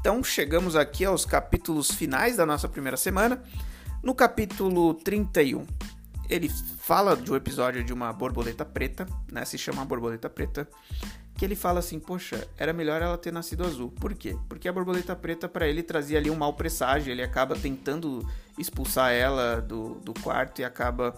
Então 0.06 0.22
chegamos 0.22 0.76
aqui 0.76 1.04
aos 1.04 1.24
capítulos 1.24 1.90
finais 1.90 2.36
da 2.36 2.46
nossa 2.46 2.68
primeira 2.68 2.96
semana. 2.96 3.42
No 4.00 4.14
capítulo 4.14 4.94
31, 4.94 5.66
ele 6.30 6.48
fala 6.48 7.16
de 7.16 7.32
um 7.32 7.34
episódio 7.34 7.82
de 7.82 7.92
uma 7.92 8.12
borboleta 8.12 8.64
preta, 8.64 9.04
né? 9.32 9.44
Se 9.44 9.58
chama 9.58 9.84
borboleta 9.84 10.30
preta, 10.30 10.68
que 11.34 11.44
ele 11.44 11.56
fala 11.56 11.80
assim, 11.80 11.98
poxa, 11.98 12.46
era 12.56 12.72
melhor 12.72 13.02
ela 13.02 13.18
ter 13.18 13.32
nascido 13.32 13.64
azul. 13.64 13.90
Por 14.00 14.14
quê? 14.14 14.38
Porque 14.48 14.68
a 14.68 14.72
borboleta 14.72 15.16
preta 15.16 15.48
para 15.48 15.66
ele 15.66 15.82
trazia 15.82 16.18
ali 16.18 16.30
um 16.30 16.36
mau 16.36 16.52
presságio, 16.52 17.10
ele 17.10 17.24
acaba 17.24 17.56
tentando 17.56 18.24
expulsar 18.56 19.10
ela 19.10 19.60
do, 19.60 19.96
do 19.96 20.14
quarto 20.14 20.60
e 20.60 20.64
acaba 20.64 21.16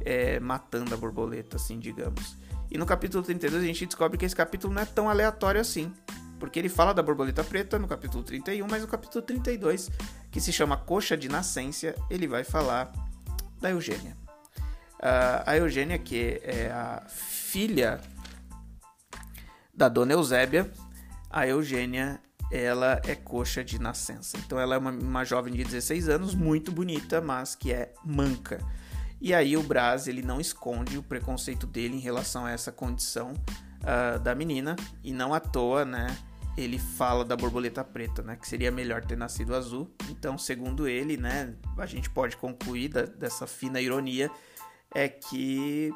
é, 0.00 0.40
matando 0.40 0.94
a 0.94 0.96
borboleta, 0.96 1.56
assim, 1.56 1.78
digamos. 1.78 2.34
E 2.70 2.78
no 2.78 2.86
capítulo 2.86 3.22
32 3.22 3.62
a 3.62 3.66
gente 3.66 3.84
descobre 3.84 4.16
que 4.16 4.24
esse 4.24 4.34
capítulo 4.34 4.72
não 4.72 4.80
é 4.80 4.86
tão 4.86 5.10
aleatório 5.10 5.60
assim. 5.60 5.92
Porque 6.38 6.58
ele 6.58 6.68
fala 6.68 6.92
da 6.92 7.02
borboleta 7.02 7.42
preta 7.42 7.78
no 7.78 7.88
capítulo 7.88 8.22
31, 8.22 8.66
mas 8.68 8.82
no 8.82 8.88
capítulo 8.88 9.24
32, 9.24 9.90
que 10.30 10.40
se 10.40 10.52
chama 10.52 10.76
Coxa 10.76 11.16
de 11.16 11.28
Nascência, 11.28 11.94
ele 12.10 12.26
vai 12.26 12.44
falar 12.44 12.92
da 13.60 13.70
Eugênia. 13.70 14.16
Uh, 14.96 15.42
a 15.46 15.56
Eugênia, 15.56 15.98
que 15.98 16.40
é 16.42 16.70
a 16.70 17.02
filha 17.08 18.00
da 19.74 19.88
dona 19.88 20.12
Eusébia, 20.12 20.70
a 21.30 21.46
Eugênia 21.46 22.20
ela 22.50 23.00
é 23.04 23.14
coxa 23.14 23.64
de 23.64 23.78
nascença. 23.78 24.38
Então 24.38 24.58
ela 24.58 24.74
é 24.74 24.78
uma, 24.78 24.90
uma, 24.90 25.24
jovem 25.24 25.52
de 25.52 25.64
16 25.64 26.08
anos, 26.08 26.34
muito 26.34 26.70
bonita, 26.70 27.20
mas 27.20 27.54
que 27.54 27.72
é 27.72 27.92
manca. 28.04 28.60
E 29.20 29.34
aí 29.34 29.56
o 29.56 29.62
Braz 29.62 30.06
ele 30.06 30.22
não 30.22 30.40
esconde 30.40 30.98
o 30.98 31.02
preconceito 31.02 31.66
dele 31.66 31.96
em 31.96 32.00
relação 32.00 32.46
a 32.46 32.50
essa 32.50 32.70
condição 32.70 33.34
uh, 33.86 34.18
da 34.18 34.34
menina 34.34 34.76
e 35.02 35.12
não 35.12 35.32
à 35.32 35.40
toa, 35.40 35.84
né? 35.84 36.16
Ele 36.56 36.78
fala 36.78 37.24
da 37.24 37.36
borboleta 37.36 37.84
preta, 37.84 38.22
né? 38.22 38.36
Que 38.36 38.48
seria 38.48 38.70
melhor 38.70 39.04
ter 39.04 39.16
nascido 39.16 39.54
azul. 39.54 39.94
Então, 40.10 40.36
segundo 40.36 40.88
ele, 40.88 41.16
né? 41.16 41.54
A 41.78 41.86
gente 41.86 42.10
pode 42.10 42.36
concluir 42.36 42.88
da, 42.88 43.02
dessa 43.02 43.46
fina 43.46 43.80
ironia 43.80 44.30
é 44.94 45.08
que 45.08 45.92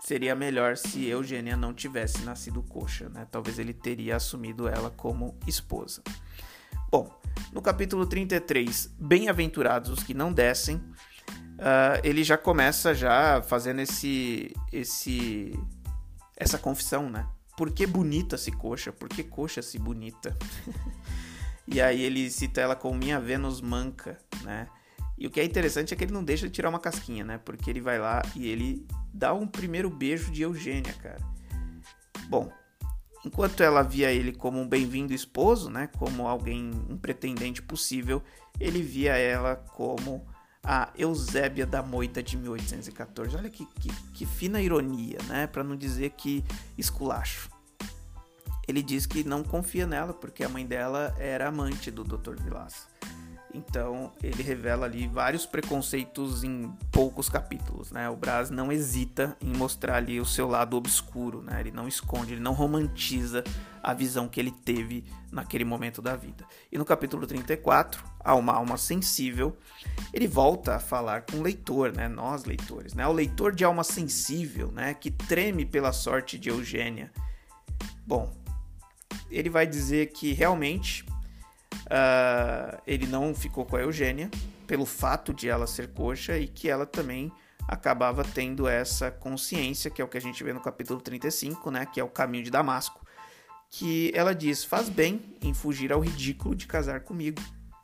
seria 0.00 0.34
melhor 0.34 0.76
se 0.76 1.06
Eugênia 1.06 1.56
não 1.56 1.74
tivesse 1.74 2.22
nascido 2.22 2.62
coxa, 2.62 3.08
né? 3.08 3.26
Talvez 3.30 3.58
ele 3.58 3.74
teria 3.74 4.16
assumido 4.16 4.68
ela 4.68 4.90
como 4.90 5.36
esposa. 5.46 6.02
Bom, 6.90 7.12
no 7.52 7.60
capítulo 7.60 8.06
33, 8.06 8.94
Bem-aventurados 8.98 9.90
os 9.90 10.02
que 10.02 10.14
não 10.14 10.32
descem, 10.32 10.76
uh, 10.76 12.00
ele 12.02 12.22
já 12.22 12.38
começa 12.38 12.94
já 12.94 13.42
fazendo 13.42 13.80
esse, 13.80 14.54
esse, 14.72 15.52
essa 16.38 16.56
confissão, 16.56 17.10
né? 17.10 17.26
Por 17.56 17.72
que 17.72 17.86
bonita 17.86 18.38
se 18.38 18.52
coxa? 18.52 18.92
Por 18.92 19.08
que 19.08 19.24
coxa 19.24 19.60
se 19.60 19.78
bonita? 19.78 20.36
e 21.66 21.80
aí 21.80 22.00
ele 22.00 22.30
cita 22.30 22.60
ela 22.60 22.76
como 22.76 22.96
minha 22.96 23.18
Vênus 23.18 23.60
manca, 23.60 24.16
né? 24.42 24.68
E 25.18 25.26
o 25.26 25.30
que 25.30 25.40
é 25.40 25.44
interessante 25.44 25.92
é 25.92 25.96
que 25.96 26.04
ele 26.04 26.12
não 26.12 26.22
deixa 26.22 26.46
de 26.46 26.52
tirar 26.52 26.68
uma 26.68 26.78
casquinha, 26.78 27.24
né? 27.24 27.38
Porque 27.38 27.68
ele 27.68 27.80
vai 27.80 27.98
lá 27.98 28.22
e 28.36 28.46
ele 28.46 28.86
dá 29.12 29.34
um 29.34 29.48
primeiro 29.48 29.90
beijo 29.90 30.30
de 30.30 30.42
Eugênia, 30.42 30.92
cara. 31.02 31.18
Bom, 32.28 32.52
enquanto 33.26 33.60
ela 33.64 33.82
via 33.82 34.12
ele 34.12 34.32
como 34.32 34.60
um 34.60 34.68
bem-vindo 34.68 35.12
esposo, 35.12 35.68
né? 35.68 35.88
Como 35.98 36.28
alguém, 36.28 36.70
um 36.88 36.96
pretendente 36.96 37.60
possível, 37.60 38.22
ele 38.60 38.80
via 38.80 39.16
ela 39.16 39.56
como 39.56 40.24
a 40.62 40.90
Eusébia 40.96 41.66
da 41.66 41.82
Moita 41.82 42.22
de 42.22 42.36
1814. 42.36 43.36
Olha 43.36 43.50
que, 43.50 43.64
que, 43.64 43.88
que 44.12 44.26
fina 44.26 44.60
ironia, 44.60 45.18
né? 45.26 45.46
Para 45.46 45.64
não 45.64 45.76
dizer 45.76 46.10
que 46.10 46.44
esculacho. 46.76 47.50
Ele 48.66 48.82
diz 48.82 49.06
que 49.06 49.24
não 49.24 49.42
confia 49.42 49.86
nela 49.86 50.12
porque 50.12 50.44
a 50.44 50.48
mãe 50.48 50.66
dela 50.66 51.14
era 51.18 51.48
amante 51.48 51.90
do 51.90 52.04
Dr. 52.04 52.36
Vilaça. 52.42 52.86
Então 53.52 54.12
ele 54.22 54.42
revela 54.42 54.84
ali 54.84 55.06
vários 55.06 55.46
preconceitos 55.46 56.44
em 56.44 56.70
poucos 56.92 57.28
capítulos, 57.28 57.90
né? 57.90 58.08
O 58.08 58.16
Braz 58.16 58.50
não 58.50 58.70
hesita 58.70 59.36
em 59.40 59.56
mostrar 59.56 59.96
ali 59.96 60.20
o 60.20 60.26
seu 60.26 60.46
lado 60.46 60.76
obscuro, 60.76 61.42
né? 61.42 61.60
Ele 61.60 61.70
não 61.70 61.88
esconde, 61.88 62.34
ele 62.34 62.40
não 62.40 62.52
romantiza 62.52 63.42
a 63.82 63.94
visão 63.94 64.28
que 64.28 64.38
ele 64.38 64.50
teve 64.50 65.04
naquele 65.32 65.64
momento 65.64 66.02
da 66.02 66.14
vida. 66.14 66.44
E 66.70 66.76
no 66.76 66.84
capítulo 66.84 67.26
34, 67.26 68.04
a 68.20 68.34
uma 68.34 68.52
alma 68.52 68.76
sensível, 68.76 69.56
ele 70.12 70.26
volta 70.26 70.76
a 70.76 70.80
falar 70.80 71.22
com 71.22 71.38
o 71.38 71.42
leitor, 71.42 71.92
né? 71.92 72.06
Nós 72.06 72.44
leitores, 72.44 72.92
né? 72.92 73.06
O 73.06 73.12
leitor 73.12 73.54
de 73.54 73.64
alma 73.64 73.82
sensível, 73.82 74.70
né? 74.70 74.92
Que 74.92 75.10
treme 75.10 75.64
pela 75.64 75.92
sorte 75.92 76.38
de 76.38 76.50
Eugênia. 76.50 77.10
Bom, 78.06 78.34
ele 79.30 79.48
vai 79.48 79.66
dizer 79.66 80.12
que 80.12 80.32
realmente 80.32 81.04
uh, 81.74 82.80
ele 82.86 83.06
não 83.06 83.34
ficou 83.34 83.64
com 83.64 83.76
a 83.76 83.80
Eugênia 83.80 84.30
pelo 84.66 84.86
fato 84.86 85.32
de 85.32 85.48
ela 85.48 85.66
ser 85.66 85.88
coxa 85.88 86.38
e 86.38 86.46
que 86.46 86.68
ela 86.68 86.86
também 86.86 87.32
acabava 87.66 88.24
tendo 88.24 88.66
essa 88.66 89.10
consciência, 89.10 89.90
que 89.90 90.00
é 90.00 90.04
o 90.04 90.08
que 90.08 90.16
a 90.16 90.20
gente 90.20 90.42
vê 90.42 90.52
no 90.52 90.60
capítulo 90.60 91.00
35, 91.00 91.70
né, 91.70 91.86
que 91.86 92.00
é 92.00 92.04
o 92.04 92.08
caminho 92.08 92.44
de 92.44 92.50
Damasco, 92.50 93.06
que 93.70 94.10
ela 94.14 94.34
diz: 94.34 94.64
"Faz 94.64 94.88
bem 94.88 95.36
em 95.42 95.52
fugir 95.52 95.92
ao 95.92 96.00
ridículo 96.00 96.54
de 96.54 96.66
casar 96.66 97.00
comigo", 97.00 97.42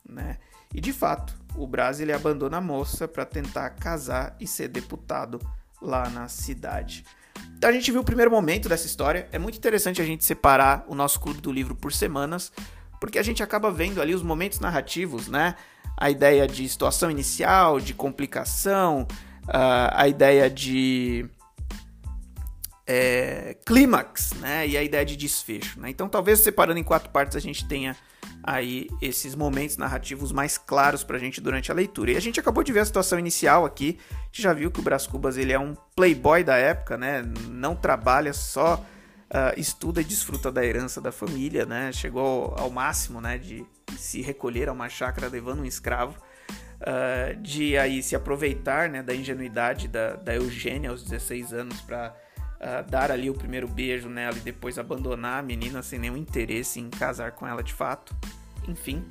né? 0.09 0.39
E 0.75 0.81
de 0.81 0.93
fato, 0.93 1.35
o 1.55 1.67
Braz 1.67 2.01
ele 2.01 2.13
abandona 2.13 2.57
a 2.57 2.61
moça 2.61 3.07
para 3.07 3.25
tentar 3.25 3.71
casar 3.71 4.37
e 4.41 4.47
ser 4.47 4.69
deputado 4.69 5.39
lá 5.81 6.09
na 6.11 6.29
cidade. 6.29 7.05
Então 7.57 7.71
a 7.71 7.73
gente 7.73 7.91
viu 7.91 8.01
o 8.01 8.05
primeiro 8.05 8.31
momento 8.31 8.69
dessa 8.69 8.87
história. 8.87 9.29
É 9.31 9.39
muito 9.39 9.57
interessante 9.57 10.01
a 10.01 10.05
gente 10.05 10.25
separar 10.25 10.85
o 10.89 10.95
nosso 10.95 11.21
clube 11.21 11.41
do 11.41 11.53
livro 11.53 11.75
por 11.75 11.93
semanas, 11.93 12.53
porque 13.05 13.19
a 13.19 13.23
gente 13.23 13.43
acaba 13.43 13.71
vendo 13.71 14.01
ali 14.01 14.15
os 14.15 14.23
momentos 14.23 14.61
narrativos, 14.61 15.29
né? 15.29 15.57
A 15.95 16.11
ideia 16.11 16.47
de 16.47 16.67
situação 16.67 17.11
inicial, 17.11 17.79
de 17.79 17.93
complicação, 17.93 19.07
uh, 19.45 19.93
a 19.93 20.09
ideia 20.09 20.49
de 20.49 21.29
é, 22.87 23.57
clímax, 23.67 24.33
né? 24.41 24.67
E 24.67 24.77
a 24.79 24.83
ideia 24.83 25.05
de 25.05 25.17
desfecho, 25.17 25.79
né? 25.79 25.91
Então, 25.91 26.09
talvez 26.09 26.41
separando 26.41 26.79
em 26.79 26.83
quatro 26.83 27.11
partes 27.11 27.37
a 27.37 27.41
gente 27.41 27.67
tenha 27.67 27.95
aí 28.43 28.89
esses 29.03 29.35
momentos 29.35 29.77
narrativos 29.77 30.33
mais 30.33 30.57
claros 30.57 31.05
pra 31.05 31.19
gente 31.19 31.43
durante 31.43 31.71
a 31.71 31.75
leitura. 31.75 32.13
E 32.13 32.17
a 32.17 32.21
gente 32.21 32.41
acabou 32.41 32.65
de 32.65 32.73
ver 32.73 32.81
a 32.81 32.85
situação 32.87 33.19
inicial 33.19 33.67
aqui. 33.67 33.99
A 34.11 34.27
gente 34.27 34.43
já 34.43 34.55
viu 34.55 34.71
que 34.71 34.81
o 34.81 34.83
Brás 34.83 35.07
Cubas 35.07 35.37
ele 35.37 35.53
é 35.53 35.59
um 35.59 35.75
playboy 35.95 36.43
da 36.43 36.57
época, 36.57 36.97
né? 36.97 37.23
Não 37.51 37.77
trabalha 37.77 38.33
só 38.33 38.83
uh, 39.35 39.59
estuda 39.59 40.01
e 40.01 40.05
desfruta 40.05 40.51
da 40.51 40.65
herança 40.65 41.01
da 41.01 41.11
família, 41.11 41.67
né? 41.67 41.93
Chegou 41.93 42.55
ao 42.57 42.71
máximo, 42.71 43.21
né, 43.21 43.37
de 43.37 43.67
se 43.99 44.23
recolher 44.23 44.69
a 44.69 44.73
uma 44.73 44.89
chácara 44.89 45.29
levando 45.29 45.61
um 45.61 45.65
escravo, 45.65 46.17
uh, 46.81 47.37
de 47.43 47.77
aí 47.77 48.03
se 48.03 48.15
aproveitar, 48.15 48.89
né, 48.89 49.03
da 49.03 49.15
ingenuidade 49.15 49.89
da, 49.89 50.15
da 50.15 50.35
Eugênia 50.35 50.91
aos 50.91 51.03
16 51.03 51.53
anos 51.53 51.81
para 51.81 52.15
uh, 52.39 52.45
ah, 52.61 52.83
dar 52.83 53.11
ali 53.11 53.29
o 53.29 53.35
primeiro 53.35 53.67
beijo 53.67 54.09
nela 54.09 54.37
e 54.37 54.41
depois 54.41 54.79
abandonar 54.79 55.41
a 55.41 55.43
menina 55.43 55.83
sem 55.83 55.99
nenhum 55.99 56.17
interesse 56.17 56.81
em 56.81 56.89
casar 56.89 57.33
com 57.33 57.47
ela 57.47 57.63
de 57.63 57.75
fato. 57.75 58.17
Enfim, 58.67 59.05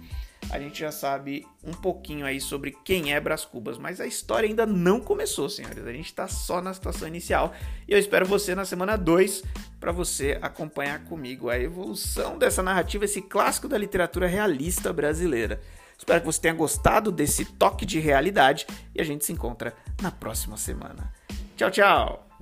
a 0.49 0.59
gente 0.59 0.79
já 0.79 0.91
sabe 0.91 1.45
um 1.63 1.73
pouquinho 1.73 2.25
aí 2.25 2.39
sobre 2.39 2.71
quem 2.83 3.13
é 3.13 3.19
Brás 3.19 3.45
Cubas, 3.45 3.77
mas 3.77 3.99
a 3.99 4.05
história 4.05 4.47
ainda 4.47 4.65
não 4.65 4.99
começou, 4.99 5.49
senhores. 5.49 5.85
A 5.85 5.91
gente 5.91 6.05
está 6.05 6.27
só 6.27 6.61
na 6.61 6.73
situação 6.73 7.07
inicial 7.07 7.53
e 7.87 7.93
eu 7.93 7.99
espero 7.99 8.25
você 8.25 8.53
na 8.55 8.65
semana 8.65 8.95
2 8.95 9.43
para 9.79 9.91
você 9.91 10.37
acompanhar 10.41 11.03
comigo 11.05 11.49
a 11.49 11.59
evolução 11.59 12.37
dessa 12.37 12.63
narrativa, 12.63 13.05
esse 13.05 13.21
clássico 13.21 13.67
da 13.67 13.77
literatura 13.77 14.27
realista 14.27 14.93
brasileira. 14.93 15.61
Espero 15.97 16.19
que 16.19 16.25
você 16.25 16.41
tenha 16.41 16.53
gostado 16.53 17.11
desse 17.11 17.45
toque 17.45 17.85
de 17.85 17.99
realidade 17.99 18.67
e 18.93 19.01
a 19.01 19.03
gente 19.03 19.25
se 19.25 19.31
encontra 19.31 19.73
na 20.01 20.11
próxima 20.11 20.57
semana. 20.57 21.13
Tchau, 21.55 21.71
tchau! 21.71 22.32